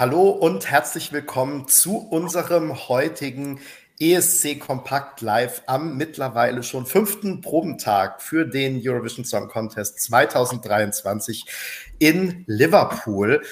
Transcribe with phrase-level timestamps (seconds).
[0.00, 3.60] Hallo und herzlich willkommen zu unserem heutigen
[4.00, 11.44] ESC Kompakt Live am mittlerweile schon fünften Probentag für den Eurovision Song Contest 2023
[11.98, 13.42] in Liverpool.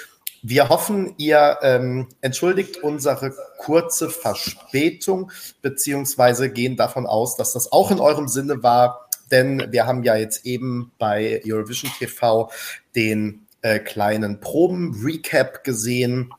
[0.41, 5.31] Wir hoffen, ihr ähm, entschuldigt unsere kurze Verspätung,
[5.61, 10.17] beziehungsweise gehen davon aus, dass das auch in eurem Sinne war, denn wir haben ja
[10.17, 12.51] jetzt eben bei Eurovision TV
[12.97, 16.33] den äh, kleinen Proben-Recap gesehen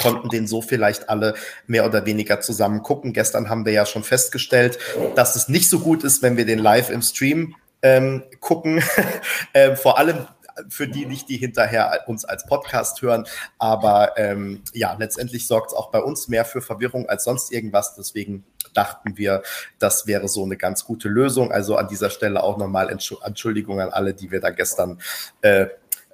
[0.00, 1.34] konnten den so vielleicht alle
[1.66, 3.12] mehr oder weniger zusammen gucken.
[3.12, 4.78] Gestern haben wir ja schon festgestellt,
[5.14, 8.82] dass es nicht so gut ist, wenn wir den live im Stream ähm, gucken.
[9.52, 10.26] äh, vor allem
[10.68, 13.26] für die nicht, die hinterher uns als Podcast hören.
[13.58, 17.94] Aber ähm, ja, letztendlich sorgt es auch bei uns mehr für Verwirrung als sonst irgendwas.
[17.94, 19.42] Deswegen dachten wir,
[19.78, 21.52] das wäre so eine ganz gute Lösung.
[21.52, 25.00] Also an dieser Stelle auch nochmal Entschuldigung an alle, die wir da gestern
[25.42, 25.66] äh,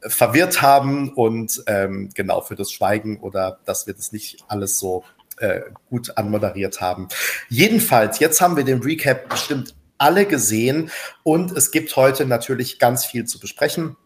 [0.06, 5.04] verwirrt haben und ähm, genau für das Schweigen oder dass wir das nicht alles so
[5.38, 7.08] äh, gut anmoderiert haben.
[7.48, 10.90] Jedenfalls, jetzt haben wir den Recap bestimmt alle gesehen
[11.22, 13.96] und es gibt heute natürlich ganz viel zu besprechen.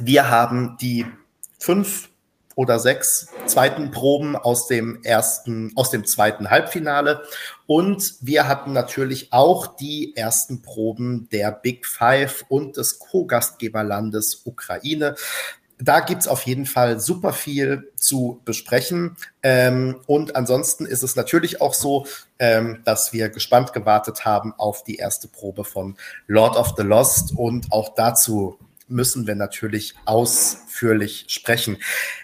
[0.00, 1.06] Wir haben die
[1.58, 2.08] fünf
[2.54, 7.22] oder sechs zweiten Proben aus dem ersten, aus dem zweiten Halbfinale.
[7.66, 15.14] Und wir hatten natürlich auch die ersten Proben der Big Five und des Co-Gastgeberlandes Ukraine.
[15.78, 19.16] Da gibt's auf jeden Fall super viel zu besprechen.
[19.42, 22.06] Ähm, und ansonsten ist es natürlich auch so,
[22.38, 25.96] ähm, dass wir gespannt gewartet haben auf die erste Probe von
[26.28, 27.32] Lord of the Lost.
[27.36, 28.58] Und auch dazu
[28.92, 31.78] müssen wir natürlich ausführlich sprechen.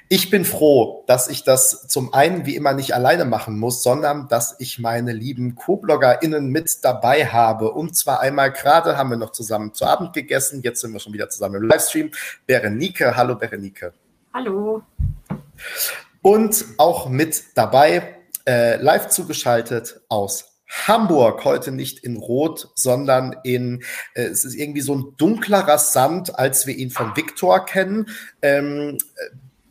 [0.08, 4.28] Ich bin froh, dass ich das zum einen wie immer nicht alleine machen muss, sondern
[4.28, 7.72] dass ich meine lieben Co-BloggerInnen mit dabei habe.
[7.72, 10.62] Und zwar einmal gerade haben wir noch zusammen zu Abend gegessen.
[10.62, 12.10] Jetzt sind wir schon wieder zusammen im Livestream.
[12.46, 13.92] Berenike, hallo Berenike.
[14.32, 14.82] Hallo.
[16.22, 18.16] Und auch mit dabei,
[18.46, 23.82] äh, live zugeschaltet aus Hamburg heute nicht in Rot, sondern in,
[24.14, 28.06] äh, es ist irgendwie so ein dunklerer Sand, als wir ihn von Viktor kennen.
[28.42, 28.98] Ähm,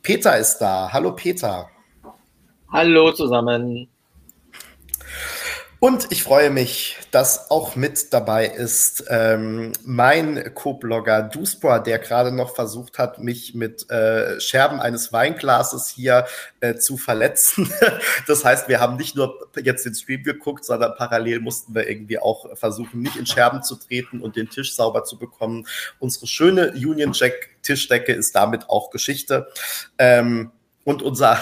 [0.02, 0.92] Peter ist da.
[0.92, 1.70] Hallo Peter.
[2.72, 3.88] Hallo zusammen.
[5.80, 12.32] Und ich freue mich, dass auch mit dabei ist ähm, mein Co-Blogger Duspor, der gerade
[12.32, 16.26] noch versucht hat, mich mit äh, Scherben eines Weinglases hier
[16.62, 17.72] äh, zu verletzen.
[18.28, 22.18] das heißt, wir haben nicht nur jetzt den Stream geguckt, sondern parallel mussten wir irgendwie
[22.18, 25.68] auch versuchen, nicht in Scherben zu treten und den Tisch sauber zu bekommen.
[26.00, 29.48] Unsere schöne Union Jack Tischdecke ist damit auch Geschichte.
[30.00, 30.52] Ähm,
[30.86, 31.38] und unser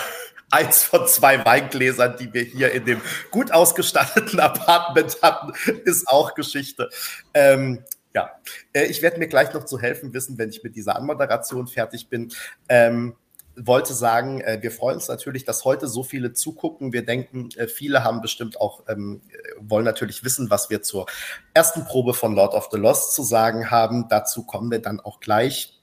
[0.51, 3.01] eins von zwei Weingläsern, die wir hier in dem
[3.31, 5.53] gut ausgestatteten Apartment hatten,
[5.85, 6.89] ist auch Geschichte.
[7.33, 7.83] Ähm,
[8.13, 8.31] ja,
[8.73, 12.09] äh, ich werde mir gleich noch zu helfen wissen, wenn ich mit dieser Anmoderation fertig
[12.09, 12.31] bin.
[12.69, 13.15] Ähm,
[13.57, 16.93] wollte sagen, äh, wir freuen uns natürlich, dass heute so viele zugucken.
[16.93, 19.21] Wir denken, äh, viele haben bestimmt auch, ähm,
[19.59, 21.05] wollen natürlich wissen, was wir zur
[21.53, 24.07] ersten Probe von Lord of the Lost zu sagen haben.
[24.09, 25.74] Dazu kommen wir dann auch gleich.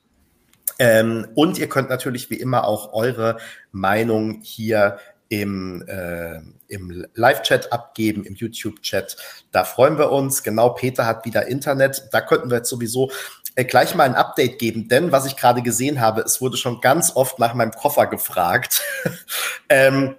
[0.82, 3.36] Ähm, und ihr könnt natürlich wie immer auch eure
[3.70, 4.98] Meinung hier
[5.28, 9.16] im, äh, im Live-Chat abgeben, im YouTube-Chat.
[9.52, 10.42] Da freuen wir uns.
[10.42, 12.08] Genau, Peter hat wieder Internet.
[12.10, 13.12] Da könnten wir jetzt sowieso
[13.54, 16.80] äh, gleich mal ein Update geben, denn was ich gerade gesehen habe, es wurde schon
[16.80, 18.82] ganz oft nach meinem Koffer gefragt.
[19.68, 20.16] ähm,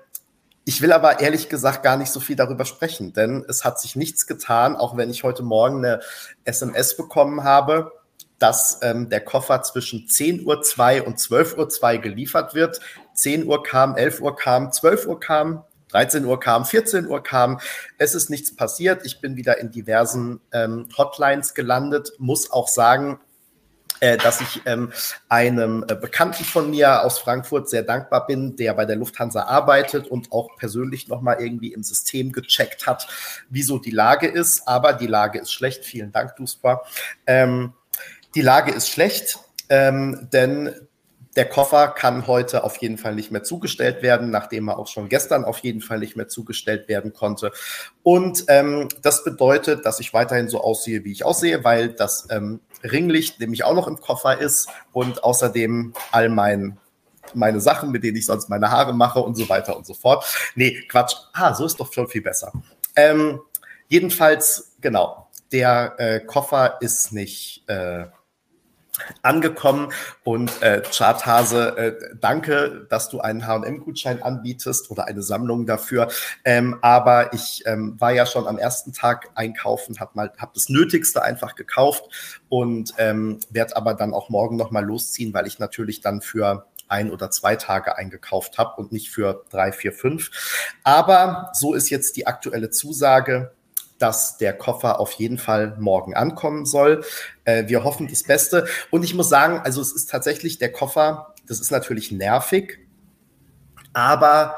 [0.63, 3.97] ich will aber ehrlich gesagt gar nicht so viel darüber sprechen, denn es hat sich
[3.97, 5.99] nichts getan, auch wenn ich heute Morgen eine
[6.45, 7.91] SMS bekommen habe
[8.43, 12.81] dass ähm, der Koffer zwischen 10.02 Uhr und 12.02 Uhr geliefert wird.
[13.13, 17.61] 10 Uhr kam, 11 Uhr kam, 12 Uhr kam, 13 Uhr kam, 14 Uhr kam.
[17.97, 19.05] Es ist nichts passiert.
[19.05, 22.11] Ich bin wieder in diversen ähm, Hotlines gelandet.
[22.17, 23.21] Muss auch sagen,
[24.01, 24.91] äh, dass ich ähm,
[25.29, 30.07] einem äh, Bekannten von mir aus Frankfurt sehr dankbar bin, der bei der Lufthansa arbeitet
[30.07, 33.07] und auch persönlich nochmal irgendwie im System gecheckt hat,
[33.49, 34.67] wieso die Lage ist.
[34.67, 35.85] Aber die Lage ist schlecht.
[35.85, 36.83] Vielen Dank, Duspa.
[37.25, 37.71] Ähm,
[38.35, 39.39] die Lage ist schlecht,
[39.69, 40.73] ähm, denn
[41.35, 45.09] der Koffer kann heute auf jeden Fall nicht mehr zugestellt werden, nachdem er auch schon
[45.09, 47.51] gestern auf jeden Fall nicht mehr zugestellt werden konnte.
[48.03, 52.59] Und ähm, das bedeutet, dass ich weiterhin so aussehe, wie ich aussehe, weil das ähm,
[52.83, 56.77] Ringlicht nämlich auch noch im Koffer ist und außerdem all mein
[57.33, 60.23] meine Sachen, mit denen ich sonst meine Haare mache und so weiter und so fort.
[60.53, 61.15] Nee, Quatsch.
[61.33, 62.51] Ah, so ist doch schon viel besser.
[62.95, 63.39] Ähm,
[63.87, 68.05] jedenfalls, genau, der äh, Koffer ist nicht äh,
[69.21, 69.91] angekommen.
[70.23, 76.09] Und äh, Charthase, äh, danke, dass du einen H&M-Gutschein anbietest oder eine Sammlung dafür.
[76.45, 80.69] Ähm, aber ich ähm, war ja schon am ersten Tag einkaufen, habe mal, hab das
[80.69, 85.59] Nötigste einfach gekauft und ähm, werde aber dann auch morgen noch mal losziehen, weil ich
[85.59, 90.29] natürlich dann für ein oder zwei Tage eingekauft habe und nicht für drei, vier, fünf.
[90.83, 93.51] Aber so ist jetzt die aktuelle Zusage
[94.03, 97.05] dass der Koffer auf jeden Fall morgen ankommen soll.
[97.45, 98.67] Äh, wir hoffen das Beste.
[98.91, 102.79] Und ich muss sagen, also es ist tatsächlich der Koffer, das ist natürlich nervig,
[103.93, 104.55] aber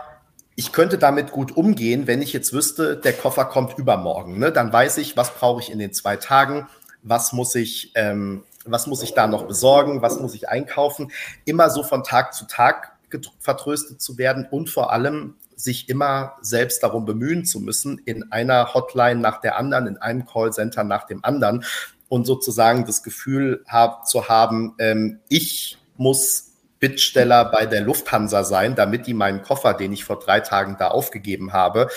[0.55, 4.39] ich könnte damit gut umgehen, wenn ich jetzt wüsste, der Koffer kommt übermorgen.
[4.39, 4.51] Ne?
[4.51, 6.67] Dann weiß ich, was brauche ich in den zwei Tagen,
[7.03, 11.11] was muss ich, ähm, was muss ich da noch besorgen, was muss ich einkaufen.
[11.43, 12.93] Immer so von Tag zu Tag
[13.39, 18.73] vertröstet zu werden und vor allem sich immer selbst darum bemühen zu müssen, in einer
[18.73, 21.63] Hotline nach der anderen, in einem Callcenter nach dem anderen
[22.09, 28.75] und sozusagen das Gefühl hab, zu haben, ähm, ich muss Bittsteller bei der Lufthansa sein,
[28.75, 31.87] damit die meinen Koffer, den ich vor drei Tagen da aufgegeben habe,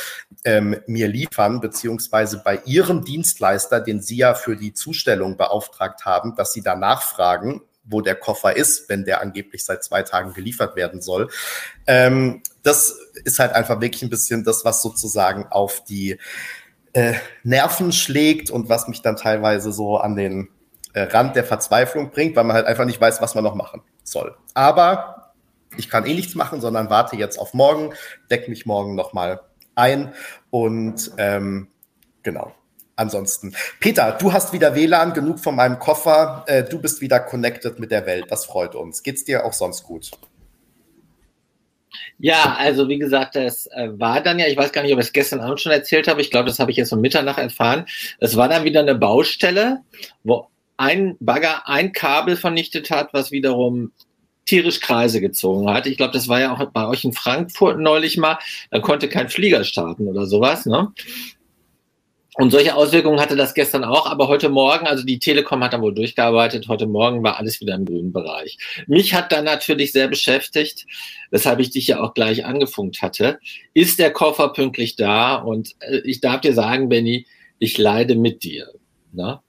[0.44, 6.36] ähm, mir liefern, beziehungsweise bei ihrem Dienstleister, den sie ja für die Zustellung beauftragt haben,
[6.36, 10.76] dass sie da nachfragen, wo der Koffer ist, wenn der angeblich seit zwei Tagen geliefert
[10.76, 11.30] werden soll.
[11.86, 16.18] Ähm, das ist halt einfach wirklich ein bisschen das, was sozusagen auf die
[16.92, 20.48] äh, Nerven schlägt und was mich dann teilweise so an den
[20.92, 23.82] äh, Rand der Verzweiflung bringt, weil man halt einfach nicht weiß, was man noch machen
[24.02, 24.36] soll.
[24.54, 25.32] Aber
[25.76, 27.92] ich kann eh nichts machen, sondern warte jetzt auf morgen,
[28.30, 29.40] deck mich morgen nochmal
[29.74, 30.12] ein
[30.50, 31.68] und ähm,
[32.22, 32.52] genau.
[32.98, 33.54] Ansonsten.
[33.78, 36.44] Peter, du hast wieder WLAN, genug von meinem Koffer.
[36.48, 38.26] Äh, du bist wieder connected mit der Welt.
[38.28, 39.04] Das freut uns.
[39.04, 40.10] Geht's dir auch sonst gut?
[42.18, 45.06] Ja, also wie gesagt, das äh, war dann ja, ich weiß gar nicht, ob ich
[45.06, 47.86] es gestern Abend schon erzählt habe, ich glaube, das habe ich jetzt um Mitternacht erfahren.
[48.18, 49.82] Es war dann wieder eine Baustelle,
[50.24, 53.92] wo ein Bagger ein Kabel vernichtet hat, was wiederum
[54.44, 55.86] tierisch Kreise gezogen hat.
[55.86, 58.38] Ich glaube, das war ja auch bei euch in Frankfurt neulich mal,
[58.72, 60.66] da konnte kein Flieger starten oder sowas.
[60.66, 60.92] Ne?
[62.40, 65.82] Und solche Auswirkungen hatte das gestern auch, aber heute Morgen, also die Telekom hat dann
[65.82, 68.58] wohl durchgearbeitet, heute Morgen war alles wieder im grünen Bereich.
[68.86, 70.86] Mich hat dann natürlich sehr beschäftigt,
[71.32, 73.40] weshalb ich dich ja auch gleich angefunkt hatte.
[73.74, 75.34] Ist der Koffer pünktlich da?
[75.34, 77.26] Und äh, ich darf dir sagen, Benny,
[77.58, 78.68] ich leide mit dir.
[79.12, 79.40] Ne?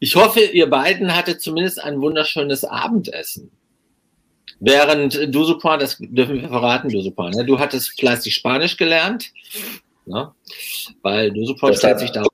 [0.00, 3.52] Ich hoffe, ihr beiden hattet zumindest ein wunderschönes Abendessen.
[4.58, 7.44] Während du, Supin, das dürfen wir verraten, du, Supin, ne?
[7.44, 9.30] du hattest fleißig Spanisch gelernt
[10.10, 10.32] Ne?
[11.02, 12.24] Weil du sofort stellt sich da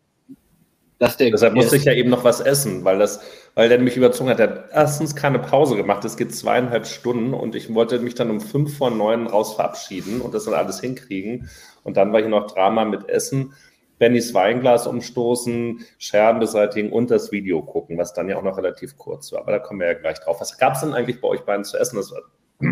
[0.99, 3.20] dass der Deshalb musste ich ja eben noch was essen, weil das,
[3.55, 4.38] weil der mich überzogen hat.
[4.38, 6.05] Der hat erstens keine Pause gemacht.
[6.05, 10.23] Es geht zweieinhalb Stunden und ich wollte mich dann um fünf vor neun raus verabschieden
[10.23, 11.50] und das dann alles hinkriegen.
[11.82, 13.52] Und dann war hier noch Drama mit Essen,
[13.99, 18.96] Bennys Weinglas umstoßen, Scherben beseitigen und das Video gucken, was dann ja auch noch relativ
[18.96, 19.40] kurz war.
[19.40, 20.40] Aber da kommen wir ja gleich drauf.
[20.40, 21.96] Was gab es denn eigentlich bei euch beiden zu essen?
[21.96, 22.22] Das war,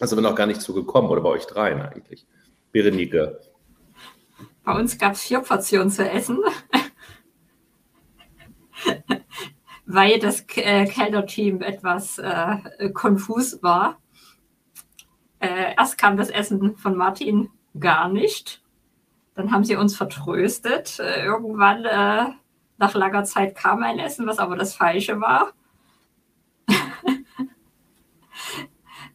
[0.00, 2.26] also bin noch gar nicht zugekommen oder bei euch dreien eigentlich.
[2.72, 3.40] Berenike.
[4.68, 6.40] Bei uns gab es vier Portionen zu essen,
[9.86, 13.98] weil das äh, Kellner-Team etwas äh, konfus war.
[15.38, 17.48] Äh, erst kam das Essen von Martin
[17.80, 18.62] gar nicht.
[19.34, 20.98] Dann haben sie uns vertröstet.
[20.98, 22.26] Äh, irgendwann äh,
[22.76, 25.52] nach langer Zeit kam ein Essen, was aber das Falsche war.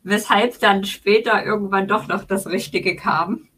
[0.02, 3.50] Weshalb dann später irgendwann doch noch das Richtige kam.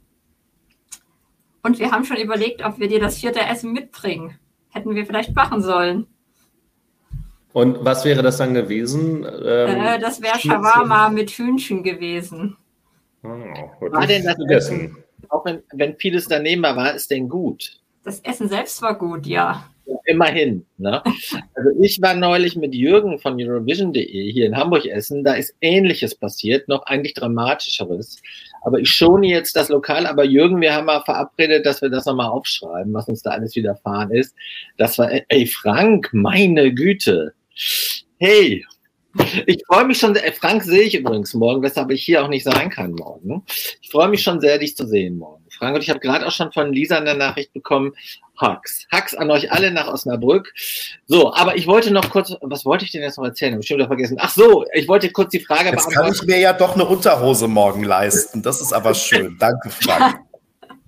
[1.65, 4.37] Und wir haben schon überlegt, ob wir dir das vierte Essen mitbringen.
[4.69, 6.05] Hätten wir vielleicht machen sollen.
[7.53, 9.23] Und was wäre das dann gewesen?
[9.23, 12.55] Ähm, äh, das wäre Shawarma mit Hühnchen gewesen.
[13.23, 13.29] Oh,
[13.89, 14.95] war denn das Essen,
[15.29, 17.79] auch wenn, wenn vieles daneben war, war es denn gut?
[18.03, 19.67] Das Essen selbst war gut, ja.
[20.05, 20.67] Immerhin.
[20.77, 21.01] Ne?
[21.55, 25.23] Also ich war neulich mit Jürgen von Eurovision.de hier in Hamburg essen.
[25.23, 28.21] Da ist Ähnliches passiert, noch eigentlich Dramatischeres.
[28.65, 30.07] Aber ich schone jetzt das Lokal.
[30.07, 33.55] Aber Jürgen, wir haben mal verabredet, dass wir das nochmal aufschreiben, was uns da alles
[33.55, 34.35] widerfahren ist.
[34.77, 37.33] Das war, ey Frank, meine Güte.
[38.17, 38.65] Hey,
[39.45, 40.31] ich freue mich schon, sehr.
[40.33, 43.43] Frank sehe ich übrigens morgen, weshalb ich hier auch nicht sein kann morgen.
[43.81, 45.43] Ich freue mich schon sehr, dich zu sehen morgen.
[45.57, 47.93] Frank, und ich habe gerade auch schon von Lisa eine Nachricht bekommen.
[48.37, 48.85] Hacks.
[48.91, 50.53] Hacks an euch alle nach Osnabrück.
[51.07, 53.53] So, aber ich wollte noch kurz, was wollte ich denn jetzt noch erzählen?
[53.53, 54.17] Hab ich schon wieder vergessen.
[54.19, 56.07] Ach so, ich wollte kurz die Frage jetzt beantworten.
[56.07, 58.41] Jetzt kann ich mir ja doch eine Unterhose morgen leisten.
[58.41, 59.37] Das ist aber schön.
[59.39, 60.19] Danke, Frank.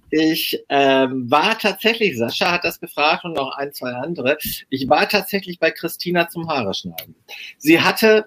[0.10, 4.38] Ich ähm, war tatsächlich, Sascha hat das gefragt und noch ein, zwei andere.
[4.70, 7.16] Ich war tatsächlich bei Christina zum Haare schneiden.
[7.58, 8.26] Sie hatte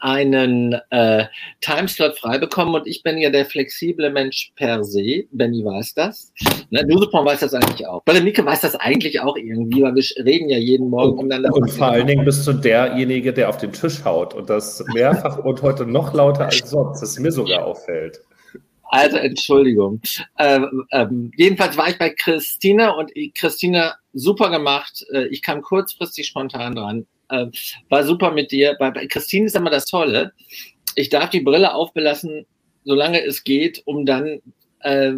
[0.00, 1.24] einen äh,
[1.60, 5.24] Timeslot frei bekommen und ich bin ja der flexible Mensch per se.
[5.32, 6.32] Benny weiß das.
[6.70, 8.02] Ne, Nusepon weiß das eigentlich auch.
[8.04, 11.56] Berenike weiß das eigentlich auch irgendwie, weil wir reden ja jeden Morgen und, miteinander.
[11.56, 15.38] Und vor allen Dingen bist du derjenige, der auf den Tisch haut und das mehrfach
[15.38, 18.22] und heute noch lauter als sonst, das mir sogar auffällt.
[18.92, 20.00] Also Entschuldigung.
[20.36, 25.04] Ähm, ähm, jedenfalls war ich bei Christina und Christina super gemacht.
[25.12, 27.06] Äh, ich kam kurzfristig spontan dran.
[27.28, 27.46] äh,
[27.88, 28.76] war super mit dir.
[28.80, 30.32] Bei, bei Christine ist immer das Tolle.
[30.96, 32.46] Ich darf die Brille aufbelassen,
[32.84, 34.42] solange es geht, um dann
[34.80, 35.12] äh,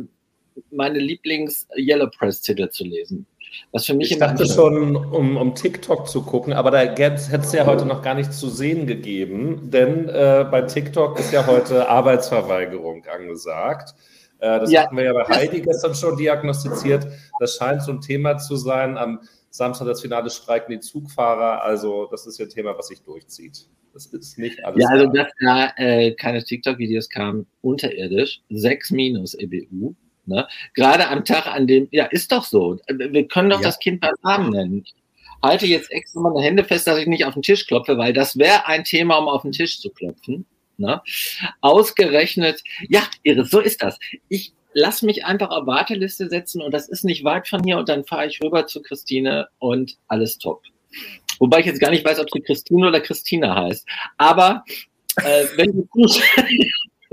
[0.70, 3.26] meine Lieblings-Yellow Press-Titel zu lesen.
[3.71, 7.52] Was für mich ich dachte schon, um, um TikTok zu gucken, aber da hätte es
[7.52, 11.88] ja heute noch gar nicht zu sehen gegeben, denn äh, bei TikTok ist ja heute
[11.88, 13.94] Arbeitsverweigerung angesagt.
[14.38, 14.82] Äh, das ja.
[14.82, 17.06] hatten wir ja bei Heidi gestern schon diagnostiziert.
[17.38, 18.99] Das scheint so ein Thema zu sein.
[18.99, 21.62] Am Samstag das Finale streiken die Zugfahrer.
[21.62, 23.68] Also das ist ja ein Thema, was sich durchzieht.
[23.92, 24.82] Das ist nicht alles.
[24.82, 29.94] Ja, also dass da äh, keine TikTok-Videos kamen, unterirdisch, 6 minus EBU.
[30.26, 30.46] Ne?
[30.74, 32.78] Gerade am Tag, an dem, ja, ist doch so.
[32.88, 33.66] Wir können doch ja.
[33.66, 34.84] das Kind beim Namen nennen.
[35.42, 38.38] Halte jetzt extra meine Hände fest, dass ich nicht auf den Tisch klopfe, weil das
[38.38, 40.46] wäre ein Thema, um auf den Tisch zu klopfen.
[40.76, 41.02] Ne?
[41.60, 43.98] Ausgerechnet, ja, Iris, so ist das.
[44.28, 47.88] Ich lass mich einfach auf Warteliste setzen und das ist nicht weit von hier und
[47.88, 50.62] dann fahre ich rüber zu Christine und alles top.
[51.38, 53.86] Wobei ich jetzt gar nicht weiß, ob sie Christine oder Christina heißt.
[54.16, 54.64] Aber
[55.16, 56.06] äh, wenn du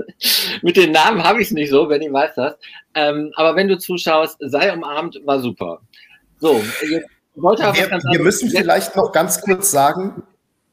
[0.62, 2.56] mit den Namen habe ich es nicht so, wenn ich weiß das.
[2.94, 5.80] Ähm, aber wenn du zuschaust, sei umarmt, war super.
[6.38, 10.22] So, jetzt wollte wir, wir müssen vielleicht noch ganz kurz sagen,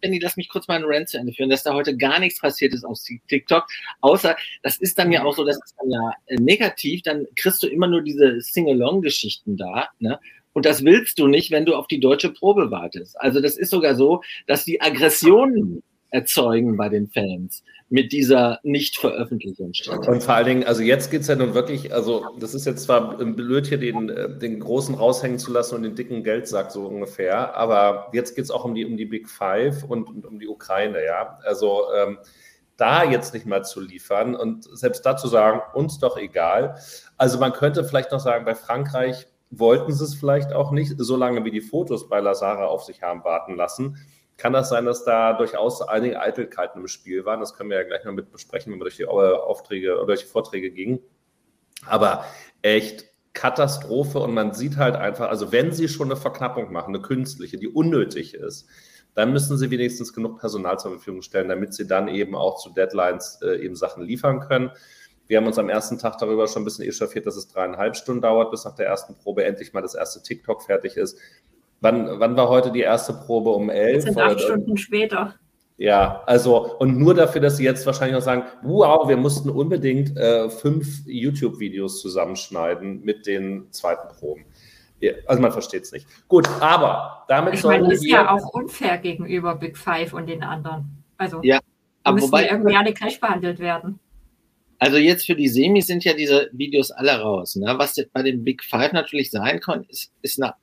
[0.02, 2.74] Benny, lass mich kurz meinen Rant zu Ende führen, dass da heute gar nichts passiert
[2.74, 3.66] ist auf TikTok,
[4.02, 7.64] außer, das ist dann ja auch so, das ist dann ja äh, negativ, dann kriegst
[7.64, 10.20] du immer nur diese Sing-Along-Geschichten da, ne?
[10.54, 13.20] Und das willst du nicht, wenn du auf die deutsche Probe wartest.
[13.22, 19.74] Also das ist sogar so, dass die Aggressionen erzeugen bei den Fans mit dieser Nicht-Veröffentlichung
[19.74, 20.08] statt.
[20.08, 22.84] Und vor allen Dingen, also jetzt geht es ja nun wirklich, also das ist jetzt
[22.84, 26.86] zwar blöd hier den, äh, den Großen raushängen zu lassen und den dicken Geldsack so
[26.86, 30.40] ungefähr, aber jetzt geht es auch um die, um die Big Five und, und um
[30.40, 31.40] die Ukraine, ja.
[31.44, 32.18] Also ähm,
[32.76, 36.76] da jetzt nicht mal zu liefern und selbst dazu sagen, uns doch egal.
[37.16, 41.46] Also man könnte vielleicht noch sagen, bei Frankreich wollten sie es vielleicht auch nicht, solange
[41.46, 43.98] wie die Fotos bei Lazara auf sich haben warten lassen
[44.38, 47.40] kann das sein, dass da durchaus einige Eitelkeiten im Spiel waren.
[47.40, 50.22] Das können wir ja gleich noch mit besprechen, wenn wir durch die Aufträge oder durch
[50.22, 51.00] die Vorträge gingen.
[51.86, 52.24] Aber
[52.62, 57.04] echt Katastrophe und man sieht halt einfach, also wenn sie schon eine Verknappung machen, eine
[57.04, 58.68] künstliche, die unnötig ist,
[59.14, 62.72] dann müssen sie wenigstens genug Personal zur Verfügung stellen, damit sie dann eben auch zu
[62.72, 64.72] Deadlines äh, eben Sachen liefern können.
[65.28, 68.22] Wir haben uns am ersten Tag darüber schon ein bisschen echauffiert, dass es dreieinhalb Stunden
[68.22, 71.20] dauert, bis nach der ersten Probe endlich mal das erste TikTok fertig ist.
[71.82, 73.52] Wann, wann war heute die erste Probe?
[73.52, 74.06] Um elf?
[74.06, 75.36] Das sind acht Stunden später.
[75.78, 80.18] Ja, also und nur dafür, dass sie jetzt wahrscheinlich noch sagen, wow, wir mussten unbedingt
[80.18, 84.46] äh, fünf YouTube-Videos zusammenschneiden mit den zweiten Proben.
[85.00, 86.08] Ja, also man versteht es nicht.
[86.28, 90.42] Gut, aber damit ich meine, das ist ja auch unfair gegenüber Big Five und den
[90.42, 91.04] anderen.
[91.18, 91.60] Also ja,
[92.04, 94.00] aber müssen wobei, irgendwie alle gleich behandelt werden.
[94.80, 97.56] Also jetzt für die Semis sind ja diese Videos alle raus.
[97.56, 97.76] Ne?
[97.78, 100.54] Was bei den Big Five natürlich sein kann, ist, ist eine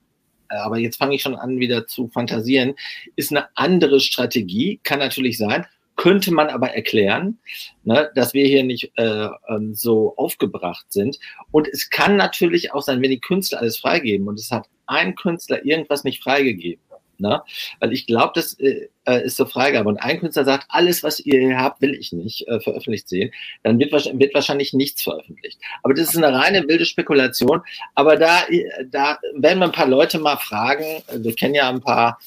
[0.63, 2.75] aber jetzt fange ich schon an, wieder zu fantasieren,
[3.17, 7.39] ist eine andere Strategie, kann natürlich sein, könnte man aber erklären,
[7.85, 11.19] ne, dass wir hier nicht äh, ähm, so aufgebracht sind.
[11.51, 15.15] Und es kann natürlich auch sein, wenn die Künstler alles freigeben und es hat ein
[15.15, 16.83] Künstler irgendwas nicht freigegeben,
[17.19, 17.43] Ne?
[17.81, 19.89] Weil ich glaube, das äh, äh, ist so Freigabe.
[19.89, 23.31] Und ein Künstler sagt, alles, was ihr habt, will ich nicht äh, veröffentlicht sehen.
[23.63, 25.59] Dann wird, wird, wahrscheinlich nichts veröffentlicht.
[25.83, 27.63] Aber das ist eine reine wilde Spekulation.
[27.95, 30.85] Aber da, äh, da werden wir ein paar Leute mal fragen.
[31.13, 32.19] Wir kennen ja ein paar,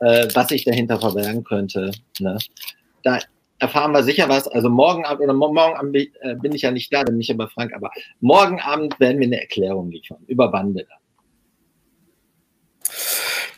[0.00, 1.90] äh, was sich dahinter verbergen könnte.
[2.18, 2.38] Ne?
[3.02, 3.20] Da
[3.58, 4.48] erfahren wir sicher was.
[4.48, 6.08] Also morgen Abend oder morgen Abend äh,
[6.40, 9.26] bin ich ja nicht da, bin ich ja bei Frank, aber morgen Abend werden wir
[9.26, 10.86] eine Erklärung liefern über Bande.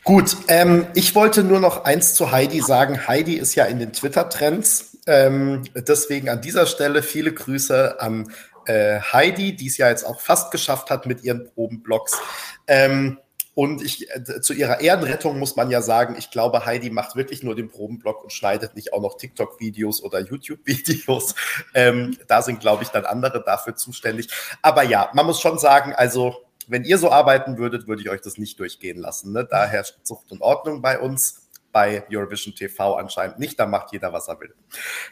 [0.06, 3.08] Gut, ähm, ich wollte nur noch eins zu Heidi sagen.
[3.08, 4.98] Heidi ist ja in den Twitter-Trends.
[5.08, 8.30] Ähm, deswegen an dieser Stelle viele Grüße an
[8.66, 12.20] äh, Heidi, die es ja jetzt auch fast geschafft hat mit ihren Probenblogs.
[12.68, 13.18] Ähm,
[13.54, 17.42] und ich, äh, zu ihrer Ehrenrettung muss man ja sagen, ich glaube, Heidi macht wirklich
[17.42, 21.34] nur den Probenblog und schneidet nicht auch noch TikTok-Videos oder YouTube-Videos.
[21.74, 24.28] Ähm, da sind, glaube ich, dann andere dafür zuständig.
[24.62, 28.20] Aber ja, man muss schon sagen, also wenn ihr so arbeiten würdet, würde ich euch
[28.20, 29.32] das nicht durchgehen lassen.
[29.32, 29.46] Ne?
[29.48, 33.58] Da herrscht Zucht und Ordnung bei uns, bei Eurovision TV anscheinend nicht.
[33.58, 34.54] Da macht jeder, was er will.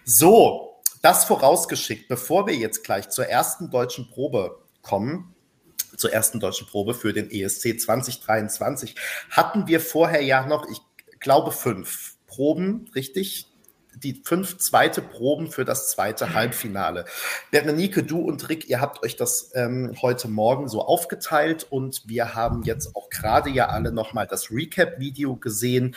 [0.04, 5.34] So, das vorausgeschickt, bevor wir jetzt gleich zur ersten deutschen Probe kommen,
[5.96, 8.94] zur ersten deutschen Probe für den ESC 2023,
[9.30, 10.80] hatten wir vorher ja noch, ich
[11.20, 13.53] glaube, fünf Proben, richtig?
[13.96, 17.04] Die fünf zweite Proben für das zweite Halbfinale.
[17.50, 22.34] Berenike, du und Rick, ihr habt euch das ähm, heute Morgen so aufgeteilt und wir
[22.34, 25.94] haben jetzt auch gerade ja alle nochmal das Recap-Video gesehen.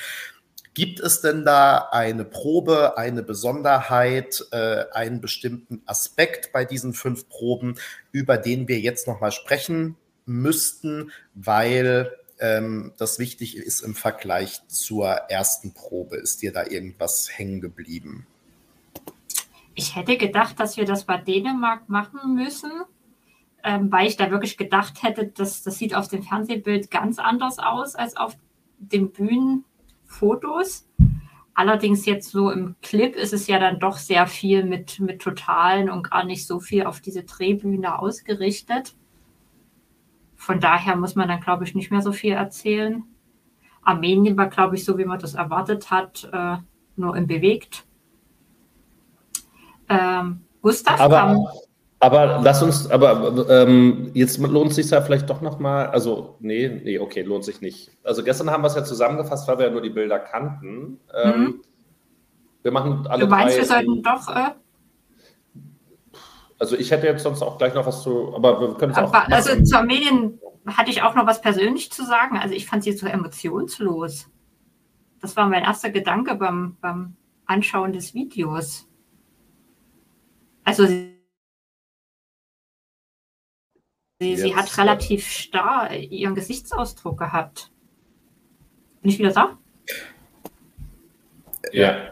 [0.73, 7.27] Gibt es denn da eine Probe, eine Besonderheit, äh, einen bestimmten Aspekt bei diesen fünf
[7.29, 7.75] Proben,
[8.11, 9.95] über den wir jetzt nochmal sprechen
[10.27, 16.17] müssten, weil ähm, das wichtig ist im Vergleich zur ersten Probe?
[16.17, 18.27] Ist dir da irgendwas hängen geblieben?
[19.75, 22.71] Ich hätte gedacht, dass wir das bei Dänemark machen müssen,
[23.63, 27.59] ähm, weil ich da wirklich gedacht hätte, dass das sieht auf dem Fernsehbild ganz anders
[27.59, 28.35] aus als auf
[28.79, 30.87] den Bühnenfotos.
[31.53, 35.89] Allerdings jetzt so im Clip ist es ja dann doch sehr viel mit, mit Totalen
[35.89, 38.95] und gar nicht so viel auf diese Drehbühne ausgerichtet.
[40.47, 43.03] Von daher muss man dann, glaube ich, nicht mehr so viel erzählen.
[43.83, 46.55] Armenien war, glaube ich, so wie man das erwartet hat, äh,
[46.95, 47.83] nur im Bewegt.
[49.89, 51.47] Ähm, Gustav aber, kam.
[51.99, 56.79] Aber lass uns, aber ähm, jetzt lohnt es sich ja vielleicht doch nochmal, also nee,
[56.81, 57.91] nee, okay, lohnt sich nicht.
[58.05, 61.01] Also gestern haben wir es ja zusammengefasst, weil wir ja nur die Bilder kannten.
[61.13, 61.61] Ähm, mhm.
[62.61, 63.25] Wir machen alle.
[63.25, 64.33] Du meinst, drei, wir sollten doch.
[64.33, 64.51] Äh,
[66.59, 69.11] also ich hätte jetzt sonst auch gleich noch was zu, aber wir können es auch.
[69.11, 69.33] Machen.
[69.33, 72.37] Also zu Armenien hatte ich auch noch was persönlich zu sagen.
[72.37, 74.29] Also ich fand sie so emotionslos.
[75.21, 78.87] Das war mein erster Gedanke beim, beim Anschauen des Videos.
[80.63, 81.17] Also sie
[84.19, 87.71] Sie, sie hat relativ starr ihren Gesichtsausdruck gehabt.
[89.01, 89.57] Bin ich wieder da?
[91.71, 92.11] Ja.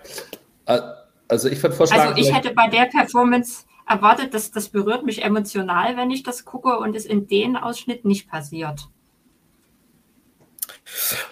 [1.28, 2.10] Also ich würde vorschlagen.
[2.10, 6.46] Also ich hätte bei der Performance erwartet, dass das berührt mich emotional, wenn ich das
[6.46, 8.90] gucke und es in den Ausschnitt nicht passiert.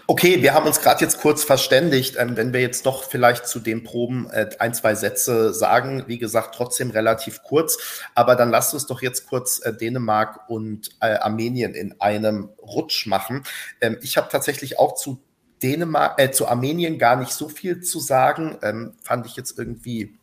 [0.08, 3.60] Okay, wir haben uns gerade jetzt kurz verständigt, ähm, wenn wir jetzt doch vielleicht zu
[3.60, 6.04] den Proben äh, ein, zwei Sätze sagen.
[6.08, 10.90] Wie gesagt, trotzdem relativ kurz, aber dann lasst uns doch jetzt kurz äh, Dänemark und
[11.02, 13.44] äh, Armenien in einem Rutsch machen.
[13.80, 15.22] Ähm, ich habe tatsächlich auch zu
[15.62, 18.58] Dänemark, äh, zu Armenien gar nicht so viel zu sagen.
[18.64, 20.18] Ähm, fand ich jetzt irgendwie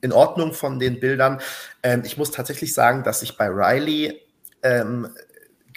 [0.00, 1.40] in Ordnung von den Bildern.
[1.82, 4.20] Ähm, ich muss tatsächlich sagen, dass ich bei Riley
[4.62, 5.08] ähm,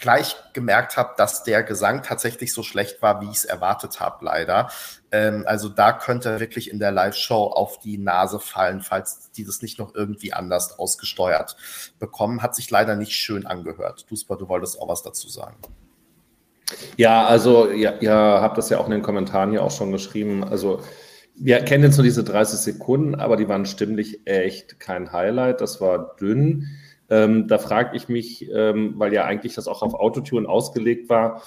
[0.02, 4.26] gleich gemerkt habe, dass der Gesang tatsächlich so schlecht war, wie ich es erwartet habe,
[4.26, 4.70] leider.
[5.12, 9.46] Ähm, also da könnte er wirklich in der Live-Show auf die Nase fallen, falls die
[9.46, 11.56] das nicht noch irgendwie anders ausgesteuert
[12.00, 12.42] bekommen.
[12.42, 14.10] Hat sich leider nicht schön angehört.
[14.10, 15.58] Duspa, du wolltest auch was dazu sagen.
[16.98, 20.44] Ja, also ihr, ihr habt das ja auch in den Kommentaren hier auch schon geschrieben.
[20.44, 20.82] Also
[21.36, 25.62] wir kennen jetzt nur diese 30 Sekunden, aber die waren stimmlich echt kein Highlight.
[25.62, 26.68] Das war dünn.
[27.10, 31.44] Ähm, da frage ich mich, ähm, weil ja eigentlich das auch auf Autotune ausgelegt war,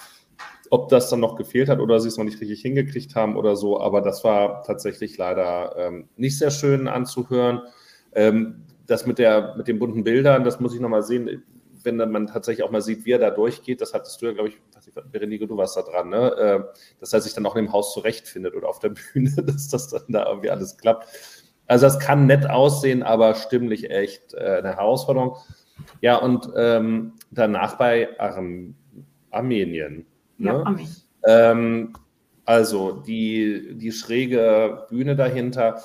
[0.71, 3.57] ob das dann noch gefehlt hat oder sie es noch nicht richtig hingekriegt haben oder
[3.57, 3.81] so.
[3.81, 7.63] Aber das war tatsächlich leider ähm, nicht sehr schön anzuhören.
[8.15, 11.43] Ähm, das mit, der, mit den bunten Bildern, das muss ich nochmal sehen,
[11.83, 13.81] wenn man tatsächlich auch mal sieht, wie er da durchgeht.
[13.81, 14.61] Das hattest du ja, glaube ich,
[14.93, 16.33] Berenike, du warst da dran, ne?
[16.37, 19.69] Äh, dass er sich dann auch in dem Haus zurechtfindet oder auf der Bühne, dass
[19.69, 21.09] das dann da irgendwie alles klappt.
[21.67, 25.37] Also das kann nett aussehen, aber stimmlich echt äh, eine Herausforderung.
[26.01, 28.75] Ja, und ähm, danach bei Arm
[29.31, 30.07] Armenien.
[30.39, 30.51] Ne?
[30.51, 30.97] Ja, Armenien.
[31.27, 31.95] Ähm,
[32.45, 35.81] also die, die schräge Bühne dahinter.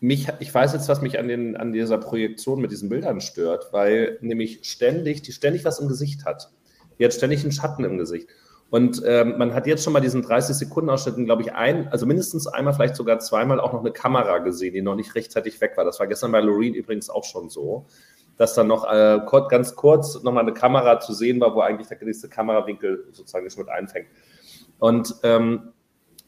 [0.00, 3.72] Mich, ich weiß jetzt, was mich an, den, an dieser Projektion mit diesen Bildern stört,
[3.72, 6.50] weil nämlich ständig, die ständig was im Gesicht hat.
[6.98, 8.28] Die hat ständig einen Schatten im Gesicht.
[8.72, 12.72] Und ähm, man hat jetzt schon mal diesen 30-Sekunden-Ausschnitten, glaube ich, ein, also mindestens einmal,
[12.72, 15.84] vielleicht sogar zweimal auch noch eine Kamera gesehen, die noch nicht rechtzeitig weg war.
[15.84, 17.84] Das war gestern bei Loreen übrigens auch schon so,
[18.38, 22.02] dass dann noch äh, ganz kurz nochmal eine Kamera zu sehen war, wo eigentlich der
[22.02, 24.06] nächste Kamerawinkel sozusagen schon mit einfängt.
[24.78, 25.74] Und ähm,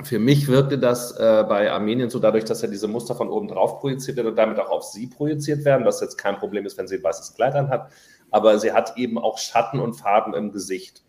[0.03, 3.49] für mich wirkte das äh, bei Armenien so dadurch, dass ja diese Muster von oben
[3.49, 6.77] drauf projiziert werden und damit auch auf sie projiziert werden, was jetzt kein Problem ist,
[6.77, 7.91] wenn sie ein weißes Kleid anhat.
[8.31, 11.04] Aber sie hat eben auch Schatten und Farben im Gesicht.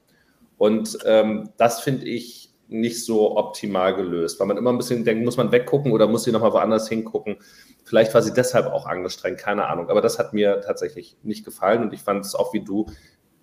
[0.58, 5.24] Und ähm, das finde ich nicht so optimal gelöst, weil man immer ein bisschen denkt,
[5.24, 7.38] muss man weggucken oder muss sie nochmal woanders hingucken.
[7.84, 9.90] Vielleicht war sie deshalb auch angestrengt, keine Ahnung.
[9.90, 12.88] Aber das hat mir tatsächlich nicht gefallen und ich fand es auch wie du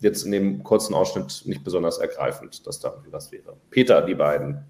[0.00, 3.56] jetzt in dem kurzen Ausschnitt nicht besonders ergreifend, dass da irgendwie was wäre.
[3.70, 4.64] Peter, die beiden.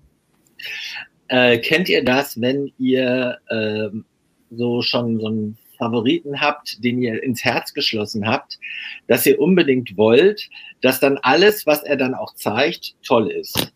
[1.28, 3.88] Äh, kennt ihr das, wenn ihr äh,
[4.50, 8.58] so schon so einen Favoriten habt, den ihr ins Herz geschlossen habt,
[9.08, 10.48] dass ihr unbedingt wollt,
[10.80, 13.72] dass dann alles, was er dann auch zeigt, toll ist.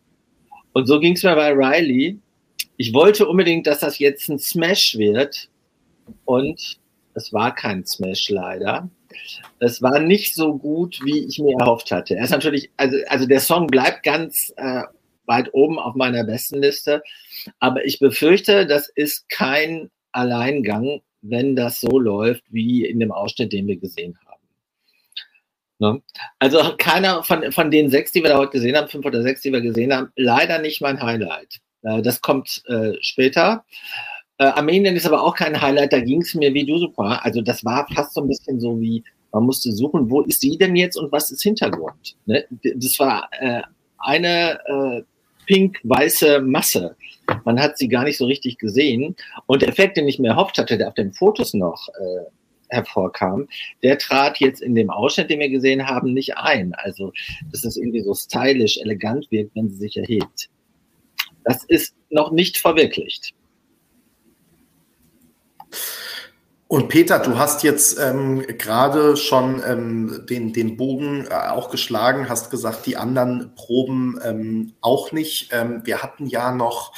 [0.71, 2.19] Und so ging es mir bei Riley.
[2.77, 5.49] Ich wollte unbedingt, dass das jetzt ein Smash wird.
[6.23, 6.79] Und
[7.13, 8.89] es war kein Smash leider.
[9.59, 12.15] Es war nicht so gut, wie ich mir erhofft hatte.
[12.15, 14.83] Er ist natürlich, also, also der Song bleibt ganz äh,
[15.25, 17.01] weit oben auf meiner besten Liste.
[17.59, 23.53] Aber ich befürchte, das ist kein Alleingang, wenn das so läuft wie in dem Ausschnitt,
[23.53, 24.41] den wir gesehen haben.
[25.79, 26.01] Ne?
[26.39, 29.41] Also keiner von, von den sechs, die wir da heute gesehen haben, fünf oder sechs,
[29.41, 31.59] die wir gesehen haben, leider nicht mein Highlight.
[31.83, 33.63] Äh, das kommt äh, später.
[34.39, 37.23] Äh, Armenien ist aber auch kein Highlight, da ging es mir wie du super.
[37.23, 40.57] Also das war fast so ein bisschen so wie, man musste suchen, wo ist sie
[40.57, 42.15] denn jetzt und was ist Hintergrund?
[42.25, 42.45] Ne?
[42.75, 43.61] Das war äh,
[43.99, 45.03] eine äh,
[45.45, 46.95] pink-weiße Masse.
[47.43, 49.15] Man hat sie gar nicht so richtig gesehen.
[49.45, 52.25] Und der Effekt, den ich mir erhofft hatte, der auf den Fotos noch äh,
[52.69, 53.47] hervorkam,
[53.83, 56.73] der trat jetzt in dem Ausschnitt, den wir gesehen haben, nicht ein.
[56.75, 57.13] Also,
[57.51, 60.49] dass es irgendwie so stylisch, elegant wirkt, wenn sie sich erhebt.
[61.43, 63.33] Das ist noch nicht verwirklicht.
[66.69, 72.27] Und Peter, du hast jetzt ähm, gerade schon ähm, den, den Bogen äh, auch geschlagen,
[72.27, 75.49] hast gesagt, die anderen Proben ähm, auch nicht.
[75.53, 76.93] Ähm, wir hatten ja noch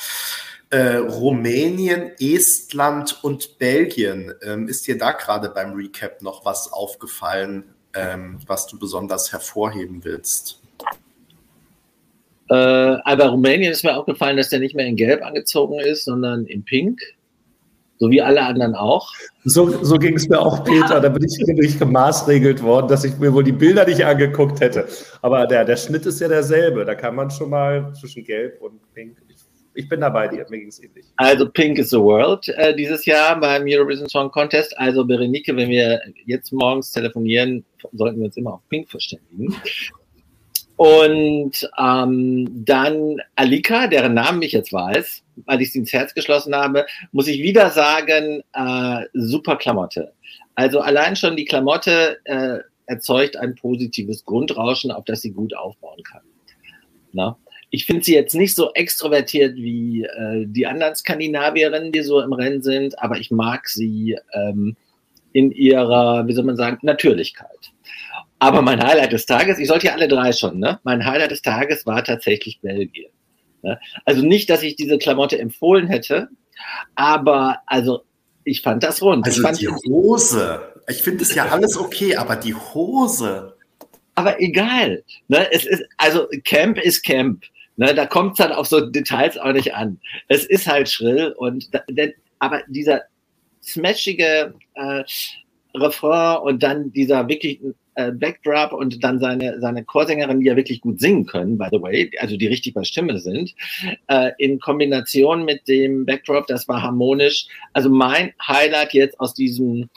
[0.71, 4.33] äh, Rumänien, Estland und Belgien.
[4.41, 10.03] Ähm, ist dir da gerade beim Recap noch was aufgefallen, ähm, was du besonders hervorheben
[10.03, 10.61] willst?
[12.49, 16.47] Äh, aber Rumänien ist mir aufgefallen, dass der nicht mehr in Gelb angezogen ist, sondern
[16.47, 16.99] in Pink.
[17.99, 19.11] So wie alle anderen auch.
[19.43, 21.01] So, so ging es mir auch, Peter.
[21.01, 24.87] Da bin ich, ich gemaßregelt worden, dass ich mir wohl die Bilder nicht angeguckt hätte.
[25.21, 26.85] Aber der, der Schnitt ist ja derselbe.
[26.85, 29.17] Da kann man schon mal zwischen Gelb und Pink.
[29.27, 29.35] Ich,
[29.73, 30.45] ich bin dabei dir.
[30.49, 31.07] Mir ging es ähnlich.
[31.17, 34.77] Also Pink is the World äh, dieses Jahr beim Eurovision Song Contest.
[34.79, 39.53] Also Berenike, wenn wir jetzt morgens telefonieren, sollten wir uns immer auf Pink verständigen.
[40.79, 46.55] Und ähm, dann Alika, deren Namen ich jetzt weiß, weil ich sie ins Herz geschlossen
[46.55, 50.13] habe, muss ich wieder sagen, äh, super Klamotte.
[50.55, 56.01] Also allein schon die Klamotte äh, erzeugt ein positives Grundrauschen, auf das sie gut aufbauen
[56.09, 56.21] kann.
[57.11, 57.37] Na?
[57.71, 62.31] Ich finde sie jetzt nicht so extrovertiert wie äh, die anderen Skandinavierinnen, die so im
[62.31, 64.77] Rennen sind, aber ich mag sie ähm,
[65.33, 67.73] in ihrer, wie soll man sagen, Natürlichkeit.
[68.39, 70.79] Aber mein Highlight des Tages, ich sollte ja alle drei schon, ne?
[70.83, 73.11] Mein Highlight des Tages war tatsächlich Belgien.
[73.61, 73.79] Ne?
[74.05, 76.29] Also nicht, dass ich diese Klamotte empfohlen hätte,
[76.95, 78.03] aber also
[78.45, 79.25] ich fand das rund.
[79.25, 80.73] Also die Hose.
[80.87, 83.55] Ich finde es ja alles okay, aber die Hose.
[84.15, 85.03] Aber egal.
[85.27, 85.51] Ne?
[85.51, 87.43] Es ist, also Camp ist Camp.
[87.75, 87.93] Ne?
[87.93, 89.99] Da kommt es dann auf so Details auch nicht an.
[90.27, 93.01] Es ist halt schrill und da, denn, aber dieser
[93.61, 95.03] smashige äh,
[95.75, 97.59] Refrain und dann dieser wirklich
[97.99, 101.81] äh, Backdrop und dann seine, seine Chorsängerin, die ja wirklich gut singen können, by the
[101.81, 103.53] way, also die richtig bei Stimme sind,
[104.07, 107.47] äh, in Kombination mit dem Backdrop, das war harmonisch.
[107.73, 109.89] Also mein Highlight jetzt aus diesem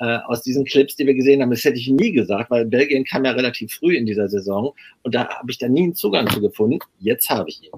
[0.00, 3.04] äh, aus diesen Clips, die wir gesehen haben, das hätte ich nie gesagt, weil Belgien
[3.04, 6.28] kam ja relativ früh in dieser Saison und da habe ich da nie einen Zugang
[6.28, 6.80] zu gefunden.
[6.98, 7.70] Jetzt habe ich ihn.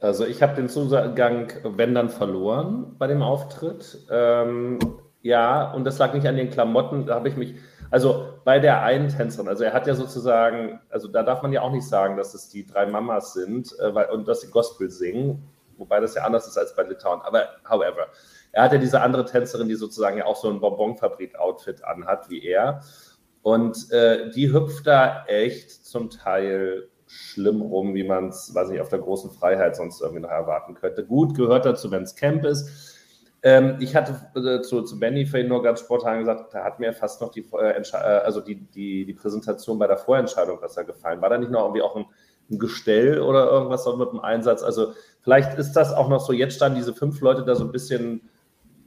[0.00, 3.98] Also ich habe den Zugang, wenn dann, verloren bei dem Auftritt.
[4.10, 4.78] Ähm,
[5.26, 7.56] ja, und das lag nicht an den Klamotten, da habe ich mich,
[7.90, 11.62] also bei der einen Tänzerin, also er hat ja sozusagen, also da darf man ja
[11.62, 14.88] auch nicht sagen, dass es die drei Mamas sind äh, weil, und dass sie Gospel
[14.88, 15.42] singen,
[15.78, 18.06] wobei das ja anders ist als bei Litauen, aber however.
[18.52, 22.42] Er hat ja diese andere Tänzerin, die sozusagen ja auch so ein Bonbonfabrik-Outfit anhat wie
[22.42, 22.80] er.
[23.42, 28.80] Und äh, die hüpft da echt zum Teil schlimm rum, wie man es, weiß ich,
[28.80, 31.04] auf der großen Freiheit sonst irgendwie noch erwarten könnte.
[31.04, 32.95] Gut, gehört dazu, wenn es Camp ist
[33.42, 36.92] ähm, ich hatte äh, zu, zu Benny vorhin nur ganz spontan gesagt, da hat mir
[36.92, 41.20] fast noch die, äh, äh, also die, die, die Präsentation bei der Vorentscheidung besser gefallen.
[41.20, 42.06] War da nicht noch irgendwie auch ein,
[42.50, 44.62] ein Gestell oder irgendwas mit dem Einsatz?
[44.62, 47.72] Also vielleicht ist das auch noch so, jetzt standen diese fünf Leute da so ein
[47.72, 48.28] bisschen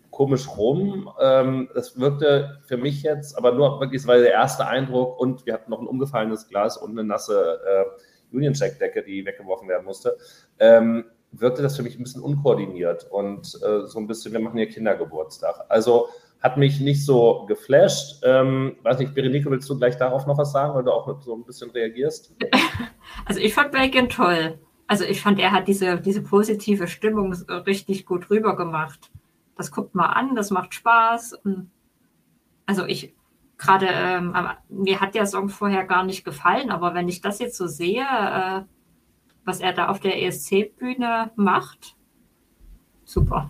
[0.10, 1.10] komisch rum.
[1.22, 5.54] Ähm, das wirkte für mich jetzt, aber nur wirklich, weil der erste Eindruck und wir
[5.54, 9.86] hatten noch ein umgefallenes Glas und eine nasse äh, Union Jack Decke, die weggeworfen werden
[9.86, 10.18] musste.
[10.60, 14.58] Ähm, wirkte das für mich ein bisschen unkoordiniert und äh, so ein bisschen, wir machen
[14.58, 15.66] hier Kindergeburtstag.
[15.70, 16.10] Also
[16.42, 18.22] hat mich nicht so geflasht.
[18.24, 21.36] Ähm, weiß nicht, Berenike, willst du gleich darauf noch was sagen, weil du auch so
[21.36, 22.36] ein bisschen reagierst?
[23.26, 24.60] Also ich fand Bacon toll.
[24.88, 29.12] Also ich fand, er hat diese, diese positive Stimmung richtig gut rübergemacht.
[29.58, 31.40] Das guckt mal an, das macht Spaß.
[32.66, 33.14] Also ich
[33.58, 34.34] gerade, ähm,
[34.70, 38.02] mir hat der Song vorher gar nicht gefallen, aber wenn ich das jetzt so sehe,
[38.04, 38.62] äh,
[39.50, 41.96] was er da auf der ESC-Bühne macht.
[43.04, 43.50] Super.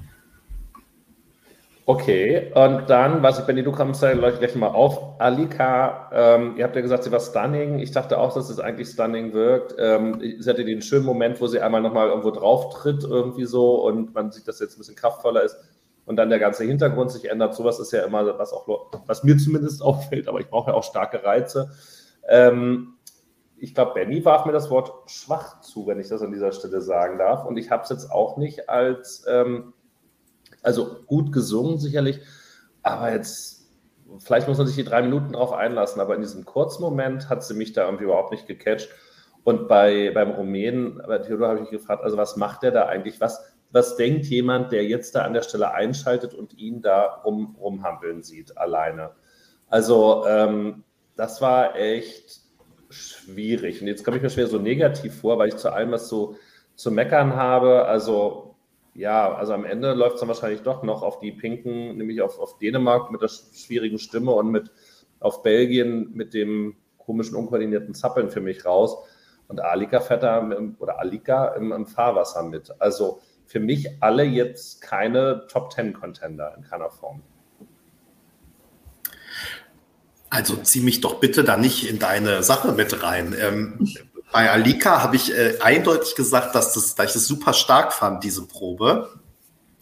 [1.85, 5.19] Okay, und dann, was ich, Benny, du kommst da gleich mal auf.
[5.19, 7.79] Alika, ähm, ihr habt ja gesagt, sie war stunning.
[7.79, 9.75] Ich dachte auch, dass es eigentlich stunning wirkt.
[9.79, 13.83] Ähm, sie hatte den schönen Moment, wo sie einmal nochmal irgendwo drauf tritt, irgendwie so,
[13.85, 15.57] und man sieht, dass jetzt ein bisschen kraftvoller ist
[16.05, 17.55] und dann der ganze Hintergrund sich ändert.
[17.55, 18.67] Sowas ist ja immer, was auch,
[19.05, 21.71] was mir zumindest auffällt, aber ich brauche ja auch starke Reize.
[22.29, 22.98] Ähm,
[23.61, 26.81] ich glaube, Benny warf mir das Wort schwach zu, wenn ich das an dieser Stelle
[26.81, 27.45] sagen darf.
[27.45, 29.73] Und ich habe es jetzt auch nicht als, ähm,
[30.63, 32.21] also gut gesungen sicherlich,
[32.83, 33.69] aber jetzt,
[34.19, 37.43] vielleicht muss man sich die drei Minuten drauf einlassen, aber in diesem kurzen Moment hat
[37.43, 38.89] sie mich da irgendwie überhaupt nicht gecatcht.
[39.43, 42.85] Und bei, beim Rumänen, bei Theodor habe ich mich gefragt, also was macht der da
[42.85, 43.21] eigentlich?
[43.21, 47.55] Was, was denkt jemand, der jetzt da an der Stelle einschaltet und ihn da rum,
[47.59, 49.11] rumhampeln sieht, alleine?
[49.69, 50.83] Also, ähm,
[51.15, 52.48] das war echt
[52.89, 53.81] schwierig.
[53.81, 56.35] Und jetzt komme ich mir schwer so negativ vor, weil ich zu allem was so
[56.75, 57.85] zu meckern habe.
[57.85, 58.55] Also
[58.93, 62.39] ja, also am Ende läuft es dann wahrscheinlich doch noch auf die Pinken, nämlich auf,
[62.39, 64.71] auf Dänemark mit der schwierigen Stimme und mit
[65.19, 68.97] auf Belgien mit dem komischen, unkoordinierten Zappeln für mich raus.
[69.47, 72.71] Und Alika fährt da im, oder Alika im, im, Fahrwasser mit.
[72.79, 77.23] Also für mich alle jetzt keine Top Ten Contender in keiner Form.
[80.29, 83.35] Also zieh mich doch bitte da nicht in deine Sache mit rein.
[83.39, 83.93] Ähm,
[84.31, 88.23] bei Alika habe ich äh, eindeutig gesagt, dass, das, dass ich das super stark fand,
[88.23, 89.09] diese Probe.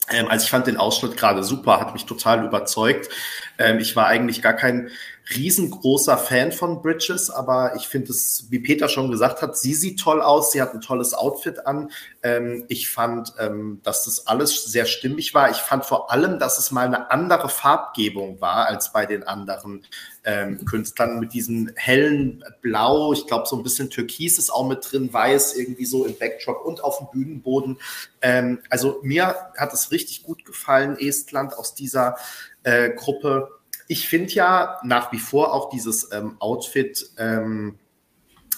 [0.10, 3.10] Ähm, also ich fand den Ausschnitt gerade super, hat mich total überzeugt.
[3.58, 4.90] Ähm, ich war eigentlich gar kein
[5.36, 10.00] riesengroßer Fan von Bridges, aber ich finde es, wie Peter schon gesagt hat, sie sieht
[10.00, 11.92] toll aus, sie hat ein tolles Outfit an.
[12.24, 15.50] Ähm, ich fand, ähm, dass das alles sehr stimmig war.
[15.52, 19.86] Ich fand vor allem, dass es mal eine andere Farbgebung war als bei den anderen
[20.24, 23.14] ähm, Künstlern mit diesem hellen Blau.
[23.14, 26.66] Ich glaube, so ein bisschen Türkis ist auch mit drin, weiß irgendwie so im Backdrop
[26.66, 27.80] und auf dem Bühnenboden.
[28.22, 32.18] Ähm, also mir hat es richtig gut gefallen, Estland aus dieser
[32.64, 33.57] äh, Gruppe
[33.88, 37.80] ich finde ja nach wie vor auch dieses ähm, Outfit ähm,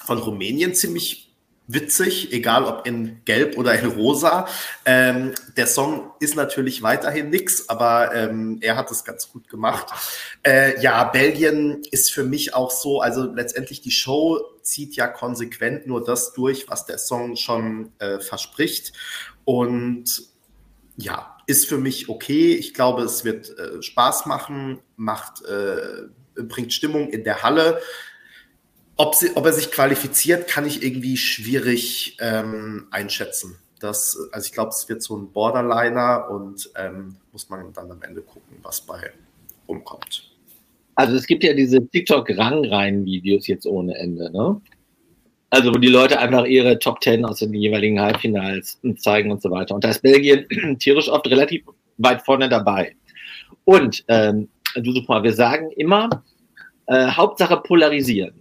[0.06, 1.30] von Rumänien ziemlich
[1.70, 4.48] witzig, egal ob in Gelb oder in Rosa.
[4.86, 9.86] Ähm, der Song ist natürlich weiterhin nix, aber ähm, er hat es ganz gut gemacht.
[10.42, 15.86] Äh, ja, Belgien ist für mich auch so, also letztendlich die Show zieht ja konsequent
[15.86, 18.94] nur das durch, was der Song schon äh, verspricht.
[19.46, 20.24] Und
[20.98, 22.53] ja, ist für mich okay.
[22.53, 26.03] Ich glaube, es wird äh, Spaß machen, macht, äh,
[26.43, 27.81] bringt Stimmung in der Halle.
[28.95, 33.57] Ob, sie, ob er sich qualifiziert, kann ich irgendwie schwierig ähm, einschätzen.
[33.79, 38.01] Das, also ich glaube, es wird so ein Borderliner und ähm, muss man dann am
[38.03, 39.12] Ende gucken, was bei
[39.67, 40.29] rumkommt.
[40.95, 44.62] Also es gibt ja diese TikTok-Rangreihen-Videos jetzt ohne Ende, ne?
[45.49, 49.49] Also wo die Leute einfach ihre Top Ten aus den jeweiligen Halbfinals zeigen und so
[49.49, 49.73] weiter.
[49.75, 50.45] Und da ist Belgien
[50.79, 51.63] tierisch oft relativ
[51.97, 52.95] weit vorne dabei.
[53.65, 56.23] Und ähm, du super, wir sagen immer,
[56.85, 58.33] äh, Hauptsache polarisieren.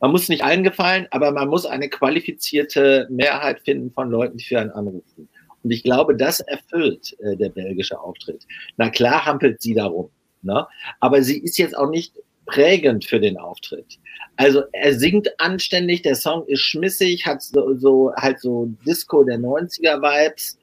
[0.00, 4.44] Man muss nicht allen gefallen, aber man muss eine qualifizierte Mehrheit finden von Leuten, die
[4.44, 5.28] für einen anrufen.
[5.62, 8.44] Und ich glaube, das erfüllt äh, der belgische Auftritt.
[8.76, 10.10] Na klar hampelt sie darum.
[10.42, 10.66] Ne?
[11.00, 12.12] Aber sie ist jetzt auch nicht
[12.46, 13.98] prägend für den Auftritt.
[14.36, 19.38] Also er singt anständig, der Song ist schmissig, hat so, so halt so Disco der
[19.38, 20.58] 90er Vibes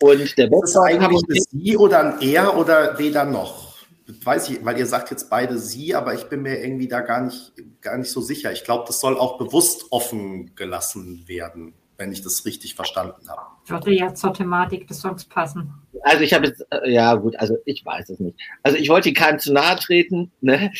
[0.00, 3.76] und der Ist das eigentlich eine Sie oder ein Er oder weder noch?
[4.24, 7.22] Weiß ich, weil ihr sagt jetzt beide Sie, aber ich bin mir irgendwie da gar
[7.22, 8.52] nicht, gar nicht so sicher.
[8.52, 13.42] Ich glaube, das soll auch bewusst offen gelassen werden, wenn ich das richtig verstanden habe.
[13.66, 15.74] Würde ja zur Thematik des Songs passen.
[16.02, 18.38] Also ich habe jetzt, äh, ja gut, also ich weiß es nicht.
[18.62, 20.70] Also ich wollte keinem zu nahe treten, ne?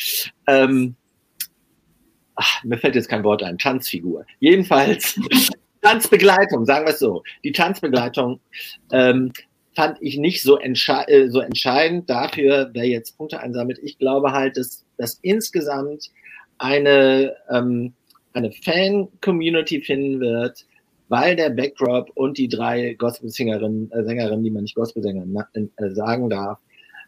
[0.47, 0.95] Ähm,
[2.35, 4.25] ach, mir fällt jetzt kein Wort ein, Tanzfigur.
[4.39, 5.19] Jedenfalls
[5.81, 7.23] Tanzbegleitung, sagen wir es so.
[7.43, 8.39] Die Tanzbegleitung
[8.91, 9.33] ähm,
[9.75, 13.79] fand ich nicht so, entsche äh, so entscheidend dafür, wer jetzt Punkte einsammelt.
[13.83, 16.11] Ich glaube halt, dass, dass insgesamt
[16.57, 17.93] eine, ähm,
[18.31, 20.65] eine Fan-Community finden wird,
[21.09, 26.29] weil der Backdrop und die drei Gospel-Sängerinnen, äh, Sängerinnen, die man nicht Gospel-Sänger äh, sagen
[26.29, 26.59] darf,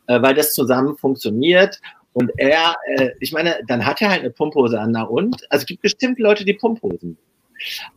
[0.08, 1.80] äh, weil das zusammen funktioniert
[2.14, 5.36] und er, äh, ich meine, dann hat er halt eine Pumphose an, na und?
[5.50, 7.18] Also es gibt bestimmt Leute, die Pumphosen.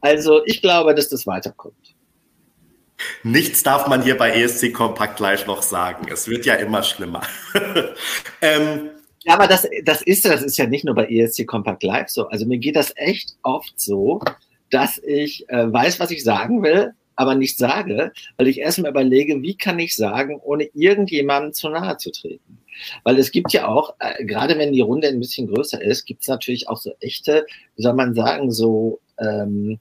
[0.01, 1.97] Also ich glaube, dass das weiterkommt.
[3.23, 6.07] Nichts darf man hier bei ESC Kompakt gleich noch sagen.
[6.11, 7.23] Es wird ja immer schlimmer.
[8.41, 8.91] ähm,
[9.25, 12.29] ja, aber das, das ist das ist ja nicht nur bei ESC Kompakt Live so.
[12.29, 14.21] Also mir geht das echt oft so,
[14.71, 19.41] dass ich äh, weiß, was ich sagen will, aber nicht sage, weil ich erstmal überlege,
[19.43, 22.59] wie kann ich sagen, ohne irgendjemandem zu nahe zu treten.
[23.05, 26.23] Weil es gibt ja auch, äh, gerade wenn die Runde ein bisschen größer ist, gibt
[26.23, 27.47] es natürlich auch so echte,
[27.77, 29.79] wie soll man sagen, so, ähm,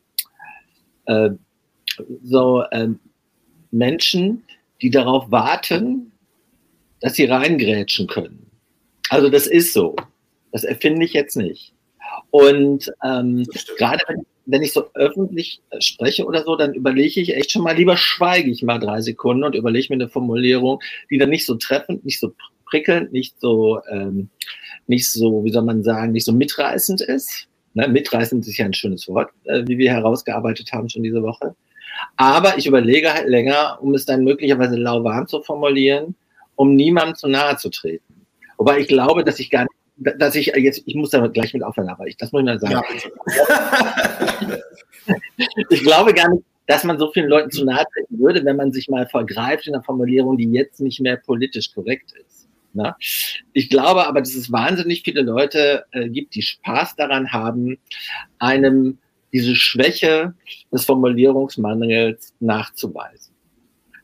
[1.06, 1.32] äh,
[2.24, 3.00] so ähm,
[3.72, 4.44] Menschen,
[4.82, 6.12] die darauf warten,
[7.00, 8.46] dass sie reingrätschen können.
[9.10, 9.96] Also das ist so.
[10.52, 11.74] Das erfinde ich jetzt nicht.
[12.30, 13.46] Und ähm,
[13.78, 17.76] gerade wenn, wenn ich so öffentlich spreche oder so, dann überlege ich echt schon mal,
[17.76, 20.80] lieber schweige ich mal drei Sekunden und überlege mir eine Formulierung,
[21.10, 22.34] die dann nicht so treffend, nicht so
[22.66, 24.30] prickelnd, nicht so, ähm,
[24.88, 27.48] nicht so, wie soll man sagen, nicht so mitreißend ist.
[27.76, 31.56] Ne, mitreißend ist ja ein schönes Wort, äh, wie wir herausgearbeitet haben schon diese Woche.
[32.18, 36.16] Aber ich überlege halt länger, um es dann möglicherweise lauwarm zu formulieren,
[36.56, 38.26] um niemandem zu nahe zu treten.
[38.58, 41.64] Wobei ich glaube, dass ich gar nicht, dass ich jetzt, ich muss da gleich mit
[41.64, 42.74] aufhören, aber ich, das muss ich mal sagen.
[42.74, 44.58] Ja,
[45.70, 48.72] ich glaube gar nicht, dass man so vielen Leuten zu nahe treten würde, wenn man
[48.72, 52.48] sich mal vergreift in einer Formulierung, die jetzt nicht mehr politisch korrekt ist.
[52.74, 52.96] Ne?
[53.52, 57.78] Ich glaube aber, dass es wahnsinnig viele Leute äh, gibt, die Spaß daran haben,
[58.40, 58.98] einem
[59.32, 60.34] diese Schwäche
[60.72, 63.33] des Formulierungsmangels nachzuweisen.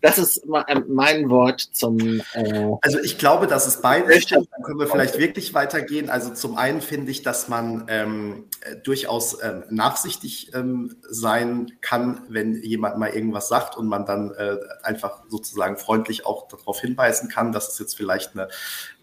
[0.02, 2.22] Das ist ähm, mein Wort zum.
[2.34, 4.26] Äh also ich glaube, dass es beides.
[4.28, 6.10] Dann können wir vielleicht wirklich weitergehen.
[6.10, 8.46] Also zum einen finde ich, dass man ähm,
[8.84, 14.58] durchaus ähm, nachsichtig ähm, sein kann, wenn jemand mal irgendwas sagt und man dann äh,
[14.84, 18.48] einfach sozusagen freundlich auch darauf hinweisen kann, dass es jetzt vielleicht eine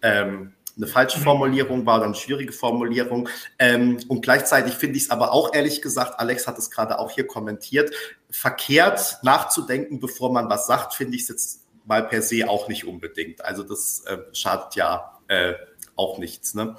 [0.02, 3.28] ähm, eine falsche Formulierung war oder eine schwierige Formulierung.
[3.58, 7.10] Ähm, und gleichzeitig finde ich es aber auch ehrlich gesagt, Alex hat es gerade auch
[7.10, 7.90] hier kommentiert,
[8.30, 12.86] verkehrt nachzudenken, bevor man was sagt, finde ich es jetzt mal per se auch nicht
[12.86, 13.44] unbedingt.
[13.44, 15.54] Also das äh, schadet ja äh,
[15.94, 16.54] auch nichts.
[16.54, 16.76] Ne?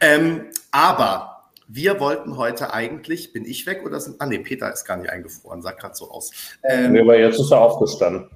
[0.00, 4.84] Ähm, aber wir wollten heute eigentlich, bin ich weg oder sind, ah nee, Peter ist
[4.84, 6.30] gar nicht eingefroren, sah gerade so aus.
[6.62, 8.28] Ähm, nee, aber jetzt ist er aufgestanden.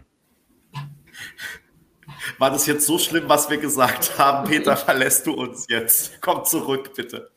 [2.38, 4.48] War das jetzt so schlimm, was wir gesagt haben?
[4.48, 6.20] Peter, verlässt du uns jetzt?
[6.20, 7.30] Komm zurück, bitte.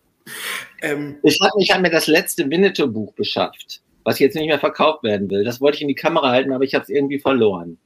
[0.82, 5.30] Ähm, ich habe hab mir das letzte Winnetou-Buch beschafft, was jetzt nicht mehr verkauft werden
[5.30, 5.43] will.
[5.43, 7.78] Das wollte ich in die Kamera halten, aber ich habe es irgendwie verloren.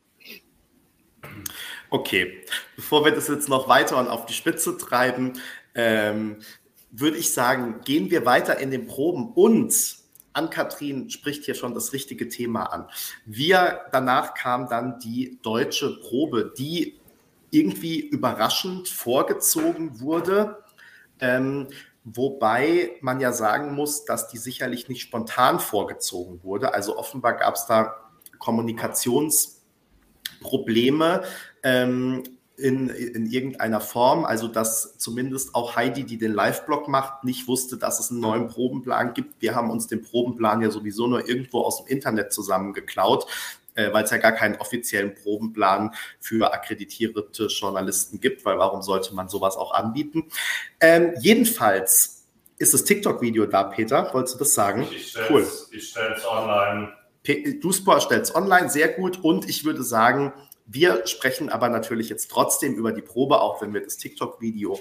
[1.90, 2.42] Okay,
[2.76, 5.34] bevor wir das jetzt noch weiter und auf die Spitze treiben,
[5.76, 6.38] ähm,
[6.92, 10.03] würde ich sagen, gehen wir weiter in den Proben und
[10.34, 12.90] Ann-Kathrin spricht hier schon das richtige Thema an.
[13.26, 17.00] Wir, danach kam dann die deutsche Probe, die
[17.52, 20.64] irgendwie überraschend vorgezogen wurde.
[21.20, 21.68] Ähm,
[22.04, 26.74] wobei man ja sagen muss, dass die sicherlich nicht spontan vorgezogen wurde.
[26.74, 27.96] Also offenbar gab es da
[28.40, 31.24] Kommunikationsprobleme.
[31.62, 32.24] Ähm,
[32.58, 37.78] in, in irgendeiner Form, also dass zumindest auch Heidi, die den Live-Blog macht, nicht wusste,
[37.78, 39.42] dass es einen neuen Probenplan gibt.
[39.42, 43.26] Wir haben uns den Probenplan ja sowieso nur irgendwo aus dem Internet zusammengeklaut,
[43.74, 49.16] äh, weil es ja gar keinen offiziellen Probenplan für akkreditierte Journalisten gibt, weil warum sollte
[49.16, 50.26] man sowas auch anbieten?
[50.80, 52.26] Ähm, jedenfalls
[52.60, 54.14] ist das TikTok-Video da, Peter.
[54.14, 54.88] Wolltest du das sagen?
[54.92, 55.48] Ich cool.
[55.72, 56.94] Ich stelle es online.
[57.62, 59.24] Duspor stellt es online, sehr gut.
[59.24, 60.34] Und ich würde sagen,
[60.66, 64.80] wir sprechen aber natürlich jetzt trotzdem über die Probe, auch wenn wir das TikTok-Video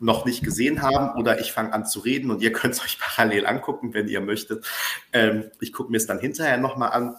[0.00, 2.98] noch nicht gesehen haben oder ich fange an zu reden und ihr könnt es euch
[2.98, 4.66] parallel angucken, wenn ihr möchtet.
[5.12, 7.16] Ähm, ich gucke mir es dann hinterher nochmal an.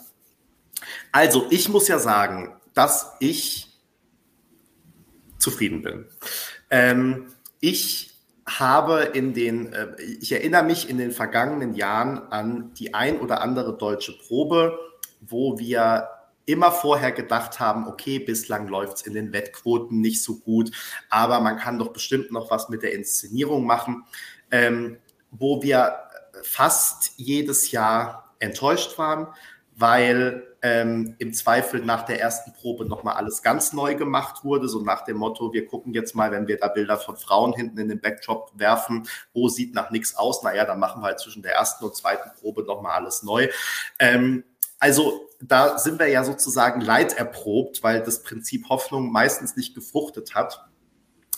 [1.11, 3.69] Also, ich muss ja sagen, dass ich
[5.37, 6.07] zufrieden bin.
[6.69, 7.27] Ähm,
[7.59, 8.13] ich
[8.45, 13.41] habe in den, äh, ich erinnere mich in den vergangenen Jahren an die ein oder
[13.41, 14.77] andere deutsche Probe,
[15.21, 16.09] wo wir
[16.45, 20.71] immer vorher gedacht haben, okay, bislang läuft es in den Wettquoten nicht so gut,
[21.09, 24.05] aber man kann doch bestimmt noch was mit der Inszenierung machen,
[24.51, 24.97] ähm,
[25.31, 25.97] wo wir
[26.43, 29.27] fast jedes Jahr enttäuscht waren,
[29.75, 34.81] weil ähm, im Zweifel nach der ersten Probe nochmal alles ganz neu gemacht wurde, so
[34.81, 37.89] nach dem Motto, wir gucken jetzt mal, wenn wir da Bilder von Frauen hinten in
[37.89, 41.53] den Backdrop werfen, wo sieht nach nichts aus, naja, dann machen wir halt zwischen der
[41.53, 43.49] ersten und zweiten Probe nochmal alles neu.
[43.99, 44.43] Ähm,
[44.79, 47.15] also da sind wir ja sozusagen leid
[47.81, 50.65] weil das Prinzip Hoffnung meistens nicht gefruchtet hat.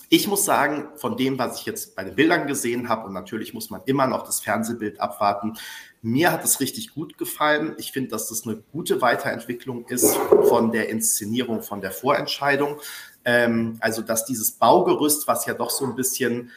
[0.10, 3.54] Ich muss sagen, von dem, was ich jetzt bei den Bildern gesehen habe, und natürlich
[3.54, 5.54] muss man immer noch das Fernsehbild abwarten,
[6.02, 7.74] mir hat es richtig gut gefallen.
[7.80, 10.16] Ich finde, dass das eine gute Weiterentwicklung ist
[10.48, 12.80] von der Inszenierung, von der Vorentscheidung.
[13.24, 16.52] Ähm, also, dass dieses Baugerüst, was ja doch so ein bisschen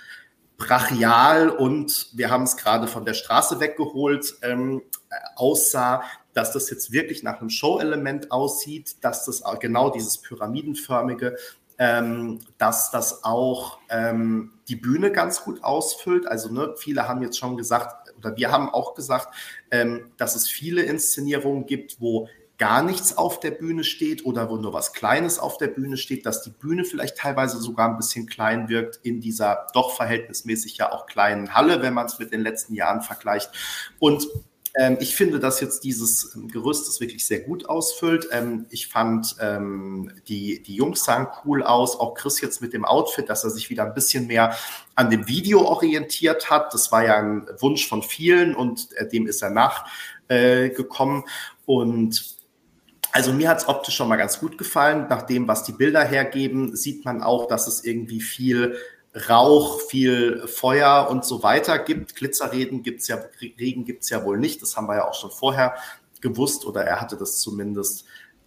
[0.59, 4.83] brachial und wir haben es gerade von der Straße weggeholt, ähm,
[5.37, 6.03] aussah,
[6.39, 11.37] dass das jetzt wirklich nach einem Show-Element aussieht, dass das genau dieses pyramidenförmige,
[11.79, 16.29] ähm, dass das auch ähm, die Bühne ganz gut ausfüllt.
[16.29, 19.35] Also ne, viele haben jetzt schon gesagt, oder wir haben auch gesagt,
[19.73, 24.57] ähm, dass es viele Inszenierungen gibt, wo gar nichts auf der Bühne steht oder wo
[24.57, 28.27] nur was Kleines auf der Bühne steht, dass die Bühne vielleicht teilweise sogar ein bisschen
[28.27, 32.43] klein wirkt in dieser doch verhältnismäßig ja auch kleinen Halle, wenn man es mit den
[32.43, 33.51] letzten Jahren vergleicht.
[33.99, 34.29] Und
[35.01, 38.29] ich finde, dass jetzt dieses ähm, Gerüst das wirklich sehr gut ausfüllt.
[38.31, 41.99] Ähm, ich fand, ähm, die, die Jungs sahen cool aus.
[41.99, 44.57] Auch Chris jetzt mit dem Outfit, dass er sich wieder ein bisschen mehr
[44.95, 46.73] an dem Video orientiert hat.
[46.73, 51.25] Das war ja ein Wunsch von vielen und äh, dem ist er nachgekommen.
[51.25, 51.31] Äh,
[51.67, 52.39] und
[53.11, 55.07] also mir hat es optisch schon mal ganz gut gefallen.
[55.09, 58.77] Nach dem, was die Bilder hergeben, sieht man auch, dass es irgendwie viel
[59.29, 62.15] Rauch, viel Feuer und so weiter gibt.
[62.15, 64.63] Glitzerreden gibt es ja, Regen gibt es ja wohl nicht.
[64.63, 65.75] Das haben wir ja auch schon vorher
[66.21, 68.05] gewusst oder er hatte das zumindest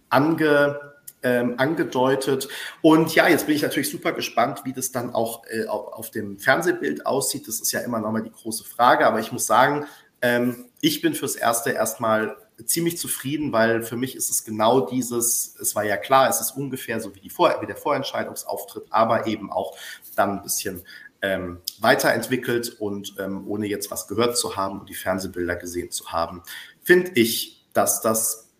[0.08, 0.80] ange,
[1.22, 2.48] ähm, angedeutet.
[2.80, 6.38] Und ja, jetzt bin ich natürlich super gespannt, wie das dann auch äh, auf dem
[6.38, 7.48] Fernsehbild aussieht.
[7.48, 9.06] Das ist ja immer noch mal die große Frage.
[9.06, 9.86] Aber ich muss sagen,
[10.20, 15.56] ähm, ich bin fürs Erste erstmal ziemlich zufrieden, weil für mich ist es genau dieses,
[15.60, 19.26] es war ja klar, es ist ungefähr so wie, die Vor wie der Vorentscheidungsauftritt, aber
[19.26, 19.76] eben auch
[20.16, 20.82] dann ein bisschen
[21.22, 26.12] ähm, weiterentwickelt und ähm, ohne jetzt was gehört zu haben und die Fernsehbilder gesehen zu
[26.12, 26.42] haben,
[26.82, 28.50] finde ich, dass das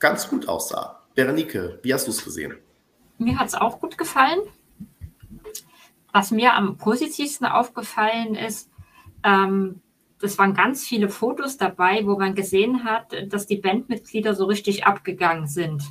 [0.00, 1.00] ganz gut aussah.
[1.14, 2.56] Berenike, wie hast du es gesehen?
[3.18, 4.40] Mir hat es auch gut gefallen.
[6.12, 8.68] Was mir am positivsten aufgefallen ist,
[9.24, 9.80] ähm,
[10.22, 14.86] das waren ganz viele Fotos dabei, wo man gesehen hat, dass die Bandmitglieder so richtig
[14.86, 15.82] abgegangen sind.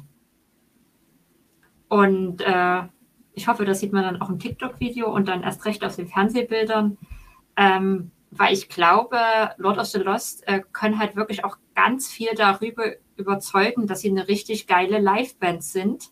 [1.90, 2.84] Und äh,
[3.34, 6.08] ich hoffe, das sieht man dann auch im TikTok-Video und dann erst recht auf den
[6.08, 6.98] Fernsehbildern,
[7.58, 9.18] ähm, weil ich glaube,
[9.58, 12.86] Lord of the Lost äh, können halt wirklich auch ganz viel darüber
[13.18, 16.06] überzeugen, dass sie eine richtig geile Liveband sind.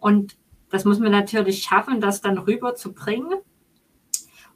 [0.00, 0.38] Und
[0.70, 3.34] das muss man natürlich schaffen, das dann rüberzubringen.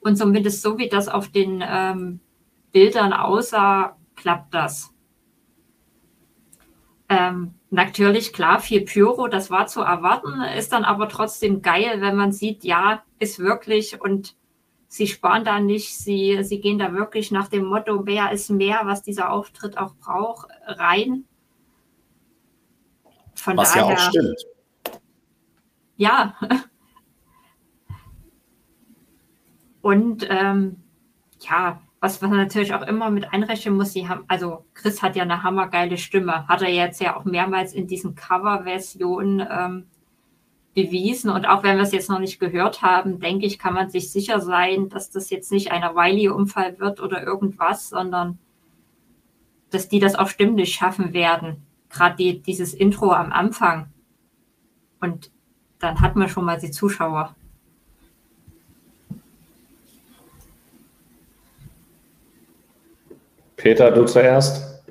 [0.00, 2.20] Und zumindest so, wie das auf den ähm,
[2.72, 4.92] Bildern aussah, klappt das.
[7.08, 12.16] Ähm, natürlich, klar, viel Pyro, das war zu erwarten, ist dann aber trotzdem geil, wenn
[12.16, 14.36] man sieht, ja, ist wirklich und
[14.88, 18.80] sie sparen da nicht, sie, sie gehen da wirklich nach dem Motto, mehr ist mehr,
[18.84, 21.24] was dieser Auftritt auch braucht, rein.
[23.34, 24.46] Von was daher, ja auch stimmt.
[25.96, 26.34] Ja.
[29.80, 30.82] Und ähm,
[31.40, 35.24] ja, was man natürlich auch immer mit einrechnen muss, sie haben, also Chris hat ja
[35.24, 39.86] eine hammergeile Stimme, hat er jetzt ja auch mehrmals in diesen Cover-Versionen ähm,
[40.74, 41.30] bewiesen.
[41.30, 44.12] Und auch wenn wir es jetzt noch nicht gehört haben, denke ich, kann man sich
[44.12, 48.38] sicher sein, dass das jetzt nicht ein Wiley-Unfall wird oder irgendwas, sondern
[49.70, 51.66] dass die das auch stimmlich schaffen werden.
[51.90, 53.88] Gerade die, dieses Intro am Anfang.
[55.00, 55.32] Und
[55.80, 57.34] dann hat man schon mal die Zuschauer.
[63.58, 64.82] Peter, du zuerst.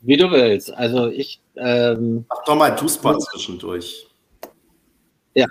[0.00, 0.74] Wie du willst.
[0.74, 1.40] Also ich.
[1.56, 4.08] Ähm, Mach doch mal Du-Spot zwischendurch.
[5.34, 5.46] Ja.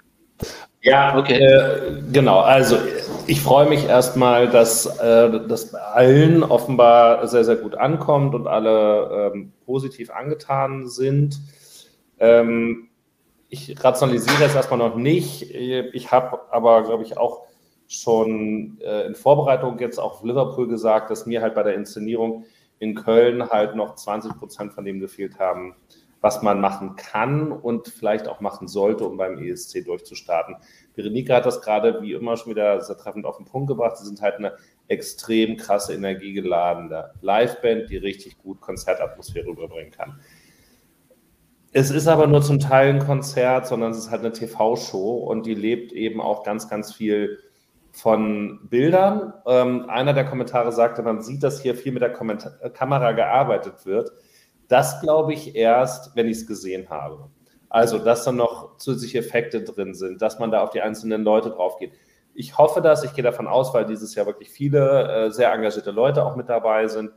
[0.82, 1.38] Ja, okay.
[1.38, 2.40] Äh, genau.
[2.40, 2.78] Also
[3.28, 8.48] ich freue mich erstmal, dass äh, das bei allen offenbar sehr, sehr gut ankommt und
[8.48, 11.40] alle ähm, positiv angetan sind.
[12.20, 12.90] Ähm,
[13.50, 15.52] ich rationalisiere jetzt erstmal noch nicht.
[15.52, 17.46] Ich habe aber, glaube ich, auch
[17.88, 22.46] schon äh, in Vorbereitung jetzt auf Liverpool gesagt, dass mir halt bei der Inszenierung
[22.80, 25.76] in Köln halt noch 20 Prozent von dem gefehlt haben,
[26.22, 30.56] was man machen kann und vielleicht auch machen sollte, um beim ESC durchzustarten.
[30.96, 33.98] Berenike hat das gerade wie immer schon wieder sehr treffend auf den Punkt gebracht.
[33.98, 34.54] Sie sind halt eine
[34.88, 40.20] extrem krasse, energiegeladene Liveband, die richtig gut Konzertatmosphäre rüberbringen kann.
[41.74, 45.46] Es ist aber nur zum Teil ein Konzert, sondern es ist halt eine TV-Show und
[45.46, 47.40] die lebt eben auch ganz, ganz viel
[47.94, 49.34] von Bildern.
[49.46, 53.86] Ähm, einer der Kommentare sagte, man sieht, dass hier viel mit der Kommentar Kamera gearbeitet
[53.86, 54.12] wird.
[54.68, 57.30] Das glaube ich erst, wenn ich es gesehen habe.
[57.70, 61.52] Also, dass dann noch zusätzliche Effekte drin sind, dass man da auf die einzelnen Leute
[61.52, 61.94] drauf geht.
[62.34, 65.92] Ich hoffe das, ich gehe davon aus, weil dieses Jahr wirklich viele äh, sehr engagierte
[65.92, 67.12] Leute auch mit dabei sind.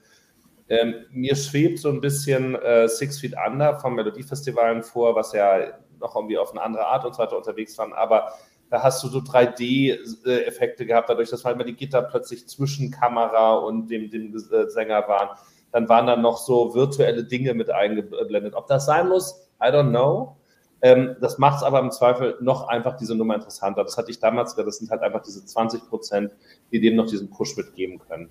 [0.69, 5.79] Ähm, mir schwebt so ein bisschen äh, Six Feet Under vom Melodiefestivalen vor, was ja
[6.01, 7.95] noch irgendwie auf eine andere Art und so weiter unterwegs waren.
[7.95, 8.33] Aber
[8.71, 13.55] da hast du so 3D-Effekte gehabt, dadurch, dass halt mal die Gitter plötzlich zwischen Kamera
[13.55, 15.37] und dem, dem äh, Sänger waren.
[15.73, 18.55] Dann waren da noch so virtuelle Dinge mit eingeblendet.
[18.55, 20.37] Ob das sein muss, I don't know.
[20.83, 23.83] Ähm, das macht es aber im Zweifel noch einfach diese Nummer interessanter.
[23.83, 26.33] Das hatte ich damals, das sind halt einfach diese 20 Prozent,
[26.73, 28.29] die dem noch diesen Push mitgeben können.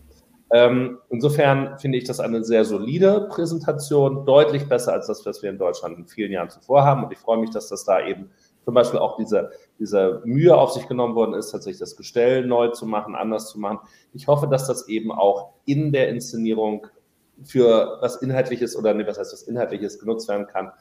[0.51, 5.49] Ähm, insofern finde ich das eine sehr solide Präsentation, deutlich besser als das, was wir
[5.49, 7.03] in Deutschland in vielen Jahren zuvor haben.
[7.03, 8.29] Und ich freue mich, dass das da eben
[8.65, 12.69] zum Beispiel auch diese, diese Mühe auf sich genommen worden ist, tatsächlich das Gestell neu
[12.69, 13.79] zu machen, anders zu machen.
[14.13, 16.87] Ich hoffe, dass das eben auch in der Inszenierung
[17.43, 20.71] für was Inhaltliches oder nee, was heißt was Inhaltliches genutzt werden kann,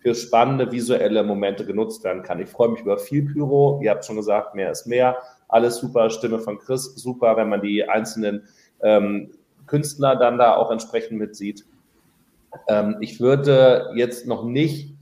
[0.00, 2.40] für spannende visuelle Momente genutzt werden kann.
[2.40, 3.80] Ich freue mich über viel Pyro.
[3.82, 5.16] Ihr habt schon gesagt, mehr ist mehr.
[5.48, 6.10] Alles super.
[6.10, 8.48] Stimme von Chris, super, wenn man die einzelnen
[8.82, 9.30] ähm,
[9.66, 11.64] Künstler dann da auch entsprechend mitsieht.
[12.66, 14.94] Ähm, ich würde jetzt noch nicht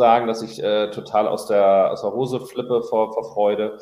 [0.00, 3.78] sagen, dass ich äh, total aus der, aus der Hose flippe vor, vor Freude,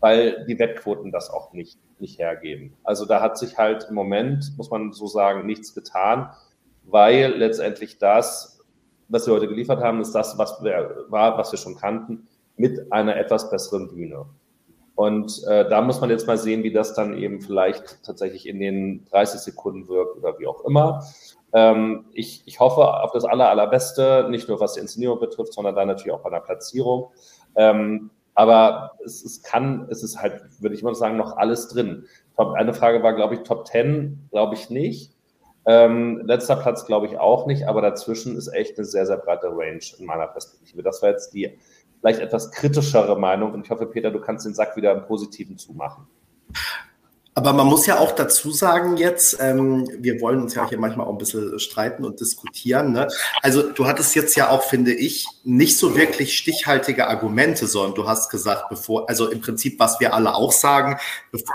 [0.00, 2.76] weil die Wettquoten das auch nicht, nicht hergeben.
[2.82, 6.30] Also da hat sich halt im Moment, muss man so sagen, nichts getan,
[6.84, 8.60] weil letztendlich das,
[9.08, 12.92] was wir heute geliefert haben, ist das, was wir, war, was wir schon kannten, mit
[12.92, 14.26] einer etwas besseren Bühne.
[14.96, 18.60] Und äh, da muss man jetzt mal sehen, wie das dann eben vielleicht tatsächlich in
[18.60, 21.02] den 30 Sekunden wirkt oder wie auch immer.
[21.52, 25.74] Ähm, ich, ich hoffe auf das aller, allerbeste, nicht nur was die Inszenierung betrifft, sondern
[25.74, 27.10] dann natürlich auch bei der Platzierung.
[27.56, 32.06] Ähm, aber es, es kann, es ist halt, würde ich mal sagen, noch alles drin.
[32.36, 35.12] Eine Frage war, glaube ich, Top 10, glaube ich nicht.
[35.66, 39.48] Ähm, letzter Platz glaube ich auch nicht, aber dazwischen ist echt eine sehr, sehr breite
[39.48, 40.82] Range in meiner Perspektive.
[40.82, 41.58] Das war jetzt die
[42.00, 45.58] vielleicht etwas kritischere Meinung und ich hoffe, Peter, du kannst den Sack wieder im Positiven
[45.58, 46.06] zumachen.
[47.40, 51.06] Aber man muss ja auch dazu sagen jetzt, ähm, wir wollen uns ja hier manchmal
[51.06, 52.92] auch ein bisschen streiten und diskutieren.
[52.92, 53.08] Ne?
[53.40, 58.06] Also du hattest jetzt ja auch, finde ich, nicht so wirklich stichhaltige Argumente, sondern du
[58.06, 60.98] hast gesagt, bevor, also im Prinzip, was wir alle auch sagen,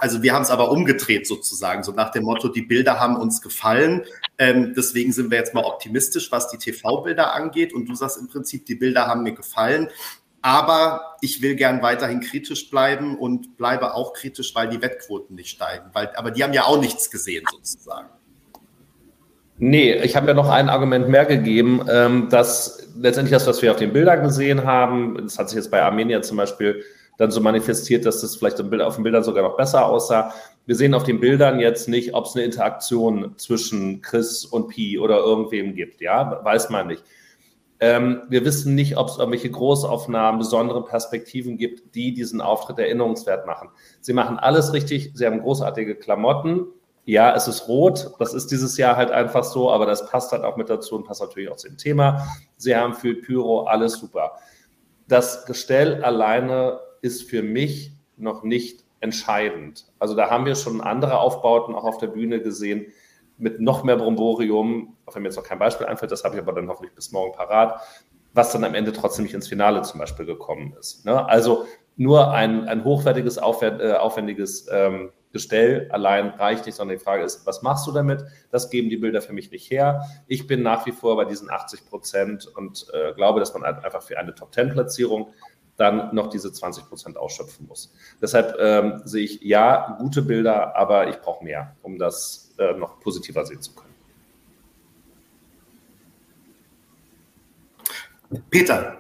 [0.02, 3.44] also wir haben es aber umgedreht sozusagen, so nach dem Motto, die Bilder haben uns
[3.44, 4.06] gefallen,
[4.40, 7.74] ähm, deswegen sind wir jetzt mal optimistisch, was die TV-Bilder angeht.
[7.74, 9.90] Und du sagst im Prinzip, die Bilder haben mir gefallen.
[10.46, 15.50] Aber ich will gern weiterhin kritisch bleiben und bleibe auch kritisch, weil die Wettquoten nicht
[15.50, 15.86] steigen.
[15.92, 18.10] Weil, aber die haben ja auch nichts gesehen, sozusagen.
[19.58, 23.72] Nee, ich habe ja noch ein Argument mehr gegeben, ähm, dass letztendlich das, was wir
[23.72, 26.84] auf den Bildern gesehen haben, das hat sich jetzt bei Armenia zum Beispiel
[27.18, 30.32] dann so manifestiert, dass das vielleicht auf den Bildern sogar noch besser aussah.
[30.68, 35.00] Wir sehen auf den Bildern jetzt nicht, ob es eine Interaktion zwischen Chris und Pi
[35.00, 36.02] oder irgendwem gibt.
[36.02, 37.04] Ja, weiß man nicht.
[37.80, 43.46] Ähm, wir wissen nicht, ob es irgendwelche Großaufnahmen, besondere Perspektiven gibt, die diesen Auftritt erinnerungswert
[43.46, 43.70] machen.
[44.02, 45.12] Sie machen alles richtig.
[45.14, 46.68] Sie haben großartige Klamotten.
[47.04, 48.12] Ja, es ist rot.
[48.18, 51.04] Das ist dieses Jahr halt einfach so, aber das passt halt auch mit dazu und
[51.04, 52.26] passt natürlich auch zu dem Thema.
[52.58, 54.34] Sie haben für Pyro alles super.
[55.08, 59.86] Das Gestell alleine ist für mich noch nicht entscheidend.
[60.00, 62.88] Also da haben wir schon andere Aufbauten auch auf der Bühne gesehen,
[63.38, 66.42] mit noch mehr Bromborium, auch wenn mir jetzt noch kein Beispiel einfällt, das habe ich
[66.42, 67.82] aber dann hoffentlich bis morgen parat,
[68.34, 71.06] was dann am Ende trotzdem nicht ins Finale zum Beispiel gekommen ist.
[71.06, 71.28] Ne?
[71.28, 71.66] Also
[71.98, 77.46] nur ein, ein hochwertiges, äh, aufwendiges ähm, Gestell allein reicht nicht, sondern die Frage ist,
[77.46, 78.24] was machst du damit?
[78.52, 80.06] Das geben die Bilder für mich nicht her.
[80.28, 84.02] Ich bin nach wie vor bei diesen 80 Prozent und äh, glaube, dass man einfach
[84.02, 85.34] für eine Top-10-Platzierung
[85.76, 87.94] dann noch diese 20 Prozent ausschöpfen muss.
[88.22, 93.00] Deshalb ähm, sehe ich ja gute Bilder, aber ich brauche mehr, um das äh, noch
[93.00, 93.96] positiver sehen zu können.
[98.50, 99.00] Peter.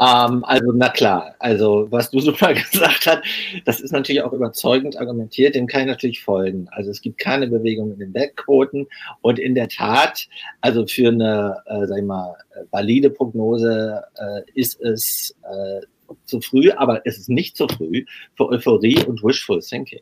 [0.00, 3.22] Ähm, also, na klar, also was du super gesagt hast,
[3.66, 6.68] das ist natürlich auch überzeugend argumentiert, dem kann ich natürlich folgen.
[6.70, 8.86] Also es gibt keine Bewegung in den Wettquoten
[9.20, 10.26] und in der Tat,
[10.62, 12.34] also für eine, äh, sag ich mal,
[12.70, 15.80] valide Prognose äh, ist es äh,
[16.24, 18.04] zu früh, aber es ist nicht zu früh
[18.36, 20.00] für Euphorie und Wishful Thinking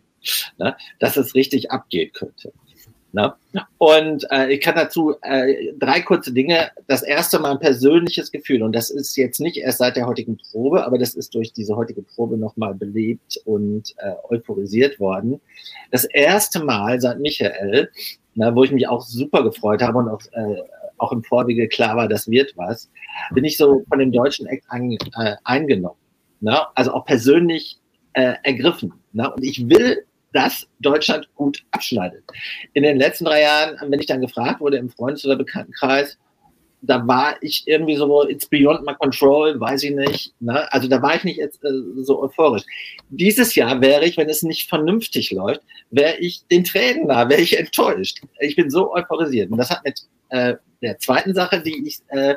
[0.59, 2.53] ne, dass es richtig abgehen könnte.
[3.13, 3.33] Ne?
[3.79, 6.71] Und äh, ich kann dazu äh, drei kurze Dinge.
[6.87, 10.37] Das erste Mal ein persönliches Gefühl, und das ist jetzt nicht erst seit der heutigen
[10.37, 15.41] Probe, aber das ist durch diese heutige Probe nochmal belebt und äh, euphorisiert worden.
[15.91, 17.91] Das erste Mal seit Michael,
[18.35, 20.63] na, wo ich mich auch super gefreut habe und auch, äh,
[20.99, 22.91] auch im Vorwege klar war, das wird was,
[23.33, 25.99] bin ich so von dem deutschen Act ein, äh, eingenommen.
[26.41, 26.61] Ne?
[26.75, 27.79] Also auch persönlich
[28.13, 28.93] äh, ergriffen.
[29.13, 29.33] Ne?
[29.33, 32.23] Und ich will dass Deutschland gut abschneidet.
[32.75, 36.19] In den letzten drei Jahren, wenn ich dann gefragt wurde im Freundes- oder Bekanntenkreis,
[36.81, 40.33] da war ich irgendwie so, it's beyond my control, weiß ich nicht.
[40.41, 40.73] Ne?
[40.73, 41.71] Also da war ich nicht jetzt, äh,
[42.03, 42.63] so euphorisch.
[43.11, 47.41] Dieses Jahr wäre ich, wenn es nicht vernünftig läuft, wäre ich den Tränen nah, wäre
[47.41, 48.21] ich enttäuscht.
[48.39, 49.51] Ich bin so euphorisiert.
[49.51, 52.37] Und das hat mit äh, der zweiten Sache, die ich äh,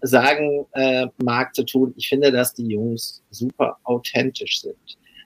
[0.00, 1.94] sagen äh, mag, zu tun.
[1.96, 4.76] Ich finde, dass die Jungs super authentisch sind.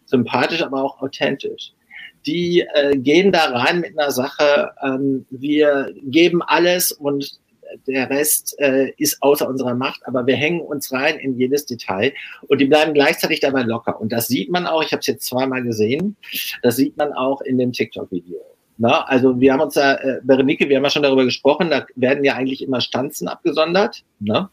[0.04, 1.72] Sympathisch, aber auch authentisch
[2.26, 7.38] die äh, gehen da rein mit einer Sache, ähm, wir geben alles und
[7.86, 12.12] der Rest äh, ist außer unserer Macht, aber wir hängen uns rein in jedes Detail
[12.48, 14.00] und die bleiben gleichzeitig dabei locker.
[14.00, 16.16] Und das sieht man auch, ich habe es jetzt zweimal gesehen,
[16.62, 18.40] das sieht man auch in dem TikTok-Video.
[18.78, 21.86] Na, also wir haben uns da, äh, Berenike, wir haben ja schon darüber gesprochen, da
[21.94, 24.02] werden ja eigentlich immer Stanzen abgesondert.
[24.18, 24.48] Ne?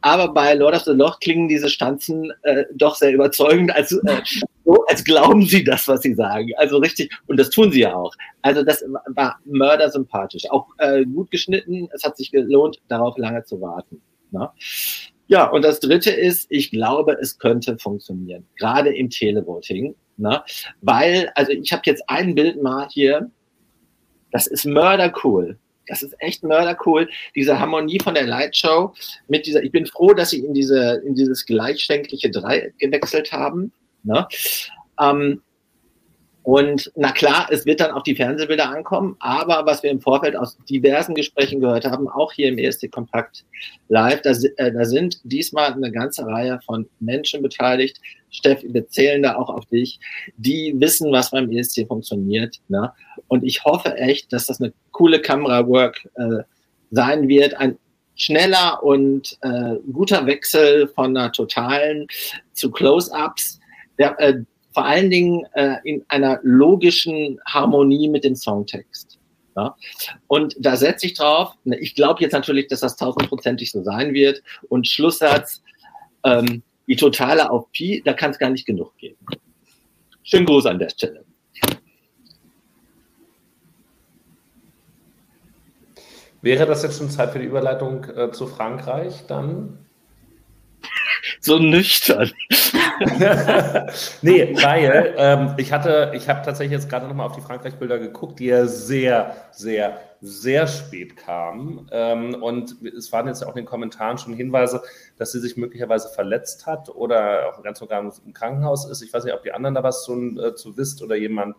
[0.00, 4.20] Aber bei Lord of the Loch klingen diese Stanzen äh, doch sehr überzeugend, als, äh,
[4.64, 6.50] so, als glauben sie das, was sie sagen.
[6.56, 8.14] Also richtig, und das tun sie ja auch.
[8.42, 10.50] Also das war mördersympathisch.
[10.50, 14.00] Auch äh, gut geschnitten, es hat sich gelohnt, darauf lange zu warten.
[14.30, 14.50] Ne?
[15.26, 19.94] Ja, und das Dritte ist, ich glaube, es könnte funktionieren, gerade im Televoting.
[20.16, 20.42] Ne?
[20.80, 23.30] Weil, also ich habe jetzt ein Bild mal hier,
[24.30, 25.58] das ist mördercool.
[25.86, 27.08] Das ist echt mördercool.
[27.34, 28.94] Diese Harmonie von der Lightshow
[29.28, 33.72] mit dieser, ich bin froh, dass sie in diese, in dieses gleichschenkliche Dreieck gewechselt haben.
[34.04, 34.26] Ne?
[35.00, 35.42] Ähm,
[36.44, 40.36] und na klar, es wird dann auf die Fernsehbilder ankommen, aber was wir im Vorfeld
[40.36, 43.46] aus diversen Gesprächen gehört haben, auch hier im ESC Kompakt
[43.88, 47.98] Live, da, äh, da sind diesmal eine ganze Reihe von Menschen beteiligt.
[48.28, 49.98] Steffi, wir zählen da auch auf dich,
[50.36, 52.60] die wissen, was beim ESC funktioniert.
[52.68, 52.92] Ne?
[53.28, 56.42] Und ich hoffe echt, dass das eine coole Kamerawork äh,
[56.90, 57.78] sein wird, ein
[58.16, 62.06] schneller und äh, guter Wechsel von einer totalen
[62.52, 63.60] zu Close-ups.
[63.98, 64.42] Der, äh,
[64.72, 69.18] vor allen Dingen äh, in einer logischen Harmonie mit dem Songtext.
[69.56, 69.76] Ja?
[70.26, 71.54] Und da setze ich drauf.
[71.64, 74.42] Ne, ich glaube jetzt natürlich, dass das tausendprozentig so sein wird.
[74.68, 75.62] Und Schlusssatz,
[76.24, 79.18] ähm, die totale auf Pi, da kann es gar nicht genug geben.
[80.24, 81.24] Schönen Gruß an der Stelle.
[86.42, 89.83] Wäre das jetzt schon Zeit für die Überleitung äh, zu Frankreich dann?
[91.44, 92.30] So nüchtern.
[94.22, 98.38] nee, weil ähm, ich hatte, ich habe tatsächlich jetzt gerade nochmal auf die Frankreich-Bilder geguckt,
[98.38, 101.86] die ja sehr, sehr, sehr spät kamen.
[101.92, 104.82] Ähm, und es waren jetzt auch in den Kommentaren schon Hinweise,
[105.18, 109.02] dass sie sich möglicherweise verletzt hat oder auch ganz sogar im Krankenhaus ist.
[109.02, 111.56] Ich weiß nicht, ob die anderen da was zu, äh, zu wisst oder jemand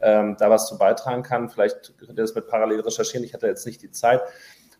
[0.00, 1.48] ähm, da was zu beitragen kann.
[1.48, 3.24] Vielleicht könnt ihr das mit parallel recherchieren.
[3.24, 4.20] Ich hatte jetzt nicht die Zeit.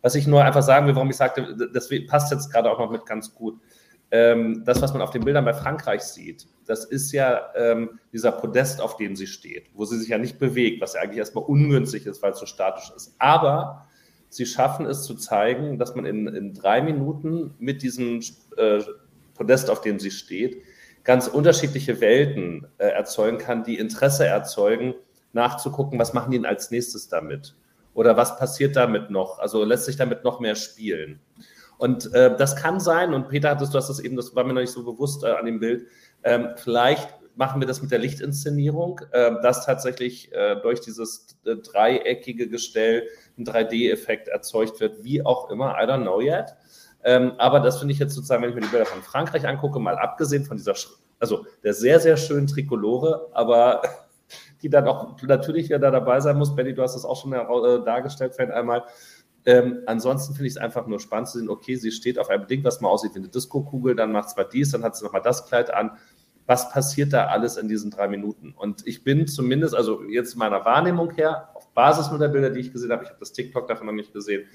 [0.01, 2.89] Was ich nur einfach sagen will, warum ich sagte, das passt jetzt gerade auch noch
[2.89, 3.59] mit ganz gut
[4.15, 8.31] ähm, das, was man auf den Bildern bei Frankreich sieht, das ist ja ähm, dieser
[8.31, 11.43] Podest, auf dem sie steht, wo sie sich ja nicht bewegt, was ja eigentlich erstmal
[11.43, 13.13] ungünstig ist, weil es so statisch ist.
[13.19, 13.87] Aber
[14.29, 18.21] sie schaffen es zu zeigen, dass man in, in drei Minuten mit diesem
[18.55, 18.81] äh,
[19.33, 20.61] Podest, auf dem sie steht,
[21.03, 24.93] ganz unterschiedliche Welten äh, erzeugen kann, die Interesse erzeugen,
[25.33, 27.53] nachzugucken, was machen die denn als nächstes damit?
[27.93, 29.39] Oder was passiert damit noch?
[29.39, 31.19] Also lässt sich damit noch mehr spielen?
[31.77, 34.53] Und äh, das kann sein, und Peter hattest du hast das eben, das war mir
[34.53, 35.87] noch nicht so bewusst äh, an dem Bild,
[36.23, 41.55] ähm, vielleicht machen wir das mit der Lichtinszenierung, äh, dass tatsächlich äh, durch dieses äh,
[41.55, 43.07] dreieckige Gestell
[43.37, 46.55] ein 3D-Effekt erzeugt wird, wie auch immer, I don't know yet.
[47.03, 49.79] Ähm, aber das finde ich jetzt sozusagen, wenn ich mir die Bilder von Frankreich angucke,
[49.79, 50.73] mal abgesehen von dieser,
[51.19, 53.81] also der sehr, sehr schönen Trikolore, aber
[54.61, 56.55] die dann auch natürlich wieder dabei sein muss.
[56.55, 58.83] Benny, du hast das auch schon äh, dargestellt, Fan einmal
[59.45, 62.47] ähm, ansonsten finde ich es einfach nur spannend zu sehen, okay, sie steht auf einem
[62.47, 65.21] Ding, was mal aussieht wie eine Disco-Kugel, dann macht zwar dies, dann hat sie nochmal
[65.21, 65.91] das Kleid an.
[66.47, 68.53] Was passiert da alles in diesen drei Minuten?
[68.55, 72.59] Und ich bin zumindest, also jetzt meiner Wahrnehmung her, auf Basis nur der Bilder, die
[72.59, 74.47] ich gesehen habe, ich habe das TikTok davon noch nicht gesehen,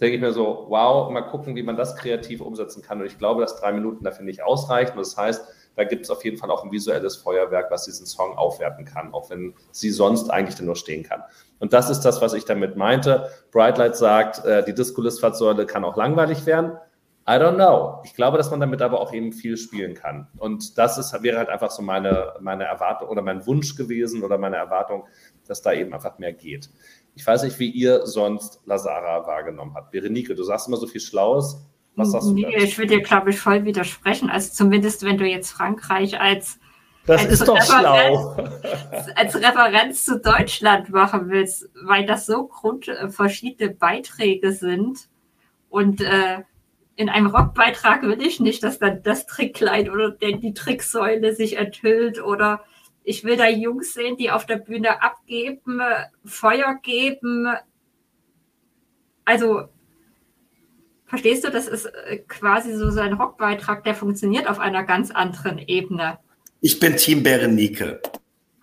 [0.00, 3.00] denke ich mir so, wow, mal gucken, wie man das kreativ umsetzen kann.
[3.00, 4.96] Und ich glaube, dass drei Minuten dafür nicht ausreichen.
[4.96, 5.46] das heißt,
[5.78, 9.14] da gibt es auf jeden Fall auch ein visuelles Feuerwerk, was diesen Song aufwerten kann,
[9.14, 11.22] auch wenn sie sonst eigentlich nur stehen kann.
[11.60, 13.30] Und das ist das, was ich damit meinte.
[13.52, 16.72] Brightlight sagt, äh, die Disco-Listfahrtsäule kann auch langweilig werden.
[17.28, 18.02] I don't know.
[18.04, 20.26] Ich glaube, dass man damit aber auch eben viel spielen kann.
[20.38, 24.36] Und das ist, wäre halt einfach so meine, meine Erwartung oder mein Wunsch gewesen oder
[24.36, 25.04] meine Erwartung,
[25.46, 26.70] dass da eben einfach mehr geht.
[27.14, 29.92] Ich weiß nicht, wie ihr sonst Lazara wahrgenommen habt.
[29.92, 31.64] Berenike, du sagst immer so viel Schlaues.
[31.98, 32.34] Was sagst du?
[32.34, 34.30] Nee, ich würde dir, glaube ich, voll widersprechen.
[34.30, 36.58] Also zumindest, wenn du jetzt Frankreich als
[37.06, 38.36] das als ist doch schlau.
[39.14, 45.08] Als Referenz zu Deutschland machen willst, weil das so grund äh, verschiedene Beiträge sind.
[45.70, 46.42] Und äh,
[46.96, 52.22] in einem Rockbeitrag will ich nicht, dass dann das Trickkleid oder die Tricksäule sich enthüllt
[52.22, 52.62] oder
[53.04, 55.80] ich will da Jungs sehen, die auf der Bühne abgeben,
[56.26, 57.48] Feuer geben.
[59.24, 59.68] Also
[61.08, 65.58] Verstehst du, das ist äh, quasi so ein Rockbeitrag, der funktioniert auf einer ganz anderen
[65.58, 66.18] Ebene.
[66.60, 68.02] Ich bin Team Berenike.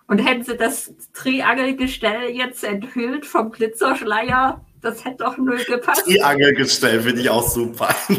[0.06, 6.04] Und hätten sie das Triangelgestell jetzt enthüllt vom Glitzerschleier, das hätte doch null gepasst.
[6.04, 7.92] Triangelgestell finde ich auch super.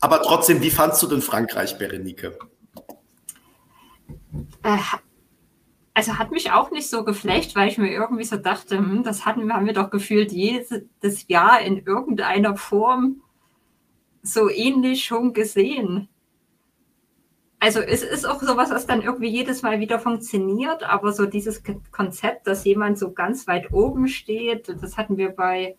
[0.00, 2.38] Aber trotzdem, wie fandst du denn Frankreich, Berenike?
[4.62, 4.78] Äh,
[5.94, 9.26] also hat mich auch nicht so geflecht, weil ich mir irgendwie so dachte, hm, das
[9.26, 13.22] hatten, haben wir doch gefühlt jedes Jahr in irgendeiner Form
[14.22, 16.08] so ähnlich schon gesehen.
[17.58, 21.62] Also es ist auch sowas, was dann irgendwie jedes Mal wieder funktioniert, aber so dieses
[21.92, 25.76] Konzept, dass jemand so ganz weit oben steht, das hatten wir bei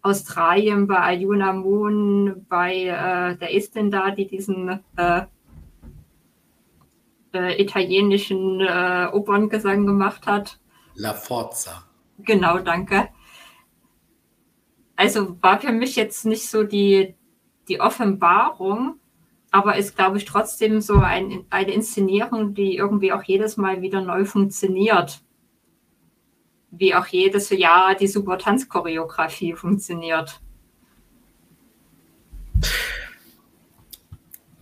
[0.00, 5.22] Australien, bei Ayuna Moon, bei äh, der ist denn da, die diesen äh,
[7.32, 10.58] äh, italienischen äh, Operngesang gemacht hat.
[10.94, 11.84] La Forza.
[12.18, 13.08] Genau, danke.
[14.96, 17.14] Also war für mich jetzt nicht so die,
[17.68, 18.98] die Offenbarung,
[19.50, 24.00] aber ist, glaube ich, trotzdem so ein, eine Inszenierung, die irgendwie auch jedes Mal wieder
[24.00, 25.20] neu funktioniert.
[26.70, 30.40] Wie auch jedes Jahr die Super Tanzchoreografie funktioniert.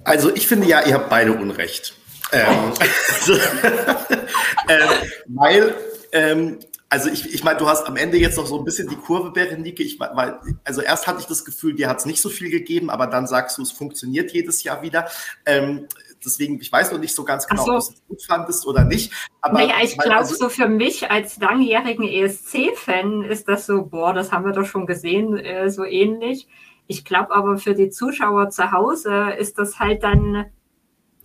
[0.04, 1.96] Also ich finde ja, ihr habt beide Unrecht.
[2.32, 3.32] Ähm, also,
[4.68, 4.86] äh,
[5.26, 5.74] weil,
[6.12, 6.58] ähm,
[6.88, 9.30] also ich, ich meine, du hast am Ende jetzt noch so ein bisschen die Kurve,
[9.30, 9.82] Berenike.
[9.82, 12.90] Ich, weil, also erst hatte ich das Gefühl, dir hat es nicht so viel gegeben,
[12.90, 15.08] aber dann sagst du, es funktioniert jedes Jahr wieder.
[15.44, 15.88] Ähm,
[16.24, 17.72] deswegen, ich weiß noch nicht so ganz genau, so.
[17.72, 19.12] ob du es gut fandest oder nicht.
[19.40, 24.12] Aber naja, ich glaube, also, so für mich als langjährigen ESC-Fan ist das so, boah,
[24.12, 26.48] das haben wir doch schon gesehen, äh, so ähnlich.
[26.88, 30.46] Ich glaube aber für die Zuschauer zu Hause ist das halt dann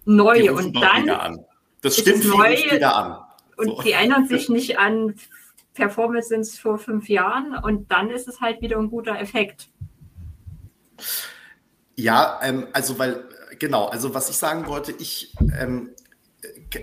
[0.06, 1.46] neu und dann
[1.82, 3.18] Das stimmt viel wieder an.
[3.58, 3.82] Und so.
[3.84, 5.16] die erinnern sich nicht an
[5.74, 9.70] Performances vor fünf Jahren und dann ist es halt wieder ein guter Effekt.
[11.96, 13.24] Ja, ähm, also weil,
[13.60, 15.92] genau, also was ich sagen wollte, ich ähm,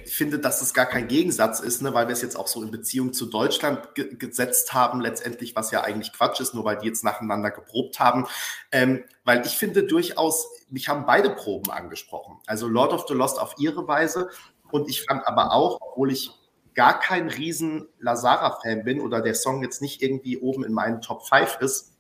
[0.06, 2.70] finde, dass es gar kein Gegensatz ist, ne, weil wir es jetzt auch so in
[2.70, 6.86] Beziehung zu Deutschland ge gesetzt haben, letztendlich, was ja eigentlich Quatsch ist, nur weil die
[6.86, 8.26] jetzt nacheinander geprobt haben.
[8.70, 12.36] Ähm, weil ich finde durchaus, mich haben beide Proben angesprochen.
[12.46, 14.28] Also Lord of the Lost auf ihre Weise
[14.70, 16.30] und ich fand aber auch, obwohl ich
[16.74, 21.26] gar kein riesen Lazara-Fan bin oder der Song jetzt nicht irgendwie oben in meinen Top
[21.26, 21.98] 5 ist,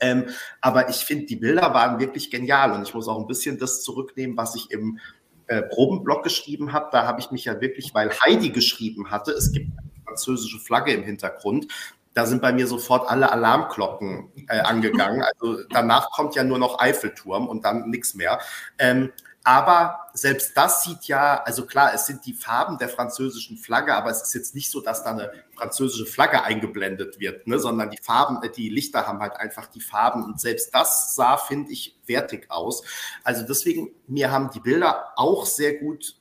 [0.00, 0.26] ähm,
[0.60, 3.82] aber ich finde, die Bilder waren wirklich genial und ich muss auch ein bisschen das
[3.82, 4.98] zurücknehmen, was ich im
[5.46, 6.88] äh, Probenblock geschrieben habe.
[6.92, 10.92] Da habe ich mich ja wirklich, weil Heidi geschrieben hatte, es gibt eine französische Flagge
[10.92, 11.68] im Hintergrund.
[12.14, 15.22] Da sind bei mir sofort alle Alarmglocken äh, angegangen.
[15.22, 18.38] Also danach kommt ja nur noch Eiffelturm und dann nichts mehr.
[18.78, 19.10] Ähm,
[19.44, 24.10] aber selbst das sieht ja, also klar, es sind die Farben der französischen Flagge, aber
[24.10, 27.98] es ist jetzt nicht so, dass da eine französische Flagge eingeblendet wird, ne, sondern die
[27.98, 32.00] Farben, äh, die Lichter haben halt einfach die Farben und selbst das sah, finde ich,
[32.06, 32.84] wertig aus.
[33.22, 36.16] Also deswegen, mir haben die Bilder auch sehr gut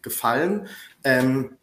[0.00, 0.68] gefallen.
[1.02, 1.57] Ähm,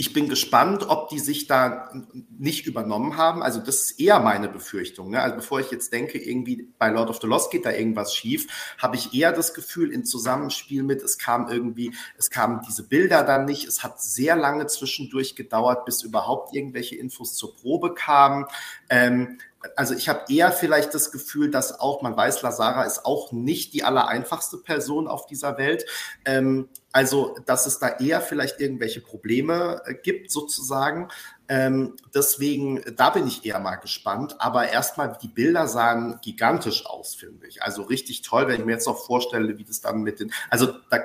[0.00, 1.90] ich bin gespannt, ob die sich da
[2.38, 3.42] nicht übernommen haben.
[3.42, 5.10] Also das ist eher meine Befürchtung.
[5.10, 5.20] Ne?
[5.20, 8.46] Also bevor ich jetzt denke, irgendwie bei Lord of the Lost geht da irgendwas schief,
[8.78, 13.24] habe ich eher das Gefühl in Zusammenspiel mit, es kam irgendwie, es kamen diese Bilder
[13.24, 13.66] dann nicht.
[13.66, 18.46] Es hat sehr lange zwischendurch gedauert, bis überhaupt irgendwelche Infos zur Probe kamen.
[18.88, 19.38] Ähm,
[19.76, 23.74] also ich habe eher vielleicht das Gefühl, dass auch, man weiß, Lazara ist auch nicht
[23.74, 25.84] die allereinfachste Person auf dieser Welt.
[26.24, 31.08] Ähm, also, dass es da eher vielleicht irgendwelche Probleme äh, gibt, sozusagen.
[31.48, 34.36] Ähm, deswegen, da bin ich eher mal gespannt.
[34.40, 37.62] Aber erstmal, die Bilder sahen gigantisch aus, finde ich.
[37.62, 40.72] Also richtig toll, wenn ich mir jetzt auch vorstelle, wie das dann mit den, also
[40.90, 40.98] da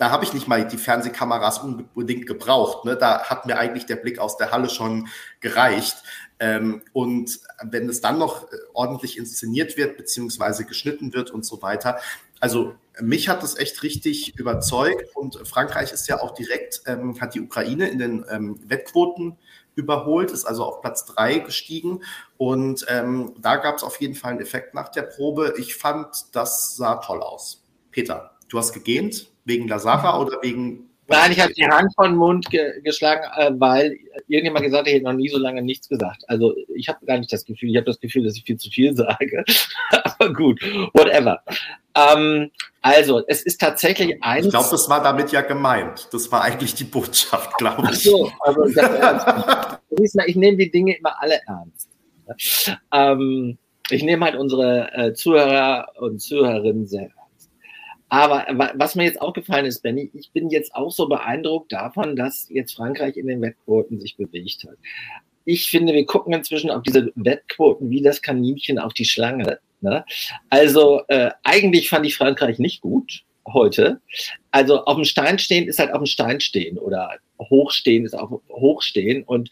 [0.00, 2.86] da habe ich nicht mal die Fernsehkameras unbedingt gebraucht.
[2.86, 2.96] Ne?
[2.96, 5.08] Da hat mir eigentlich der Blick aus der Halle schon
[5.40, 6.02] gereicht.
[6.40, 11.60] Ähm, und wenn es dann noch äh, ordentlich inszeniert wird, beziehungsweise geschnitten wird und so
[11.62, 11.98] weiter.
[12.40, 17.34] Also mich hat das echt richtig überzeugt und Frankreich ist ja auch direkt, ähm, hat
[17.34, 19.36] die Ukraine in den ähm, Wettquoten
[19.74, 22.02] überholt, ist also auf Platz drei gestiegen
[22.38, 25.54] und ähm, da gab es auf jeden Fall einen Effekt nach der Probe.
[25.58, 27.62] Ich fand, das sah toll aus.
[27.90, 32.16] Peter, du hast gegähnt wegen Lazara oder wegen Nein, ich habe die Hand von den
[32.16, 33.96] Mund ge geschlagen, äh, weil
[34.28, 36.22] irgendjemand gesagt hat, ich hätte noch nie so lange nichts gesagt.
[36.28, 38.70] Also ich habe gar nicht das Gefühl, ich habe das Gefühl, dass ich viel zu
[38.70, 39.44] viel sage.
[39.90, 40.60] Aber gut,
[40.94, 41.42] whatever.
[41.96, 42.50] Ähm,
[42.82, 44.46] also, es ist tatsächlich eins.
[44.46, 46.08] Ich glaube, das war damit ja gemeint.
[46.12, 47.88] Das war eigentlich die Botschaft, glaube ich.
[47.88, 48.64] Ach so, also
[50.26, 51.88] ich nehme die Dinge immer alle ernst.
[52.92, 53.58] Ähm,
[53.90, 57.10] ich nehme halt unsere äh, Zuhörer und Zuhörerinnen sehr
[58.10, 62.16] aber was mir jetzt auch gefallen ist, Benny, ich bin jetzt auch so beeindruckt davon,
[62.16, 64.76] dass jetzt Frankreich in den Wettquoten sich bewegt hat.
[65.44, 69.60] Ich finde, wir gucken inzwischen auf diese Wettquoten wie das Kaninchen auf die Schlange.
[69.80, 70.04] Ne?
[70.50, 74.00] Also äh, eigentlich fand ich Frankreich nicht gut heute.
[74.50, 78.42] Also auf dem Stein stehen ist halt auf dem Stein stehen oder hochstehen ist auf
[78.50, 79.50] hochstehen und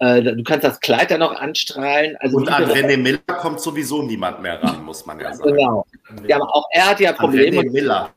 [0.00, 2.16] äh, du kannst das Kleid dann noch anstrahlen.
[2.20, 5.54] Also und an René Miller kommt sowieso niemand mehr ran, muss man ja sagen.
[5.54, 5.86] Genau.
[6.26, 7.58] Ja, aber auch er hat ja Probleme.
[7.58, 8.10] René Miller.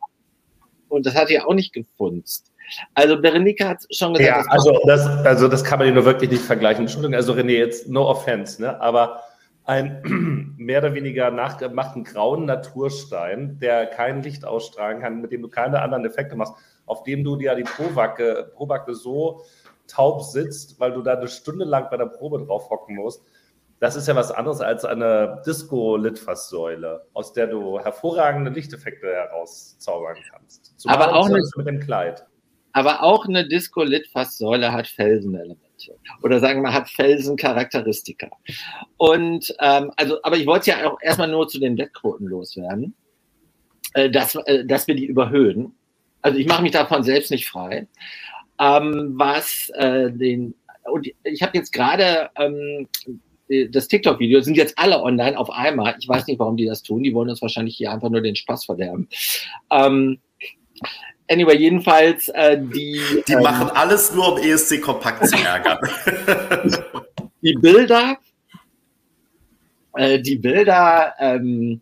[0.88, 2.51] Und das hat er auch nicht gefunzt.
[2.93, 4.45] Also Berenika hat schon gesagt.
[4.45, 6.84] Ja, also das, also das kann man ja nur wirklich nicht vergleichen.
[6.84, 8.79] Entschuldigung, also René, jetzt no offense, ne?
[8.79, 9.21] aber
[9.65, 15.49] ein mehr oder weniger nachgemachten grauen Naturstein, der kein Licht ausstrahlen kann, mit dem du
[15.49, 16.53] keine anderen Effekte machst,
[16.86, 19.43] auf dem du dir die Probacke, Probacke so
[19.88, 23.23] taub sitzt, weil du da eine Stunde lang bei der Probe drauf hocken musst.
[23.79, 30.73] Das ist ja was anderes als eine Disco-Litfaßsäule, aus der du hervorragende Lichteffekte herauszaubern kannst.
[30.79, 32.25] Zumal aber auch eine, mit dem Kleid.
[32.71, 35.59] Aber auch eine Disco-Litfaßsäule hat Felsenelemente.
[36.21, 38.29] Oder sagen wir hat Felsencharakteristika.
[38.95, 42.95] Und ähm, also, aber ich wollte ja auch erstmal nur zu den Wettquoten loswerden,
[43.95, 45.75] äh, dass, äh, dass wir die überhöhen.
[46.21, 47.89] Also ich mache mich davon selbst nicht frei
[48.60, 52.88] ähm, was äh, den und ich habe jetzt gerade ähm,
[53.72, 55.95] das TikTok-Video sind jetzt alle online auf einmal.
[55.99, 57.04] Ich weiß nicht, warum die das tun.
[57.04, 59.08] Die wollen uns wahrscheinlich hier einfach nur den Spaß verderben.
[59.70, 60.20] Ähm,
[61.30, 62.99] anyway, jedenfalls äh, die.
[63.28, 65.78] Die ähm, machen alles nur, um ESC kompakt zu ärgern.
[67.41, 68.18] die Bilder,
[69.93, 71.82] äh, die Bilder ähm,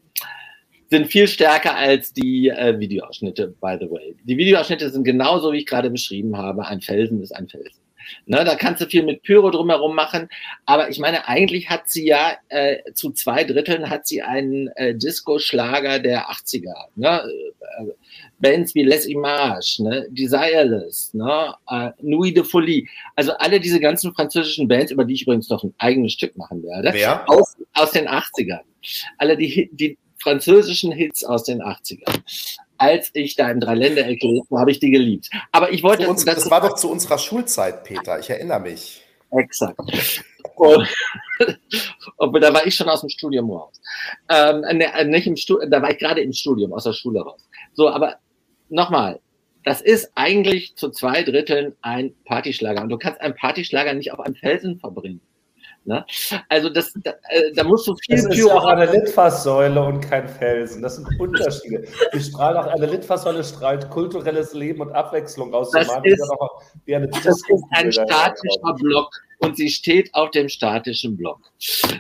[0.92, 4.14] sind viel stärker als die äh, Videoausschnitte, by the way.
[4.26, 6.66] Die Videoausschnitte sind genauso, wie ich gerade beschrieben habe.
[6.68, 7.82] Ein Felsen ist ein Felsen.
[8.26, 10.28] Ne, da kannst du viel mit Pyro drumherum machen.
[10.66, 14.94] Aber ich meine, eigentlich hat sie ja äh, zu zwei Dritteln hat sie einen äh,
[14.94, 16.88] Disco-Schlager der 80er.
[16.96, 17.22] Ne?
[17.80, 17.86] Äh,
[18.40, 20.08] Bands wie Les Images, ne?
[20.10, 21.54] Desireless, ne?
[21.70, 22.88] äh, Nuit de Folie.
[23.16, 26.64] Also alle diese ganzen französischen Bands, über die ich übrigens noch ein eigenes Stück machen
[26.64, 26.90] werde.
[26.92, 27.30] Wer?
[27.30, 28.62] Aus, aus den 80ern.
[29.20, 32.22] Alle die, die französischen Hits aus den 80ern
[32.82, 35.30] als ich da im Dreiländereck gelebt habe, ich die geliebt.
[35.52, 36.10] Aber ich wollte.
[36.10, 38.18] Uns, das war doch zu unserer Schulzeit, Peter.
[38.20, 39.04] Ich erinnere mich.
[39.30, 39.80] Exakt.
[40.56, 40.88] Und,
[42.18, 43.80] und da war ich schon aus dem Studium raus.
[44.30, 47.48] Ähm, ne, nicht im Stu da war ich gerade im Studium, aus der Schule raus.
[47.74, 48.16] So, aber
[48.70, 49.20] nochmal,
[49.64, 52.82] das ist eigentlich zu zwei Dritteln ein Partyschlager.
[52.82, 55.22] Und du kannst einen Partyschlager nicht auf einem Felsen verbringen.
[55.84, 56.06] Ne?
[56.48, 60.00] Also das, da, äh, da musst du viel Das ist ja auch eine Litfaßsäule und
[60.02, 60.84] kein Felsen.
[60.84, 61.88] Das sind Unterschiede.
[62.14, 65.72] Die strahlt auch eine Litfaßsäule strahlt kulturelles Leben und Abwechslung aus.
[65.72, 66.22] Das, ist,
[66.86, 69.10] das ist ein statischer Block
[69.40, 71.40] und sie steht auf dem statischen Block.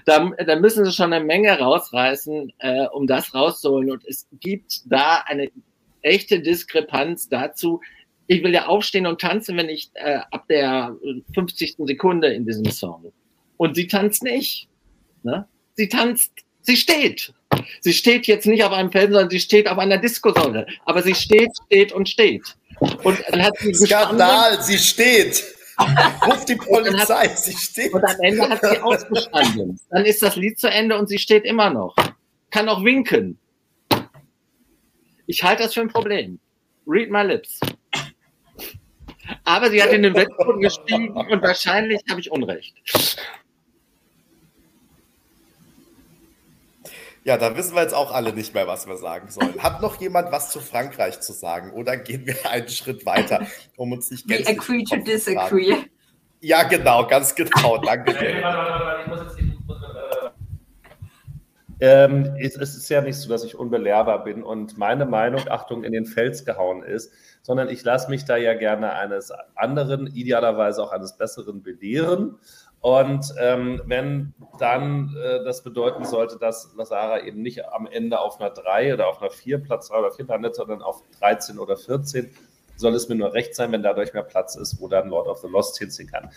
[0.06, 3.90] Da, da müssen sie schon eine Menge rausreißen, äh, um das rauszuholen.
[3.90, 5.50] Und es gibt da eine
[6.04, 7.82] echte Diskrepanz dazu.
[8.28, 10.96] Ich will ja aufstehen und tanzen, wenn ich äh, ab der
[11.34, 11.78] 50.
[11.80, 13.12] Sekunde in diesem Song
[13.62, 14.68] und sie tanzt nicht.
[15.22, 15.48] Ne?
[15.76, 16.32] Sie tanzt,
[16.62, 17.32] sie steht.
[17.82, 20.66] Sie steht jetzt nicht auf einem Felsen, sondern sie steht auf einer Diskosäule.
[20.86, 22.42] Aber sie steht, steht und steht.
[22.80, 25.44] Und dann hat sie Skandal, sie steht.
[26.26, 27.94] Ruf die Polizei, hat, sie steht.
[27.94, 29.80] Und am Ende hat sie ausgestanden.
[29.92, 31.96] Dann ist das Lied zu Ende und sie steht immer noch.
[32.50, 33.38] Kann auch winken.
[35.28, 36.40] Ich halte das für ein Problem.
[36.88, 37.60] Read my lips.
[39.44, 42.74] Aber sie hat in den Wettbewerb gestiegen und wahrscheinlich habe ich Unrecht.
[47.24, 49.62] Ja, da wissen wir jetzt auch alle nicht mehr, was wir sagen sollen.
[49.62, 51.72] Hat noch jemand was zu Frankreich zu sagen?
[51.72, 53.46] Oder gehen wir einen Schritt weiter,
[53.78, 54.48] um uns nicht gänzlich...
[54.48, 55.76] We agree to disagree.
[56.40, 57.78] Ja, genau, ganz genau.
[57.78, 58.42] Danke.
[61.80, 65.84] ähm, es, es ist ja nicht so, dass ich unbelehrbar bin und meine Meinung, Achtung,
[65.84, 67.12] in den Fels gehauen ist,
[67.44, 72.40] sondern ich lasse mich da ja gerne eines anderen, idealerweise auch eines Besseren belehren.
[72.82, 78.42] Und ähm, wenn dann äh, das bedeuten sollte, dass Lazara eben nicht am Ende auf
[78.42, 81.78] einer 3 oder auf einer 4, Platz 3 oder 4 landet, sondern auf 13 oder
[81.78, 82.32] 14,
[82.76, 85.38] soll es mir nur recht sein, wenn dadurch mehr Platz ist, wo dann Lord of
[85.40, 86.32] the Lost hinziehen kann.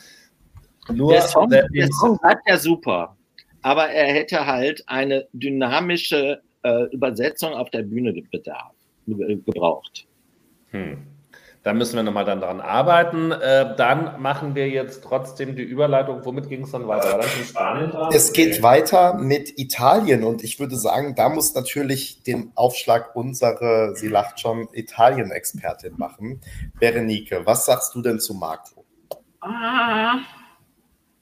[0.93, 3.17] Nur der Song, der, der Song hat ja super,
[3.63, 8.75] aber er hätte halt eine dynamische äh, Übersetzung auf der Bühne bedarf,
[9.07, 10.07] gebraucht.
[10.73, 11.07] Hm.
[11.65, 13.33] Da müssen wir nochmal dann dran arbeiten.
[13.33, 16.23] Äh, dann machen wir jetzt trotzdem die Überleitung.
[16.23, 17.19] Womit ging es dann weiter?
[17.55, 23.17] Dann es geht weiter mit Italien und ich würde sagen, da muss natürlich den Aufschlag
[23.17, 26.43] unsere, sie lacht schon, Italien-Expertin machen.
[26.79, 28.85] Berenike, was sagst du denn zu Marco?
[29.41, 30.19] Ah,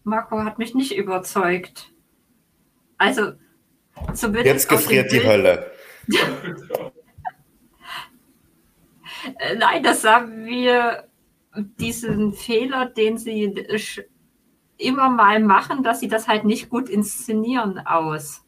[0.03, 1.93] Marco hat mich nicht überzeugt.
[2.99, 3.35] Also,
[4.13, 4.47] zumindest.
[4.47, 5.71] Jetzt gefriert die Hölle.
[9.39, 11.09] Äh, nein, das sagen wir
[11.79, 13.55] diesen Fehler, den sie
[14.79, 18.45] immer mal machen, dass sie das halt nicht gut inszenieren aus.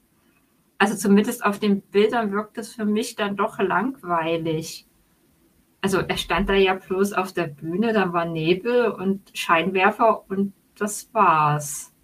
[0.79, 4.87] Also zumindest auf den Bildern wirkt es für mich dann doch langweilig.
[5.81, 10.53] Also er stand da ja bloß auf der Bühne, da war Nebel und Scheinwerfer und
[10.79, 11.95] das war's.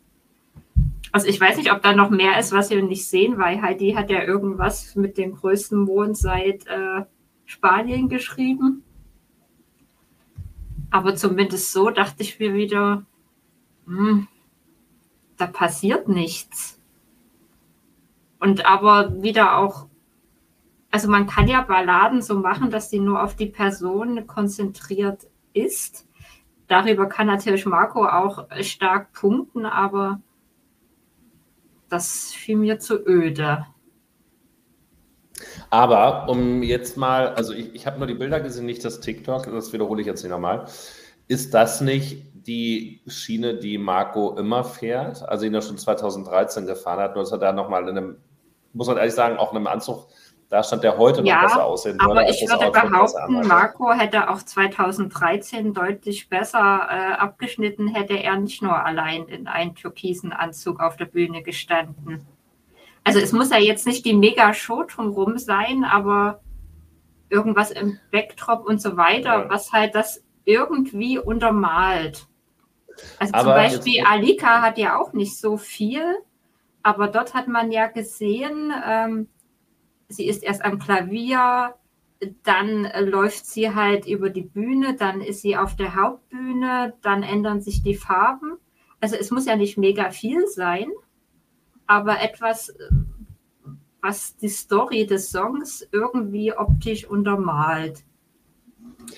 [1.12, 3.92] Also ich weiß nicht, ob da noch mehr ist, was wir nicht sehen, weil Heidi
[3.92, 7.02] hat ja irgendwas mit dem größten Mond seit äh,
[7.50, 8.84] Spanien geschrieben.
[10.88, 13.04] Aber zumindest so dachte ich mir wieder,
[13.86, 14.28] hm,
[15.36, 16.80] da passiert nichts.
[18.38, 19.88] Und aber wieder auch,
[20.92, 26.08] also man kann ja Balladen so machen, dass die nur auf die Person konzentriert ist.
[26.68, 30.22] Darüber kann natürlich Marco auch stark punkten, aber
[31.88, 33.66] das fiel mir zu öde.
[35.70, 39.46] Aber um jetzt mal, also ich, ich habe nur die Bilder gesehen, nicht das TikTok,
[39.46, 40.66] das wiederhole ich jetzt nicht nochmal.
[41.28, 45.22] Ist das nicht die Schiene, die Marco immer fährt?
[45.28, 48.16] Also ihn ja schon 2013 gefahren hat, nur dass er da nochmal in einem,
[48.72, 50.08] muss man ehrlich sagen, auch in einem Anzug
[50.50, 52.10] da stand der heute ja, noch besser aussehen würde.
[52.10, 58.60] Aber ich würde behaupten, Marco hätte auch 2013 deutlich besser äh, abgeschnitten, hätte er nicht
[58.60, 62.26] nur allein in einem türkisen Anzug auf der Bühne gestanden.
[63.04, 66.40] Also es muss ja jetzt nicht die Mega-Show drumherum sein, aber
[67.28, 69.48] irgendwas im Backdrop und so weiter, ja.
[69.48, 72.26] was halt das irgendwie untermalt.
[73.18, 76.02] Also aber zum Beispiel Alika hat ja auch nicht so viel,
[76.82, 79.28] aber dort hat man ja gesehen, ähm,
[80.08, 81.74] sie ist erst am Klavier,
[82.42, 87.62] dann läuft sie halt über die Bühne, dann ist sie auf der Hauptbühne, dann ändern
[87.62, 88.58] sich die Farben.
[89.00, 90.90] Also es muss ja nicht mega viel sein,
[91.90, 92.72] aber etwas,
[94.00, 98.04] was die Story des Songs irgendwie optisch untermalt.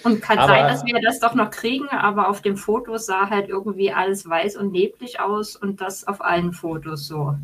[0.05, 3.29] Und kann aber, sein, dass wir das doch noch kriegen, aber auf dem Foto sah
[3.29, 7.35] halt irgendwie alles weiß und neblig aus und das auf allen Fotos so.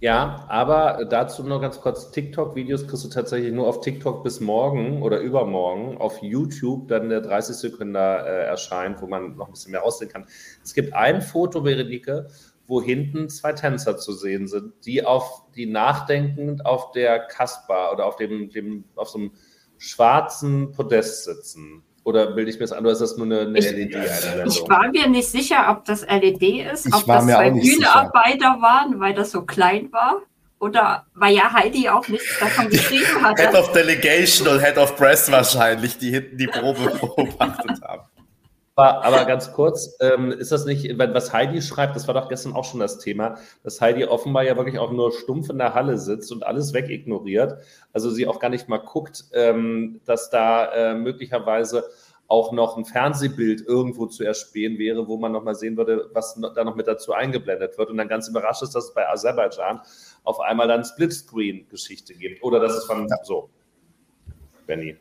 [0.00, 5.02] Ja, aber dazu nur ganz kurz: TikTok-Videos kriegst du tatsächlich nur auf TikTok bis morgen
[5.02, 5.96] oder übermorgen.
[5.96, 10.10] Auf YouTube dann der 30 Sekunden äh, erscheint, wo man noch ein bisschen mehr aussehen
[10.10, 10.26] kann.
[10.62, 12.28] Es gibt ein Foto, Berenike,
[12.68, 18.04] wo hinten zwei Tänzer zu sehen sind, die auf die nachdenkend auf der Kasper oder
[18.04, 19.32] auf dem, dem auf so einem
[19.78, 21.82] schwarzen Podest sitzen.
[22.04, 23.96] Oder bilde ich mir das an, oder ist das nur eine, eine ich, LED?
[24.46, 26.42] Ich war mir nicht sicher, ob das LED
[26.72, 30.22] ist, ich ob das zwei Bühnenarbeiter waren, weil das so klein war.
[30.60, 33.38] Oder weil ja Heidi auch nichts davon geschrieben hat.
[33.38, 38.02] Head of Delegation und Head of Press wahrscheinlich, die hinten die Probe beobachtet haben.
[38.78, 42.52] Aber, aber ganz kurz, ähm, ist das nicht, was Heidi schreibt, das war doch gestern
[42.52, 45.98] auch schon das Thema, dass Heidi offenbar ja wirklich auch nur stumpf in der Halle
[45.98, 47.58] sitzt und alles wegignoriert.
[47.92, 51.84] Also sie auch gar nicht mal guckt, ähm, dass da äh, möglicherweise
[52.28, 56.38] auch noch ein Fernsehbild irgendwo zu erspähen wäre, wo man noch mal sehen würde, was
[56.54, 57.90] da noch mit dazu eingeblendet wird.
[57.90, 59.80] Und dann ganz überrascht ist, dass es bei Aserbaidschan
[60.24, 62.42] auf einmal dann Splitscreen-Geschichte gibt.
[62.42, 63.48] Oder dass es von so.
[64.66, 64.98] Benny.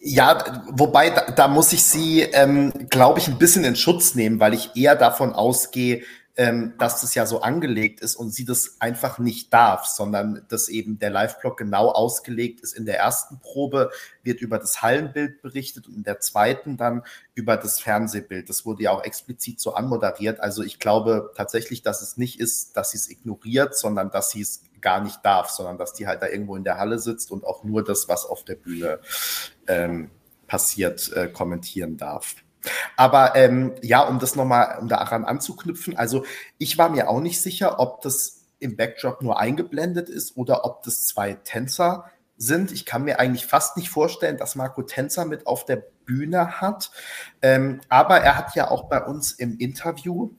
[0.00, 4.38] Ja, wobei da, da muss ich sie, ähm, glaube ich, ein bisschen in Schutz nehmen,
[4.38, 6.02] weil ich eher davon ausgehe,
[6.36, 10.68] ähm, dass das ja so angelegt ist und sie das einfach nicht darf, sondern dass
[10.68, 12.72] eben der Live-Blog genau ausgelegt ist.
[12.72, 13.90] In der ersten Probe
[14.22, 17.02] wird über das Hallenbild berichtet und in der zweiten dann
[17.34, 18.48] über das Fernsehbild.
[18.48, 20.40] Das wurde ja auch explizit so anmoderiert.
[20.40, 24.40] Also ich glaube tatsächlich, dass es nicht ist, dass sie es ignoriert, sondern dass sie
[24.40, 27.44] es gar nicht darf, sondern dass die halt da irgendwo in der Halle sitzt und
[27.44, 29.00] auch nur das, was auf der Bühne
[29.66, 30.10] ähm,
[30.46, 32.34] passiert, äh, kommentieren darf.
[32.96, 36.24] Aber ähm, ja, um das nochmal, um daran anzuknüpfen, also
[36.58, 40.82] ich war mir auch nicht sicher, ob das im Backdrop nur eingeblendet ist oder ob
[40.82, 42.70] das zwei Tänzer sind.
[42.70, 46.90] Ich kann mir eigentlich fast nicht vorstellen, dass Marco Tänzer mit auf der Bühne hat.
[47.40, 50.30] Ähm, aber er hat ja auch bei uns im Interview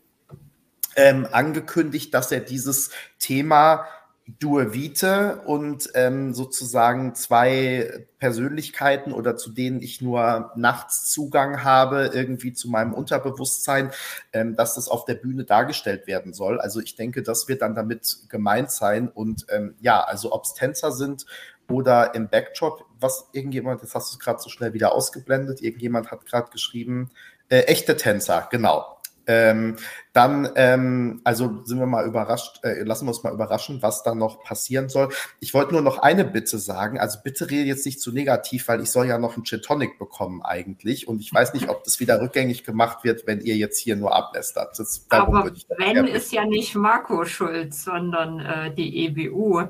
[0.96, 3.86] ähm, angekündigt, dass er dieses Thema
[4.26, 12.12] Due Vite und ähm, sozusagen zwei Persönlichkeiten oder zu denen ich nur nachts Zugang habe,
[12.14, 13.92] irgendwie zu meinem Unterbewusstsein,
[14.32, 16.62] ähm, dass das auf der Bühne dargestellt werden soll.
[16.62, 19.10] Also ich denke, das wird dann damit gemeint sein.
[19.10, 21.26] Und ähm, ja, also ob es Tänzer sind
[21.70, 26.26] oder im Backdrop, was irgendjemand, das hast du gerade so schnell wieder ausgeblendet, irgendjemand hat
[26.26, 27.12] gerade geschrieben,
[27.50, 29.02] äh, echte Tänzer, genau.
[29.26, 29.78] Ähm,
[30.12, 34.14] dann, ähm, also sind wir mal überrascht, äh, lassen wir uns mal überraschen, was da
[34.14, 35.10] noch passieren soll.
[35.40, 37.00] Ich wollte nur noch eine Bitte sagen.
[37.00, 39.98] Also bitte rede jetzt nicht zu negativ, weil ich soll ja noch einen Gin Tonic
[39.98, 41.08] bekommen eigentlich.
[41.08, 44.16] Und ich weiß nicht, ob das wieder rückgängig gemacht wird, wenn ihr jetzt hier nur
[44.16, 44.78] ablästert.
[44.78, 49.64] Das, Aber wenn ist ja nicht Marco schuld, sondern äh, die EBU.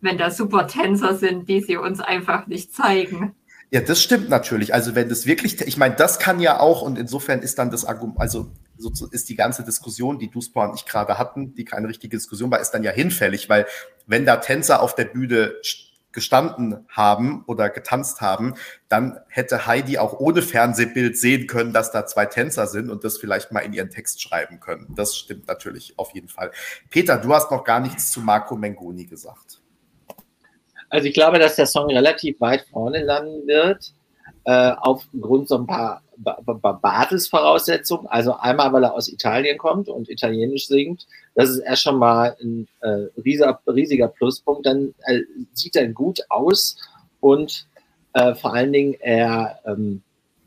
[0.00, 3.34] Wenn da super Tänzer sind, die sie uns einfach nicht zeigen.
[3.74, 4.72] Ja, das stimmt natürlich.
[4.72, 7.84] Also wenn das wirklich, ich meine, das kann ja auch und insofern ist dann das
[7.84, 11.88] Argument, also so ist die ganze Diskussion, die Duspa und ich gerade hatten, die keine
[11.88, 13.66] richtige Diskussion war, ist dann ja hinfällig, weil
[14.06, 15.54] wenn da Tänzer auf der Bühne
[16.12, 18.54] gestanden haben oder getanzt haben,
[18.88, 23.18] dann hätte Heidi auch ohne Fernsehbild sehen können, dass da zwei Tänzer sind und das
[23.18, 24.94] vielleicht mal in ihren Text schreiben können.
[24.94, 26.52] Das stimmt natürlich auf jeden Fall.
[26.90, 29.63] Peter, du hast noch gar nichts zu Marco Mengoni gesagt.
[30.94, 33.92] Also ich glaube, dass der Song relativ weit vorne landen wird,
[34.44, 38.06] äh, aufgrund so ein paar Basisvoraussetzungen.
[38.06, 41.08] Also einmal, weil er aus Italien kommt und Italienisch singt.
[41.34, 44.66] Das ist erst schon mal ein äh, riesiger, riesiger Pluspunkt.
[44.66, 45.22] Dann äh,
[45.52, 46.76] sieht er gut aus
[47.18, 47.66] und
[48.12, 50.00] äh, vor allen Dingen er ähm,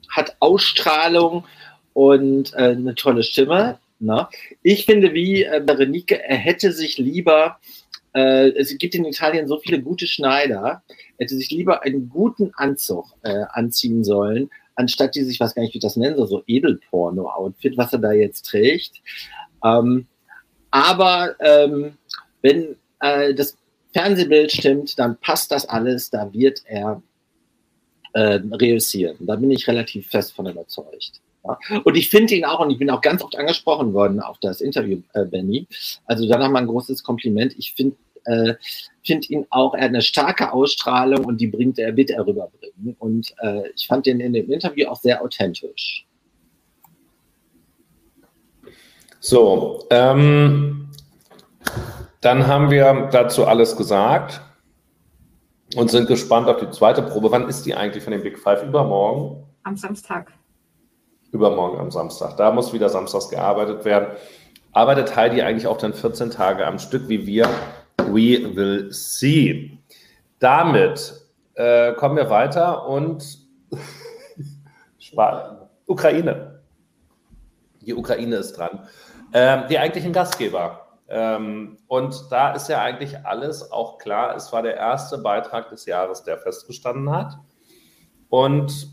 [0.07, 1.43] hat Ausstrahlung
[1.91, 3.79] und äh, eine tolle Stimme.
[3.99, 4.29] Ne?
[4.63, 7.57] Ich finde, wie äh, Berenike, er hätte sich lieber
[8.17, 10.81] äh, es gibt in Italien so viele gute Schneider,
[11.19, 15.75] hätte sich lieber einen guten Anzug äh, anziehen sollen, anstatt die sich, was gar nicht,
[15.75, 19.01] wie das nennen soll, so Edelporno-Outfit, was er da jetzt trägt.
[19.63, 20.07] Ähm,
[20.71, 21.97] aber ähm,
[22.41, 23.55] wenn äh, das
[23.93, 27.03] Fernsehbild stimmt, dann passt das alles, da wird er
[28.13, 29.17] äh, reüssieren.
[29.19, 31.21] Da bin ich relativ fest von überzeugt.
[31.45, 31.59] Ja.
[31.83, 34.59] Und ich finde ihn auch, und ich bin auch ganz oft angesprochen worden auf das
[34.59, 35.67] Interview, äh, Benny.
[36.05, 37.53] Also da nochmal ein großes Kompliment.
[37.57, 37.95] Ich finde
[38.27, 38.55] äh,
[39.05, 42.95] finde ihn auch, er hat eine starke Ausstrahlung und die bringt er, wird er rüberbringen.
[42.99, 46.05] Und äh, ich fand den in dem Interview auch sehr authentisch.
[49.19, 50.89] So, ähm,
[52.21, 54.41] dann haben wir dazu alles gesagt.
[55.75, 57.29] und sind gespannt auf die zweite Probe.
[57.31, 58.63] Wann ist die eigentlich von den Big Five?
[58.63, 59.43] Übermorgen?
[59.63, 60.31] Am Samstag.
[61.31, 62.37] Übermorgen am Samstag.
[62.37, 64.07] Da muss wieder samstags gearbeitet werden.
[64.71, 67.49] Arbeitet Heidi eigentlich auch dann 14 Tage am Stück wie wir?
[68.07, 69.77] We will see.
[70.39, 71.13] Damit
[71.55, 73.39] äh, kommen wir weiter und
[75.87, 76.61] Ukraine.
[77.81, 78.87] Die Ukraine ist dran.
[79.33, 80.87] Ähm, die eigentlichen Gastgeber.
[81.09, 84.35] Ähm, und da ist ja eigentlich alles auch klar.
[84.35, 87.37] Es war der erste Beitrag des Jahres, der festgestanden hat.
[88.29, 88.89] Und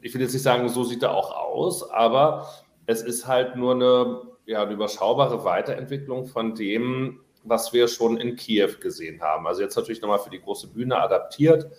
[0.00, 2.48] ich will jetzt nicht sagen, so sieht er auch aus, aber
[2.86, 8.36] es ist halt nur eine, ja, eine überschaubare Weiterentwicklung von dem, was wir schon in
[8.36, 9.46] Kiew gesehen haben.
[9.46, 11.70] Also jetzt natürlich nochmal für die große Bühne adaptiert,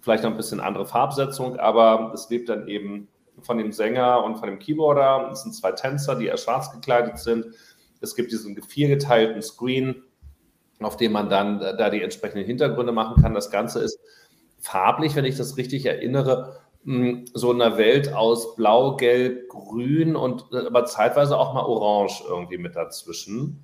[0.00, 3.08] vielleicht noch ein bisschen andere Farbsetzung, aber es lebt dann eben
[3.40, 5.30] von dem Sänger und von dem Keyboarder.
[5.32, 7.46] Es sind zwei Tänzer, die eher schwarz gekleidet sind.
[8.00, 10.02] Es gibt diesen viergeteilten Screen,
[10.80, 13.34] auf dem man dann da die entsprechenden Hintergründe machen kann.
[13.34, 13.98] Das Ganze ist
[14.58, 20.16] farblich, wenn ich das richtig erinnere, hm, so in einer Welt aus Blau, Gelb, Grün
[20.16, 23.62] und aber zeitweise auch mal Orange irgendwie mit dazwischen.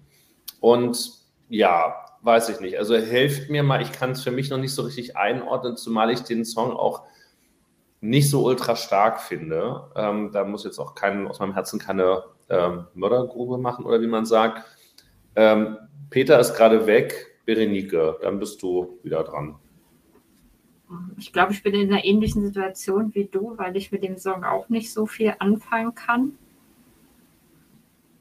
[0.60, 1.19] Und
[1.50, 2.78] ja, weiß ich nicht.
[2.78, 6.10] Also helft mir mal, ich kann es für mich noch nicht so richtig einordnen, zumal
[6.10, 7.02] ich den Song auch
[8.00, 9.90] nicht so ultra stark finde.
[9.96, 14.06] Ähm, da muss jetzt auch kein, aus meinem Herzen keine ähm, Mördergrube machen oder wie
[14.06, 14.64] man sagt.
[15.36, 15.76] Ähm,
[16.08, 17.26] Peter ist gerade weg.
[17.46, 19.56] Berenike, dann bist du wieder dran.
[21.18, 24.44] Ich glaube, ich bin in einer ähnlichen Situation wie du, weil ich mit dem Song
[24.44, 26.38] auch nicht so viel anfangen kann.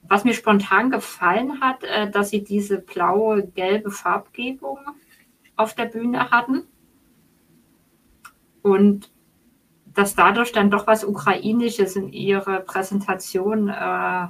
[0.09, 4.79] Was mir spontan gefallen hat, äh, dass sie diese blaue, gelbe Farbgebung
[5.55, 6.63] auf der Bühne hatten.
[8.61, 9.11] Und
[9.93, 14.27] dass dadurch dann doch was Ukrainisches in ihre Präsentation äh,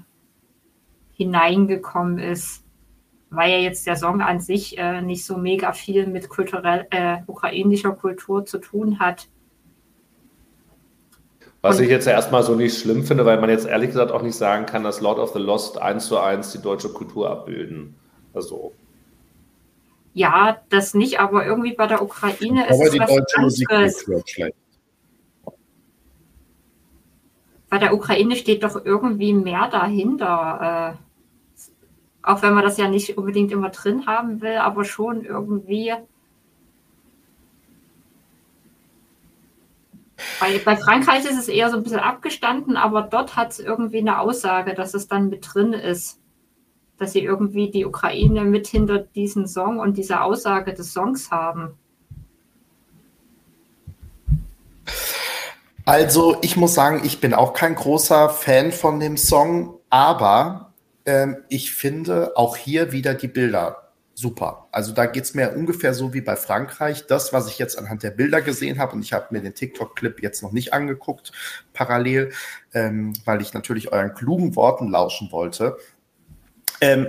[1.13, 2.63] hineingekommen ist,
[3.29, 7.17] weil ja jetzt der Song an sich äh, nicht so mega viel mit kulturell, äh,
[7.27, 9.27] ukrainischer Kultur zu tun hat.
[11.61, 14.21] Was Und, ich jetzt erstmal so nicht schlimm finde, weil man jetzt ehrlich gesagt auch
[14.21, 17.95] nicht sagen kann, dass Lord of the Lost eins zu eins die deutsche Kultur abbilden.
[18.33, 18.73] Also.
[20.13, 23.69] Ja, das nicht, aber irgendwie bei der Ukraine aber ist es die was deutsche Musik
[23.69, 24.55] wird schlecht.
[27.69, 30.97] bei der Ukraine steht doch irgendwie mehr dahinter.
[30.97, 35.93] Äh, auch wenn man das ja nicht unbedingt immer drin haben will, aber schon irgendwie.
[40.39, 43.99] Bei, bei Frankreich ist es eher so ein bisschen abgestanden, aber dort hat es irgendwie
[43.99, 46.19] eine Aussage, dass es dann mit drin ist.
[46.97, 51.77] Dass sie irgendwie die Ukraine mit hinter diesem Song und dieser Aussage des Songs haben.
[55.85, 60.73] Also ich muss sagen, ich bin auch kein großer Fan von dem Song, aber
[61.05, 63.88] ähm, ich finde auch hier wieder die Bilder
[64.19, 64.67] super.
[64.71, 67.07] Also da geht es mir ungefähr so wie bei Frankreich.
[67.07, 70.21] Das, was ich jetzt anhand der Bilder gesehen habe, und ich habe mir den TikTok-Clip
[70.21, 71.31] jetzt noch nicht angeguckt,
[71.73, 72.31] parallel,
[72.73, 75.77] ähm, weil ich natürlich euren klugen Worten lauschen wollte.
[76.81, 77.07] Ähm,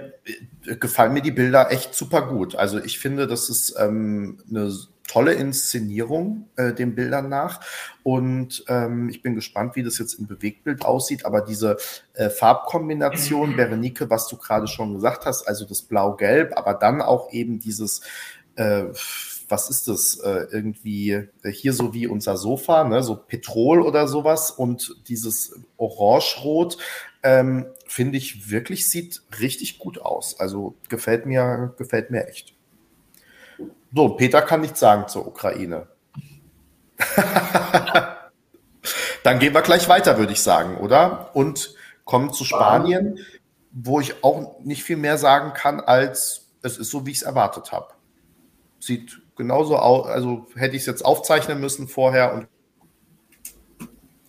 [0.62, 2.54] gefallen mir die Bilder echt super gut.
[2.54, 4.72] Also ich finde, das ist ähm, eine
[5.10, 7.60] tolle Inszenierung äh, den Bildern nach.
[8.04, 11.26] Und ähm, ich bin gespannt, wie das jetzt im Bewegtbild aussieht.
[11.26, 11.78] Aber diese
[12.14, 17.32] äh, Farbkombination, Berenike, was du gerade schon gesagt hast, also das Blau-Gelb, aber dann auch
[17.32, 18.02] eben dieses
[18.54, 18.84] äh,
[19.48, 20.20] was ist das?
[20.20, 23.02] Äh, irgendwie äh, hier so wie unser Sofa, ne?
[23.02, 26.78] so Petrol oder sowas und dieses Orange-Rot,
[27.24, 30.38] ähm, finde ich wirklich, sieht richtig gut aus.
[30.38, 32.54] Also gefällt mir, gefällt mir echt.
[33.94, 35.88] So, Peter kann nichts sagen zur Ukraine.
[39.22, 41.30] Dann gehen wir gleich weiter, würde ich sagen, oder?
[41.34, 41.74] Und
[42.04, 43.18] kommen zu Spanien,
[43.72, 47.22] wo ich auch nicht viel mehr sagen kann, als es ist so, wie ich es
[47.22, 47.88] erwartet habe.
[48.78, 52.48] Sieht genauso aus, also hätte ich es jetzt aufzeichnen müssen vorher und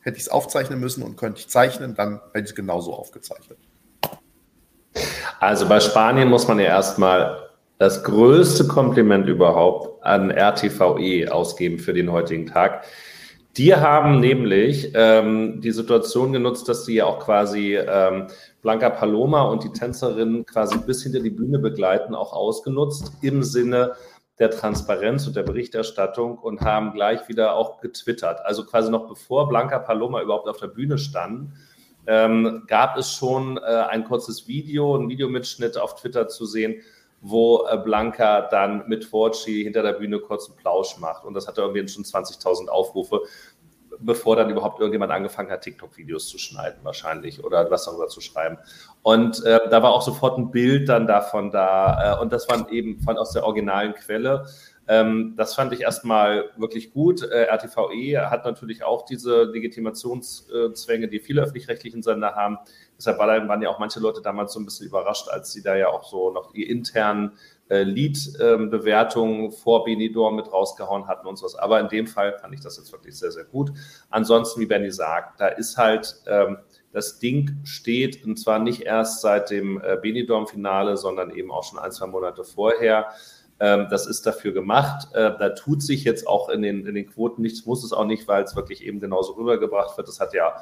[0.02, 3.58] hätte ich es aufzeichnen müssen und könnte ich zeichnen, dann hätte ich es genauso aufgezeichnet.
[5.40, 7.41] Also bei Spanien muss man ja erstmal
[7.82, 12.86] das größte Kompliment überhaupt an RTVE ausgeben für den heutigen Tag.
[13.58, 18.28] Die haben nämlich ähm, die Situation genutzt, dass sie ja auch quasi ähm,
[18.62, 23.94] Blanca Paloma und die Tänzerinnen quasi bis hinter die Bühne begleiten, auch ausgenutzt im Sinne
[24.38, 28.46] der Transparenz und der Berichterstattung und haben gleich wieder auch getwittert.
[28.46, 31.54] Also quasi noch bevor Blanca Paloma überhaupt auf der Bühne stand,
[32.06, 36.76] ähm, gab es schon äh, ein kurzes Video, ein Videomitschnitt auf Twitter zu sehen,
[37.22, 41.24] wo äh, Blanca dann mit Forci hinter der Bühne kurz einen Plausch macht.
[41.24, 43.22] Und das hatte irgendwie schon 20.000 Aufrufe,
[44.00, 48.58] bevor dann überhaupt irgendjemand angefangen hat, TikTok-Videos zu schneiden, wahrscheinlich, oder was darüber zu schreiben.
[49.04, 52.18] Und äh, da war auch sofort ein Bild dann davon da.
[52.18, 54.46] Äh, und das war eben von aus der originalen Quelle.
[54.88, 57.22] Ähm, das fand ich erstmal wirklich gut.
[57.24, 62.58] Äh, RTVE hat natürlich auch diese Legitimationszwänge, die viele öffentlich-rechtlichen Sender haben.
[62.98, 65.90] Deshalb waren ja auch manche Leute damals so ein bisschen überrascht, als sie da ja
[65.90, 67.34] auch so noch die internen
[67.70, 71.56] äh, Lead-Bewertungen ähm, vor Benidorm mit rausgehauen hatten und sowas.
[71.56, 73.72] Aber in dem Fall fand ich das jetzt wirklich sehr, sehr gut.
[74.10, 76.58] Ansonsten, wie Benny sagt, da ist halt ähm,
[76.92, 81.80] das Ding steht und zwar nicht erst seit dem äh, Benidorm-Finale, sondern eben auch schon
[81.80, 83.08] ein, zwei Monate vorher.
[83.62, 85.08] Ähm, das ist dafür gemacht.
[85.14, 88.06] Äh, da tut sich jetzt auch in den, in den Quoten nichts, muss es auch
[88.06, 90.08] nicht, weil es wirklich eben genauso rübergebracht wird.
[90.08, 90.56] Das hat ja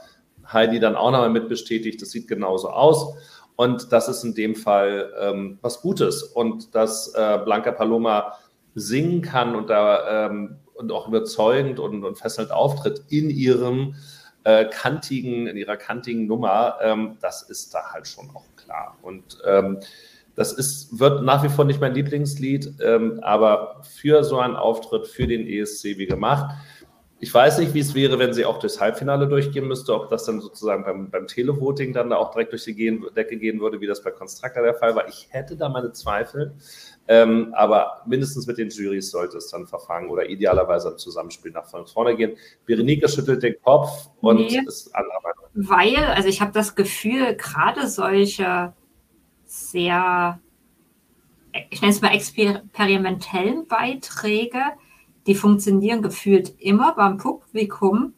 [0.52, 2.02] Heidi dann auch nochmal mit bestätigt.
[2.02, 3.16] Das sieht genauso aus.
[3.56, 6.24] Und das ist in dem Fall ähm, was Gutes.
[6.24, 8.34] Und dass äh, Blanca Paloma
[8.76, 13.96] singen kann und da ähm, und auch überzeugend und, und fesselnd auftritt in ihrem
[14.44, 18.98] äh, kantigen, in ihrer kantigen Nummer, ähm, das ist da halt schon auch klar.
[19.02, 19.80] Und ähm,
[20.40, 25.06] das ist, wird nach wie vor nicht mein Lieblingslied, ähm, aber für so einen Auftritt,
[25.06, 26.56] für den ESC wie gemacht.
[27.20, 30.24] Ich weiß nicht, wie es wäre, wenn sie auch durchs Halbfinale durchgehen müsste, ob das
[30.24, 33.82] dann sozusagen beim, beim Televoting dann da auch direkt durch die gehen, Decke gehen würde,
[33.82, 35.10] wie das bei Constructor der Fall war.
[35.10, 36.56] Ich hätte da meine Zweifel.
[37.10, 41.66] Ähm, aber mindestens mit den Jurys sollte es dann verfangen oder idealerweise im Zusammenspiel nach
[41.66, 42.38] vorne gehen.
[42.66, 47.90] Berenike schüttelt den Kopf und nee, ist anderer Weil, also ich habe das Gefühl, gerade
[47.90, 48.74] solche
[49.72, 50.40] sehr,
[51.70, 54.62] ich nenne es mal experimentellen Beiträge,
[55.28, 58.14] die funktionieren gefühlt immer beim Publikum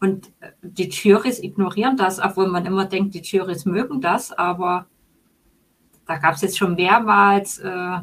[0.00, 0.32] und
[0.62, 4.86] die Jurys ignorieren das, obwohl man immer denkt, die Jurys mögen das, aber
[6.06, 7.98] da gab es jetzt schon mehrmals äh,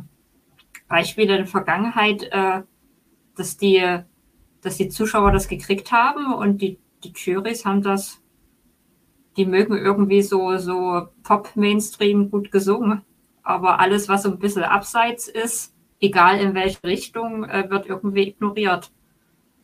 [0.87, 2.63] Beispiele in der Vergangenheit, äh,
[3.35, 3.99] dass, die,
[4.61, 8.22] dass die Zuschauer das gekriegt haben und die, die Jurys haben das,
[9.37, 13.01] die mögen irgendwie so, so Pop-Mainstream gut gesungen,
[13.43, 18.29] aber alles, was so ein bisschen abseits ist, egal in welche Richtung, äh, wird irgendwie
[18.29, 18.91] ignoriert.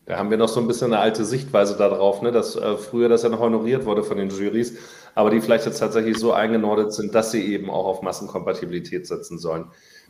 [0.05, 3.09] Da haben wir noch so ein bisschen eine alte Sichtweise darauf, ne, dass äh, früher
[3.09, 4.75] das ja noch honoriert wurde von den Jurys,
[5.13, 9.37] aber die vielleicht jetzt tatsächlich so eingenordet sind, dass sie eben auch auf Massenkompatibilität setzen
[9.37, 9.65] sollen.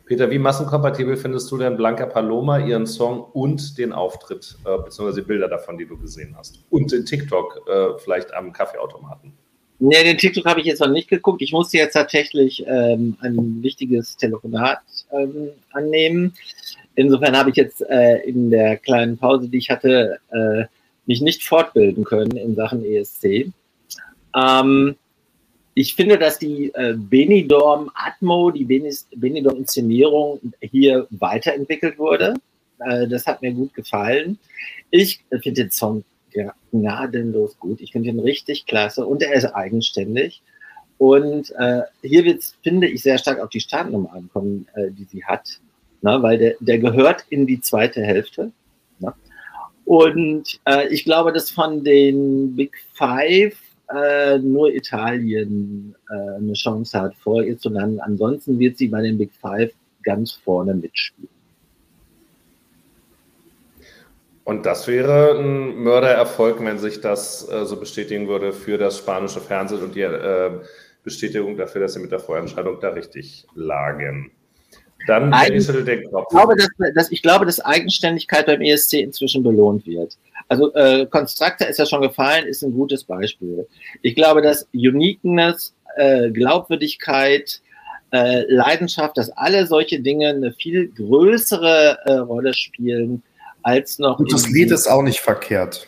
[0.06, 5.20] Peter, wie massenkompatibel findest du denn Blanca Paloma, ihren Song und den Auftritt, äh, beziehungsweise
[5.20, 6.64] die Bilder davon, die du gesehen hast?
[6.70, 9.34] Und den TikTok äh, vielleicht am Kaffeeautomaten?
[9.82, 11.40] Nee, den TikTok habe ich jetzt noch nicht geguckt.
[11.40, 14.80] Ich musste jetzt tatsächlich ähm, ein wichtiges Telefonat
[15.10, 16.34] ähm, annehmen.
[16.96, 20.64] Insofern habe ich jetzt äh, in der kleinen Pause, die ich hatte, äh,
[21.06, 23.50] mich nicht fortbilden können in Sachen ESC.
[24.36, 24.96] Ähm,
[25.72, 32.34] ich finde, dass die äh, Benidorm Atmo, die Benidorm Inszenierung hier weiterentwickelt wurde.
[32.80, 34.38] Äh, das hat mir gut gefallen.
[34.90, 36.04] Ich finde den Song
[36.72, 37.80] gnadenlos gut.
[37.80, 40.42] Ich finde ihn richtig klasse und er ist eigenständig.
[40.98, 45.24] Und äh, hier wird finde ich, sehr stark auf die Startnummer ankommen, äh, die sie
[45.24, 45.60] hat,
[46.02, 46.18] ne?
[46.20, 48.52] weil der, der gehört in die zweite Hälfte.
[48.98, 49.14] Ne?
[49.86, 53.56] Und äh, ich glaube, dass von den Big Five
[53.92, 58.00] äh, nur Italien äh, eine Chance hat, vor ihr zu landen.
[58.00, 61.39] Ansonsten wird sie bei den Big Five ganz vorne mitspielen.
[64.44, 69.40] Und das wäre ein Mördererfolg, wenn sich das äh, so bestätigen würde für das spanische
[69.40, 70.50] Fernsehen und die äh,
[71.04, 74.32] Bestätigung dafür, dass sie mit der Vorentscheidung da richtig lagen.
[75.06, 75.66] Dann ich
[76.30, 80.18] glaube, dass, dass, ich glaube, dass Eigenständigkeit beim ESC inzwischen belohnt wird.
[80.48, 83.66] Also äh, Constructor ist ja schon gefallen, ist ein gutes Beispiel.
[84.02, 87.62] Ich glaube, dass Uniqueness, äh, Glaubwürdigkeit,
[88.12, 93.22] äh, Leidenschaft, dass alle solche Dinge eine viel größere äh, Rolle spielen
[93.62, 94.18] als noch.
[94.18, 95.86] Und das Lied ist auch nicht verkehrt.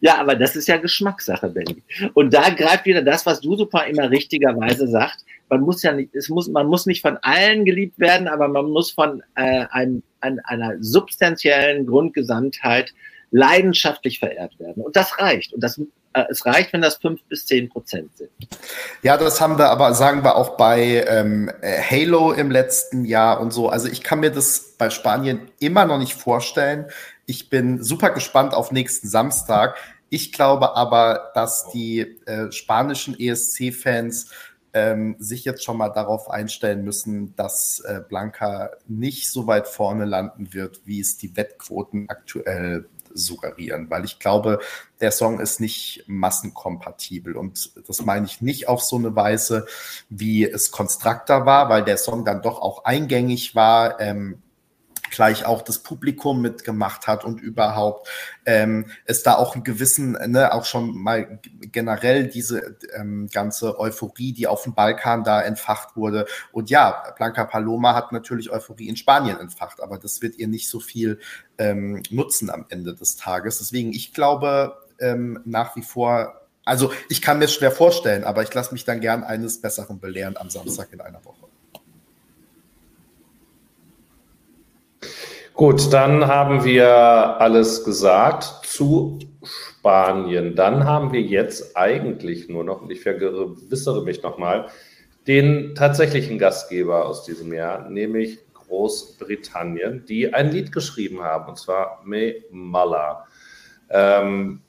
[0.00, 1.82] Ja, aber das ist ja Geschmackssache, Benny.
[2.14, 5.24] Und da greift wieder das, was du super immer richtigerweise sagst.
[5.48, 8.70] Man muss ja nicht, es muss, man muss nicht von allen geliebt werden, aber man
[8.70, 12.92] muss von äh, einem, an einer substanziellen Grundgesamtheit
[13.30, 14.82] leidenschaftlich verehrt werden.
[14.84, 15.52] Und das reicht.
[15.52, 15.80] Und das,
[16.12, 18.30] es reicht, wenn das fünf bis zehn Prozent sind.
[19.02, 23.52] Ja, das haben wir aber, sagen wir auch bei ähm, Halo im letzten Jahr und
[23.52, 23.68] so.
[23.68, 26.86] Also ich kann mir das bei Spanien immer noch nicht vorstellen,
[27.30, 29.76] ich bin super gespannt auf nächsten Samstag.
[30.08, 34.30] Ich glaube aber, dass die äh, spanischen ESC-Fans
[34.72, 40.06] ähm, sich jetzt schon mal darauf einstellen müssen, dass äh, Blanca nicht so weit vorne
[40.06, 44.60] landen wird, wie es die Wettquoten aktuell suggerieren, weil ich glaube,
[45.00, 49.66] der Song ist nicht massenkompatibel und das meine ich nicht auf so eine Weise,
[50.08, 54.00] wie es Constructor war, weil der Song dann doch auch eingängig war.
[54.00, 54.42] Ähm,
[55.10, 58.08] gleich auch das Publikum mitgemacht hat und überhaupt
[58.46, 64.32] ähm, es da auch einen gewissen, ne, auch schon mal generell diese ähm, ganze Euphorie,
[64.32, 66.26] die auf dem Balkan da entfacht wurde.
[66.52, 70.68] Und ja, Blanca Paloma hat natürlich Euphorie in Spanien entfacht, aber das wird ihr nicht
[70.68, 71.18] so viel
[71.58, 73.58] ähm, nutzen am Ende des Tages.
[73.58, 78.52] Deswegen, ich glaube ähm, nach wie vor, also ich kann mir schwer vorstellen, aber ich
[78.52, 81.47] lasse mich dann gern eines Besseren belehren am Samstag in einer Woche.
[85.58, 90.54] Gut, dann haben wir alles gesagt zu Spanien.
[90.54, 94.68] Dann haben wir jetzt eigentlich nur noch, und ich vergewissere mich nochmal,
[95.26, 102.02] den tatsächlichen Gastgeber aus diesem Jahr, nämlich Großbritannien, die ein Lied geschrieben haben, und zwar
[102.04, 103.26] Me Mala.
[103.90, 104.60] Ähm,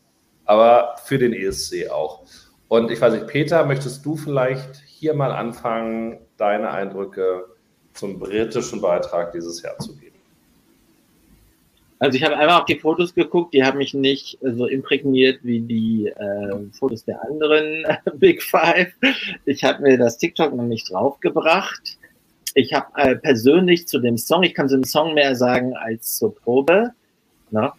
[0.45, 2.23] aber für den ESC auch.
[2.67, 7.45] Und ich weiß nicht, Peter, möchtest du vielleicht hier mal anfangen, deine Eindrücke
[7.93, 10.09] zum britischen Beitrag dieses Jahr zu geben?
[11.99, 15.59] Also ich habe einfach auf die Fotos geguckt, die haben mich nicht so imprägniert wie
[15.59, 17.85] die äh, Fotos der anderen
[18.15, 18.93] Big Five.
[19.45, 21.97] Ich habe mir das TikTok noch nicht draufgebracht.
[22.55, 26.17] Ich habe äh, persönlich zu dem Song, ich kann zu dem Song mehr sagen als
[26.17, 26.91] zur Probe.
[27.51, 27.71] Ne?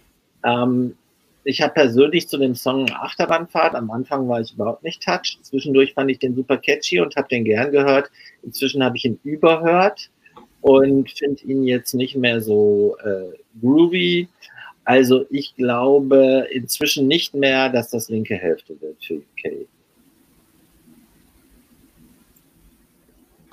[0.44, 0.96] Ähm,
[1.44, 3.74] ich habe persönlich zu dem Song eine Achterbahnfahrt.
[3.74, 5.38] Am Anfang war ich überhaupt nicht touched.
[5.42, 8.10] Zwischendurch fand ich den super catchy und habe den gern gehört.
[8.42, 10.10] Inzwischen habe ich ihn überhört
[10.60, 14.28] und finde ihn jetzt nicht mehr so äh, groovy.
[14.84, 19.66] Also ich glaube inzwischen nicht mehr, dass das linke Hälfte wird für UK.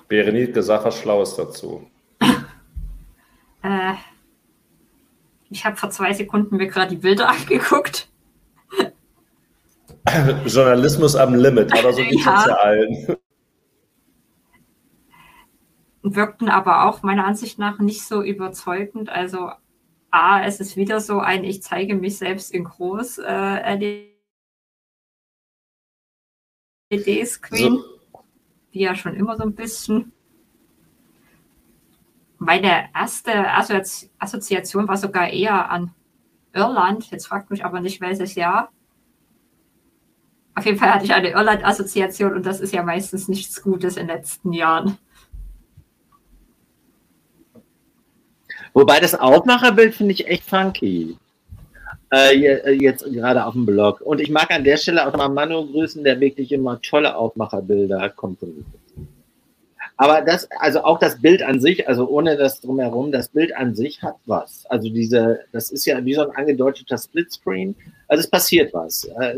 [0.08, 1.86] Berenike, sag was Schlaues dazu.
[2.22, 3.94] äh,
[5.50, 8.08] ich habe vor zwei Sekunden mir gerade die Bilder angeguckt.
[10.46, 13.18] Journalismus am Limit, aber so geht es ja allen
[16.16, 19.10] wirkten aber auch meiner Ansicht nach nicht so überzeugend.
[19.10, 19.52] Also
[20.12, 23.76] A, es ist wieder so ein Ich zeige mich selbst in groß äh,
[26.90, 28.24] LED-Screen, so.
[28.72, 30.14] wie ja schon immer so ein bisschen.
[32.40, 33.52] Meine erste
[34.20, 35.94] Assoziation war sogar eher an
[36.54, 37.10] Irland.
[37.12, 38.72] Jetzt fragt mich aber nicht, welches Jahr.
[40.56, 44.08] Auf jeden Fall hatte ich eine Irland-Assoziation und das ist ja meistens nichts Gutes in
[44.08, 44.98] den letzten Jahren.
[48.74, 51.18] Wobei das Aufmacherbild finde ich echt funky.
[52.14, 54.02] Äh, äh, jetzt gerade auf dem Blog.
[54.02, 58.10] Und ich mag an der Stelle auch mal Manu grüßen, der wirklich immer tolle Aufmacherbilder
[58.12, 58.66] komponiert.
[59.98, 63.76] Aber das, also auch das Bild an sich, also ohne das drumherum, das Bild an
[63.76, 64.66] sich hat was.
[64.68, 67.76] Also diese, das ist ja wie so ein angedeuteter Splitscreen.
[68.08, 69.06] Also es passiert was.
[69.20, 69.36] Äh,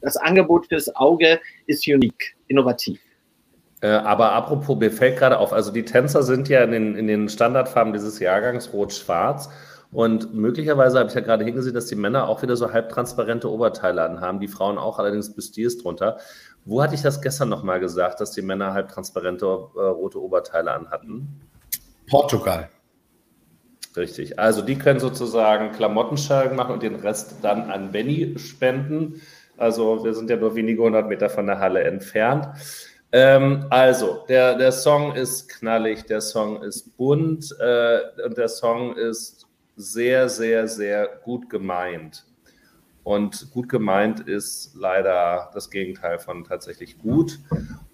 [0.00, 3.00] das Angebot fürs Auge ist unique, innovativ.
[3.80, 7.06] Äh, aber apropos, mir fällt gerade auf, also die Tänzer sind ja in den, in
[7.06, 9.50] den Standardfarben dieses Jahrgangs rot-schwarz.
[9.90, 14.02] Und möglicherweise habe ich ja gerade hingesehen, dass die Männer auch wieder so halbtransparente Oberteile
[14.02, 16.18] anhaben, die Frauen auch allerdings Bustiers drunter.
[16.66, 21.40] Wo hatte ich das gestern nochmal gesagt, dass die Männer halbtransparente äh, rote Oberteile anhatten?
[22.10, 22.68] Portugal.
[23.96, 24.38] Richtig.
[24.38, 29.22] Also die können sozusagen Klamottenschalgen machen und den Rest dann an Benny spenden.
[29.56, 32.48] Also wir sind ja nur wenige hundert Meter von der Halle entfernt.
[33.10, 38.96] Ähm, also, der, der Song ist knallig, der Song ist bunt äh, und der Song
[38.96, 42.26] ist sehr, sehr, sehr gut gemeint.
[43.08, 47.38] Und gut gemeint ist leider das Gegenteil von tatsächlich gut.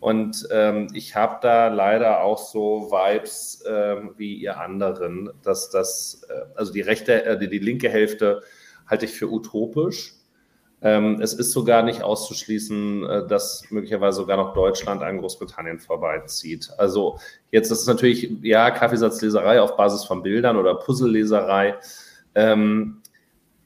[0.00, 6.26] Und ähm, ich habe da leider auch so Vibes ähm, wie ihr anderen, dass das,
[6.28, 8.42] äh, also die rechte, äh, die, die linke Hälfte
[8.88, 10.14] halte ich für utopisch
[10.85, 16.70] es ist sogar nicht auszuschließen, äh, dass möglicherweise sogar noch Deutschland an Großbritannien vorbeizieht.
[16.77, 17.19] Also
[17.51, 21.77] jetzt ist es natürlich, ja, Kaffeesatzleserei auf Basis von Bildern oder Puzzleleserei.
[22.35, 23.01] Ähm,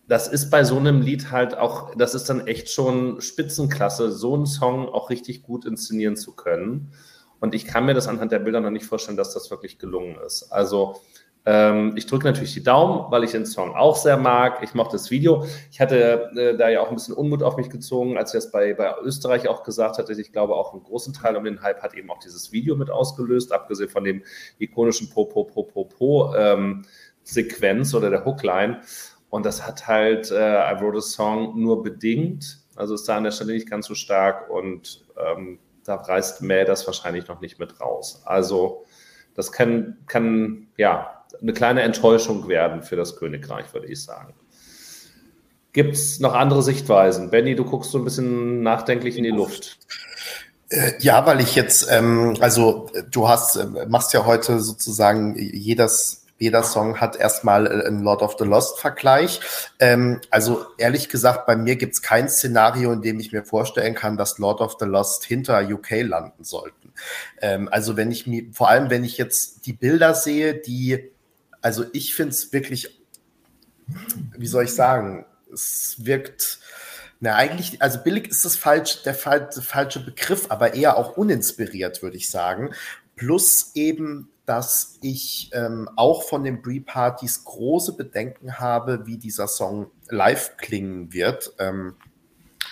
[0.07, 4.35] das ist bei so einem Lied halt auch, das ist dann echt schon Spitzenklasse, so
[4.35, 6.93] einen Song auch richtig gut inszenieren zu können.
[7.41, 10.17] Und ich kann mir das anhand der Bilder noch nicht vorstellen, dass das wirklich gelungen
[10.25, 10.51] ist.
[10.53, 11.01] Also
[11.51, 14.63] ähm, ich drücke natürlich die Daumen, weil ich den Song auch sehr mag.
[14.63, 15.47] Ich mochte das Video.
[15.71, 18.51] Ich hatte äh, da ja auch ein bisschen Unmut auf mich gezogen, als ich das
[18.51, 20.13] bei, bei Österreich auch gesagt hatte.
[20.13, 22.91] Ich glaube, auch einen großen Teil um den Hype hat eben auch dieses Video mit
[22.91, 24.23] ausgelöst, abgesehen von dem
[24.59, 26.85] ikonischen Po, Po, Po, Po, Po ähm,
[27.23, 28.83] Sequenz oder der Hookline.
[29.31, 32.59] Und das hat halt äh, I Wrote a Song nur bedingt.
[32.77, 36.67] Also ist da an der Stelle nicht ganz so stark und ähm, da reißt Mäh
[36.67, 38.21] das wahrscheinlich noch nicht mit raus.
[38.27, 38.85] Also
[39.35, 44.35] das kann, kann ja, eine kleine Enttäuschung werden für das Königreich, würde ich sagen.
[45.73, 47.31] Gibt es noch andere Sichtweisen?
[47.31, 49.79] Benny, du guckst so ein bisschen nachdenklich in die Luft.
[50.71, 56.27] Äh, ja, weil ich jetzt, ähm, also du hast, äh, machst ja heute sozusagen jedes
[56.39, 59.41] jeder Song hat erstmal äh, einen Lord of the Lost-Vergleich.
[59.79, 63.95] Ähm, also ehrlich gesagt, bei mir gibt es kein Szenario, in dem ich mir vorstellen
[63.95, 66.93] kann, dass Lord of the Lost hinter UK landen sollten.
[67.41, 71.11] Ähm, also wenn ich mir, vor allem wenn ich jetzt die Bilder sehe, die,
[71.63, 73.03] also ich finde es wirklich,
[74.37, 76.59] wie soll ich sagen, es wirkt,
[77.21, 82.03] na eigentlich, also billig ist das falsch, der, der falsche Begriff, aber eher auch uninspiriert,
[82.03, 82.75] würde ich sagen.
[83.17, 89.91] Plus eben dass ich ähm, auch von den Pre-Partys große Bedenken habe, wie dieser Song
[90.09, 91.53] live klingen wird.
[91.59, 91.97] Ähm,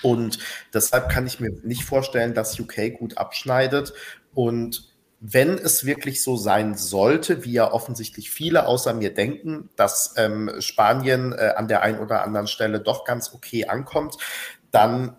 [0.03, 0.39] und
[0.73, 3.93] deshalb kann ich mir nicht vorstellen, dass UK gut abschneidet.
[4.33, 10.15] Und wenn es wirklich so sein sollte, wie ja offensichtlich viele außer mir denken, dass
[10.17, 14.17] ähm, Spanien äh, an der einen oder anderen Stelle doch ganz okay ankommt,
[14.71, 15.17] dann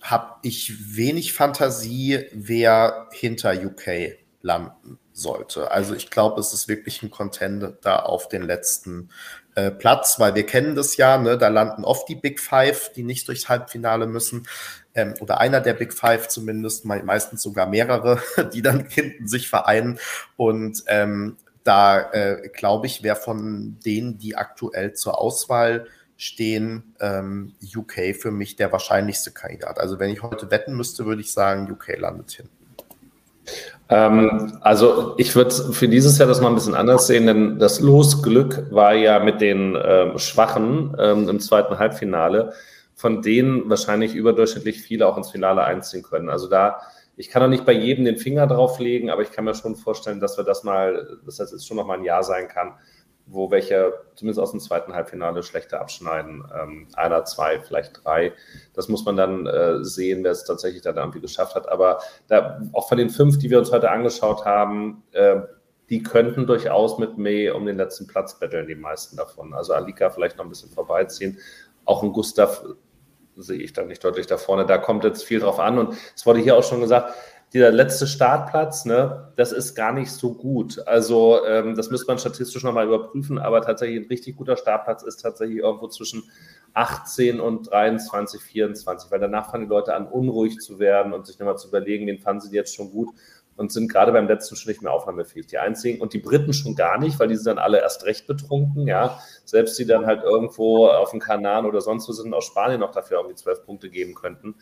[0.00, 5.70] habe ich wenig Fantasie, wer hinter UK landen sollte.
[5.72, 9.10] Also ich glaube, es ist wirklich ein Contender da auf den letzten
[9.56, 11.36] äh, Platz, weil wir kennen das ja, ne?
[11.36, 14.46] da landen oft die Big Five, die nicht durchs Halbfinale müssen.
[14.98, 18.20] Ähm, oder einer der Big Five zumindest, meistens sogar mehrere,
[18.52, 20.00] die dann hinten sich vereinen.
[20.36, 27.52] Und ähm, da äh, glaube ich, wer von denen, die aktuell zur Auswahl stehen, ähm,
[27.62, 29.78] UK für mich der wahrscheinlichste Kandidat.
[29.78, 32.50] Also wenn ich heute wetten müsste, würde ich sagen, UK landet hinten.
[33.88, 37.78] Ähm, also ich würde für dieses Jahr das mal ein bisschen anders sehen, denn das
[37.78, 42.52] Losglück war ja mit den ähm, Schwachen ähm, im zweiten Halbfinale,
[42.98, 46.28] von denen wahrscheinlich überdurchschnittlich viele auch ins Finale einziehen können.
[46.28, 46.80] Also da,
[47.16, 50.18] ich kann auch nicht bei jedem den Finger drauflegen, aber ich kann mir schon vorstellen,
[50.18, 52.74] dass wir das mal, dass das jetzt schon noch mal ein Jahr sein kann,
[53.26, 56.44] wo welche zumindest aus dem zweiten Halbfinale schlechter abschneiden.
[56.60, 58.32] Ähm, einer, zwei, vielleicht drei.
[58.74, 61.68] Das muss man dann äh, sehen, wer es tatsächlich dann irgendwie geschafft hat.
[61.68, 65.36] Aber da, auch von den fünf, die wir uns heute angeschaut haben, äh,
[65.88, 69.54] die könnten durchaus mit May um den letzten Platz betteln, die meisten davon.
[69.54, 71.38] Also Alika vielleicht noch ein bisschen vorbeiziehen.
[71.84, 72.64] Auch ein Gustav
[73.38, 74.66] sehe ich dann nicht deutlich da vorne.
[74.66, 75.78] Da kommt jetzt viel drauf an.
[75.78, 77.14] Und es wurde hier auch schon gesagt,
[77.52, 80.86] dieser letzte Startplatz, ne, das ist gar nicht so gut.
[80.86, 85.22] Also ähm, das müsste man statistisch nochmal überprüfen, aber tatsächlich ein richtig guter Startplatz ist
[85.22, 86.24] tatsächlich irgendwo zwischen
[86.74, 91.38] 18 und 23, 24, weil danach fangen die Leute an, unruhig zu werden und sich
[91.38, 93.08] nochmal zu überlegen, wen fanden sie jetzt schon gut
[93.58, 95.46] und sind gerade beim letzten schon nicht mehr aufnahmefähig.
[95.48, 98.26] Die einzigen und die Briten schon gar nicht, weil die sind dann alle erst recht
[98.26, 99.20] betrunken, ja.
[99.44, 102.92] Selbst die dann halt irgendwo auf dem Kanal oder sonst wo sind, aus Spanien noch
[102.92, 104.54] dafür irgendwie zwölf Punkte geben könnten.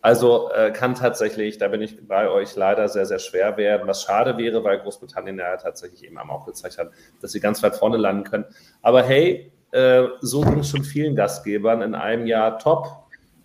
[0.00, 4.02] Also äh, kann tatsächlich, da bin ich bei euch leider sehr, sehr schwer werden, was
[4.02, 6.90] schade wäre, weil Großbritannien ja tatsächlich eben auch gezeigt hat,
[7.20, 8.44] dass sie ganz weit vorne landen können.
[8.82, 12.86] Aber hey, äh, so ging es schon vielen Gastgebern in einem Jahr top,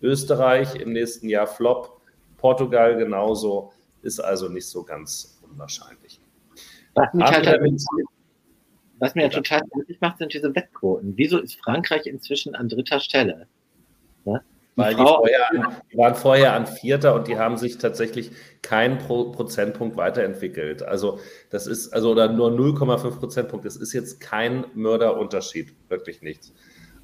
[0.00, 2.00] Österreich im nächsten Jahr flop,
[2.36, 3.72] Portugal genauso,
[4.02, 6.20] ist also nicht so ganz unwahrscheinlich.
[6.94, 7.46] Was mich, halt
[8.98, 11.14] was mir ja total glücklich macht, sind diese Wettquoten.
[11.16, 13.48] Wieso ist Frankreich inzwischen an dritter Stelle?
[14.24, 14.40] Ja?
[14.76, 15.46] Weil die, vorher,
[15.92, 18.30] die, waren vorher an Vierter und die haben sich tatsächlich
[18.62, 20.82] keinen Pro Prozentpunkt weiterentwickelt.
[20.82, 21.18] Also
[21.50, 23.66] das ist, also oder nur 0,5 Prozentpunkt.
[23.66, 26.54] Das ist jetzt kein Mörderunterschied, wirklich nichts.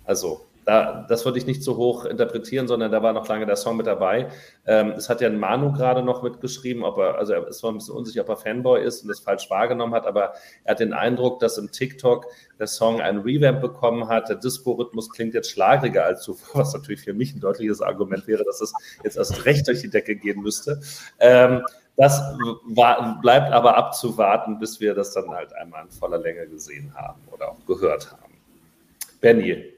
[0.05, 3.57] Also da, das würde ich nicht so hoch interpretieren, sondern da war noch lange der
[3.57, 4.29] Song mit dabei.
[4.67, 7.79] Ähm, es hat ja Manu gerade noch mitgeschrieben, ob er, also er ist noch ein
[7.79, 10.35] bisschen unsicher, ob er Fanboy ist und das falsch wahrgenommen hat, aber
[10.65, 12.27] er hat den Eindruck, dass im TikTok
[12.59, 14.29] der Song einen Revamp bekommen hat.
[14.29, 18.45] Der Disco-Rhythmus klingt jetzt schlagriger als zuvor, was natürlich für mich ein deutliches Argument wäre,
[18.45, 18.75] dass es
[19.05, 20.83] jetzt erst recht durch die Decke gehen müsste.
[21.19, 21.63] Ähm,
[21.97, 22.21] das
[22.67, 27.23] war, bleibt aber abzuwarten, bis wir das dann halt einmal in voller Länge gesehen haben
[27.33, 28.35] oder auch gehört haben.
[29.23, 29.78] Benny,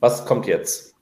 [0.00, 0.94] was kommt jetzt?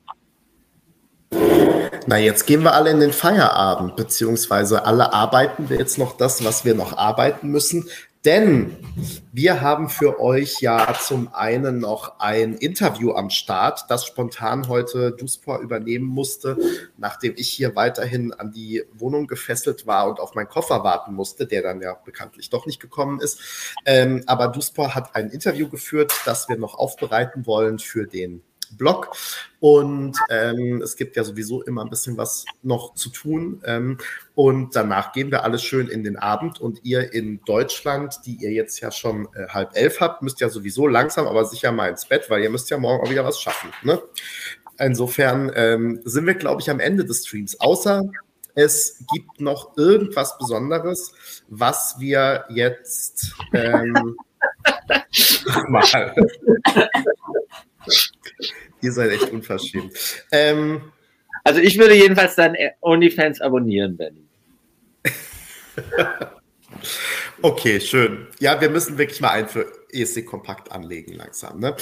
[2.08, 6.44] Na, jetzt gehen wir alle in den Feierabend, beziehungsweise alle arbeiten wir jetzt noch das,
[6.44, 7.88] was wir noch arbeiten müssen.
[8.24, 8.76] Denn
[9.32, 15.12] wir haben für euch ja zum einen noch ein Interview am Start, das spontan heute
[15.12, 16.56] Duspor übernehmen musste,
[16.96, 21.46] nachdem ich hier weiterhin an die Wohnung gefesselt war und auf meinen Koffer warten musste,
[21.46, 23.40] der dann ja bekanntlich doch nicht gekommen ist.
[23.84, 29.10] Ähm, aber Duspor hat ein Interview geführt, das wir noch aufbereiten wollen für den Blog.
[29.60, 33.62] Und ähm, es gibt ja sowieso immer ein bisschen was noch zu tun.
[33.64, 33.98] Ähm,
[34.34, 36.60] und danach gehen wir alles schön in den Abend.
[36.60, 40.48] Und ihr in Deutschland, die ihr jetzt ja schon äh, halb elf habt, müsst ja
[40.48, 43.40] sowieso langsam, aber sicher mal ins Bett, weil ihr müsst ja morgen auch wieder was
[43.40, 43.70] schaffen.
[43.82, 44.00] Ne?
[44.78, 47.58] Insofern ähm, sind wir, glaube ich, am Ende des Streams.
[47.60, 48.02] Außer
[48.54, 51.12] es gibt noch irgendwas Besonderes,
[51.48, 54.16] was wir jetzt ähm,
[55.68, 56.14] mal.
[58.82, 59.92] Ihr seid echt unverschämt.
[60.32, 60.92] Ähm,
[61.44, 64.26] also ich würde jedenfalls dann OnlyFans abonnieren, Benny.
[67.42, 68.26] okay, schön.
[68.40, 69.68] Ja, wir müssen wirklich mal einführen.
[69.92, 71.60] ESC kompakt anlegen langsam.
[71.60, 71.74] Ne?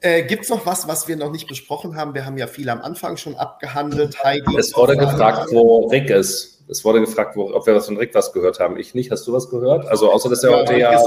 [0.00, 2.14] Äh, Gibt es noch was, was wir noch nicht besprochen haben?
[2.14, 4.22] Wir haben ja viel am Anfang schon abgehandelt.
[4.22, 4.56] Heidi.
[4.56, 6.64] Es wurde gefragt, wo Rick ist.
[6.68, 8.76] Es wurde gefragt, wo, ob wir was von Rick was gehört haben.
[8.78, 9.10] Ich nicht.
[9.10, 9.86] Hast du was gehört?
[9.86, 11.02] Also außer dass er ja, heute ja.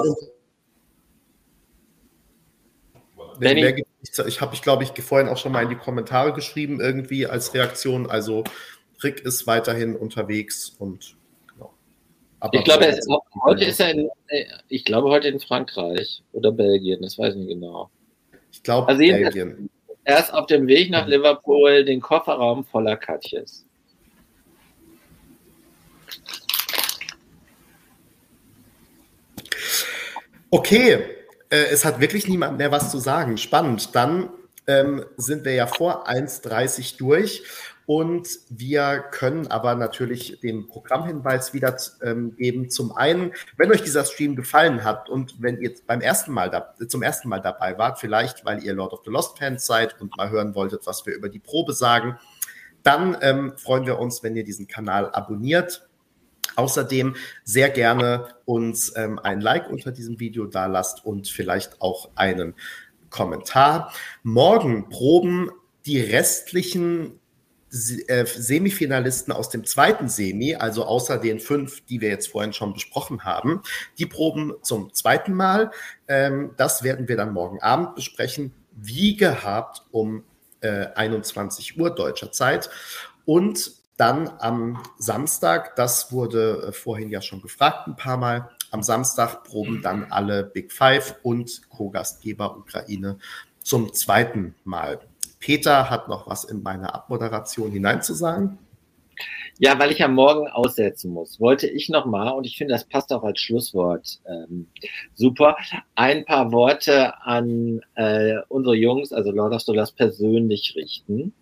[3.41, 7.53] Ich habe, ich glaube ich, vorhin auch schon mal in die Kommentare geschrieben, irgendwie als
[7.53, 8.09] Reaktion.
[8.09, 8.43] Also
[9.03, 11.15] Rick ist weiterhin unterwegs und
[11.47, 11.73] genau.
[12.51, 13.09] ich glaube, ist,
[13.43, 17.39] heute ist er in, äh, ich glaube heute in Frankreich oder Belgien, das weiß ich
[17.39, 17.89] nicht genau.
[18.51, 19.69] Ich glaube also Belgien.
[20.03, 23.65] Er ist auf dem Weg nach Liverpool den Kofferraum voller Katjes.
[30.49, 30.99] Okay,
[31.51, 33.37] äh, es hat wirklich niemand mehr was zu sagen.
[33.37, 33.95] Spannend.
[33.95, 34.29] Dann
[34.67, 37.43] ähm, sind wir ja vor 1.30 durch
[37.85, 42.69] und wir können aber natürlich den Programmhinweis wieder ähm, geben.
[42.69, 46.73] Zum einen, wenn euch dieser Stream gefallen hat und wenn ihr beim ersten Mal da,
[46.87, 50.15] zum ersten Mal dabei wart, vielleicht weil ihr Lord of the Lost Fans seid und
[50.15, 52.17] mal hören wolltet, was wir über die Probe sagen,
[52.83, 55.87] dann ähm, freuen wir uns, wenn ihr diesen Kanal abonniert.
[56.55, 62.09] Außerdem sehr gerne uns ähm, ein Like unter diesem Video da lasst und vielleicht auch
[62.15, 62.55] einen
[63.09, 63.93] Kommentar.
[64.23, 65.51] Morgen proben
[65.85, 67.19] die restlichen
[68.07, 72.73] äh, Semifinalisten aus dem zweiten Semi, also außer den fünf, die wir jetzt vorhin schon
[72.73, 73.61] besprochen haben,
[73.97, 75.71] die proben zum zweiten Mal.
[76.07, 80.23] Ähm, das werden wir dann morgen Abend besprechen, wie gehabt um
[80.63, 82.69] 21 äh, Uhr deutscher Zeit.
[83.25, 88.83] Und dann am Samstag, das wurde äh, vorhin ja schon gefragt ein paar Mal, am
[88.83, 93.17] Samstag proben dann alle Big Five und Co-Gastgeber Ukraine
[93.61, 94.99] zum zweiten Mal.
[95.39, 98.57] Peter hat noch was in meine Abmoderation hineinzusagen.
[99.59, 103.13] Ja, weil ich ja morgen aussetzen muss, wollte ich nochmal, und ich finde, das passt
[103.13, 104.67] auch als Schlusswort ähm,
[105.13, 105.57] super,
[105.93, 111.33] ein paar Worte an äh, unsere Jungs, also Lord of Dollars persönlich richten.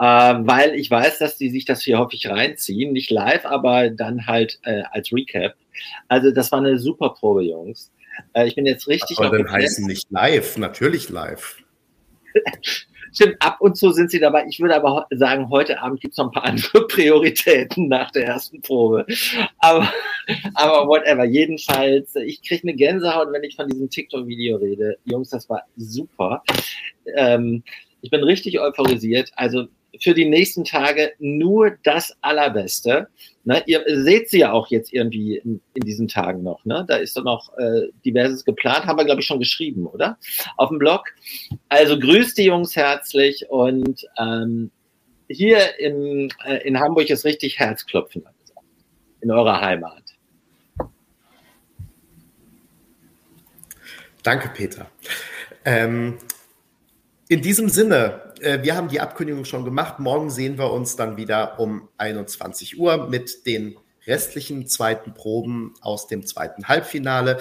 [0.00, 4.26] Äh, weil ich weiß, dass die sich das hier häufig reinziehen, nicht live, aber dann
[4.26, 5.54] halt äh, als Recap.
[6.08, 7.90] Also das war eine super Probe, Jungs.
[8.32, 9.16] Äh, ich bin jetzt richtig.
[9.16, 10.56] Soll denn heißen nicht live?
[10.56, 11.56] Natürlich live.
[13.12, 14.46] Stimmt, ab und zu sind sie dabei.
[14.48, 18.26] Ich würde aber sagen, heute Abend gibt es noch ein paar andere Prioritäten nach der
[18.26, 19.06] ersten Probe.
[19.58, 19.90] Aber,
[20.54, 21.24] aber whatever.
[21.24, 24.98] Jedenfalls, ich kriege eine Gänsehaut, wenn ich von diesem TikTok-Video rede.
[25.04, 26.42] Jungs, das war super.
[27.16, 27.62] Ähm,
[28.02, 29.32] ich bin richtig euphorisiert.
[29.36, 29.66] Also
[30.00, 33.08] für die nächsten Tage nur das Allerbeste.
[33.44, 36.64] Ne, ihr seht sie ja auch jetzt irgendwie in, in diesen Tagen noch.
[36.64, 36.84] Ne?
[36.86, 40.18] Da ist doch noch äh, diverses geplant, haben wir, glaube ich, schon geschrieben, oder?
[40.56, 41.04] Auf dem Blog.
[41.68, 44.70] Also grüßt die Jungs herzlich und ähm,
[45.28, 48.24] hier in, äh, in Hamburg ist richtig Herzklopfen
[49.20, 50.02] in eurer Heimat.
[54.22, 54.90] Danke, Peter.
[55.64, 56.18] Ähm,
[57.28, 59.98] in diesem Sinne, äh, wir haben die Abkündigung schon gemacht.
[59.98, 66.06] Morgen sehen wir uns dann wieder um 21 Uhr mit den restlichen zweiten Proben aus
[66.06, 67.38] dem zweiten Halbfinale.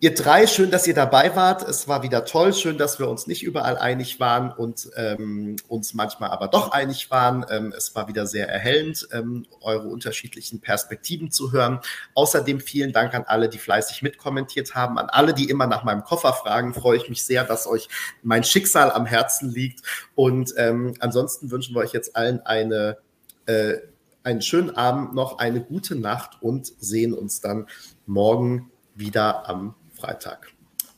[0.00, 1.68] Ihr drei, schön, dass ihr dabei wart.
[1.68, 2.54] Es war wieder toll.
[2.54, 7.10] Schön, dass wir uns nicht überall einig waren und ähm, uns manchmal aber doch einig
[7.10, 7.44] waren.
[7.50, 11.80] Ähm, es war wieder sehr erhellend, ähm, eure unterschiedlichen Perspektiven zu hören.
[12.14, 15.00] Außerdem vielen Dank an alle, die fleißig mitkommentiert haben.
[15.00, 17.88] An alle, die immer nach meinem Koffer fragen, freue ich mich sehr, dass euch
[18.22, 19.82] mein Schicksal am Herzen liegt.
[20.14, 22.98] Und ähm, ansonsten wünschen wir euch jetzt allen eine,
[23.46, 23.78] äh,
[24.22, 27.66] einen schönen Abend noch, eine gute Nacht und sehen uns dann
[28.06, 30.52] morgen wieder am Freitag.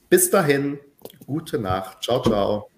[0.08, 0.78] Bis dahin,
[1.26, 2.02] gute Nacht.
[2.02, 2.69] Ciao, ciao.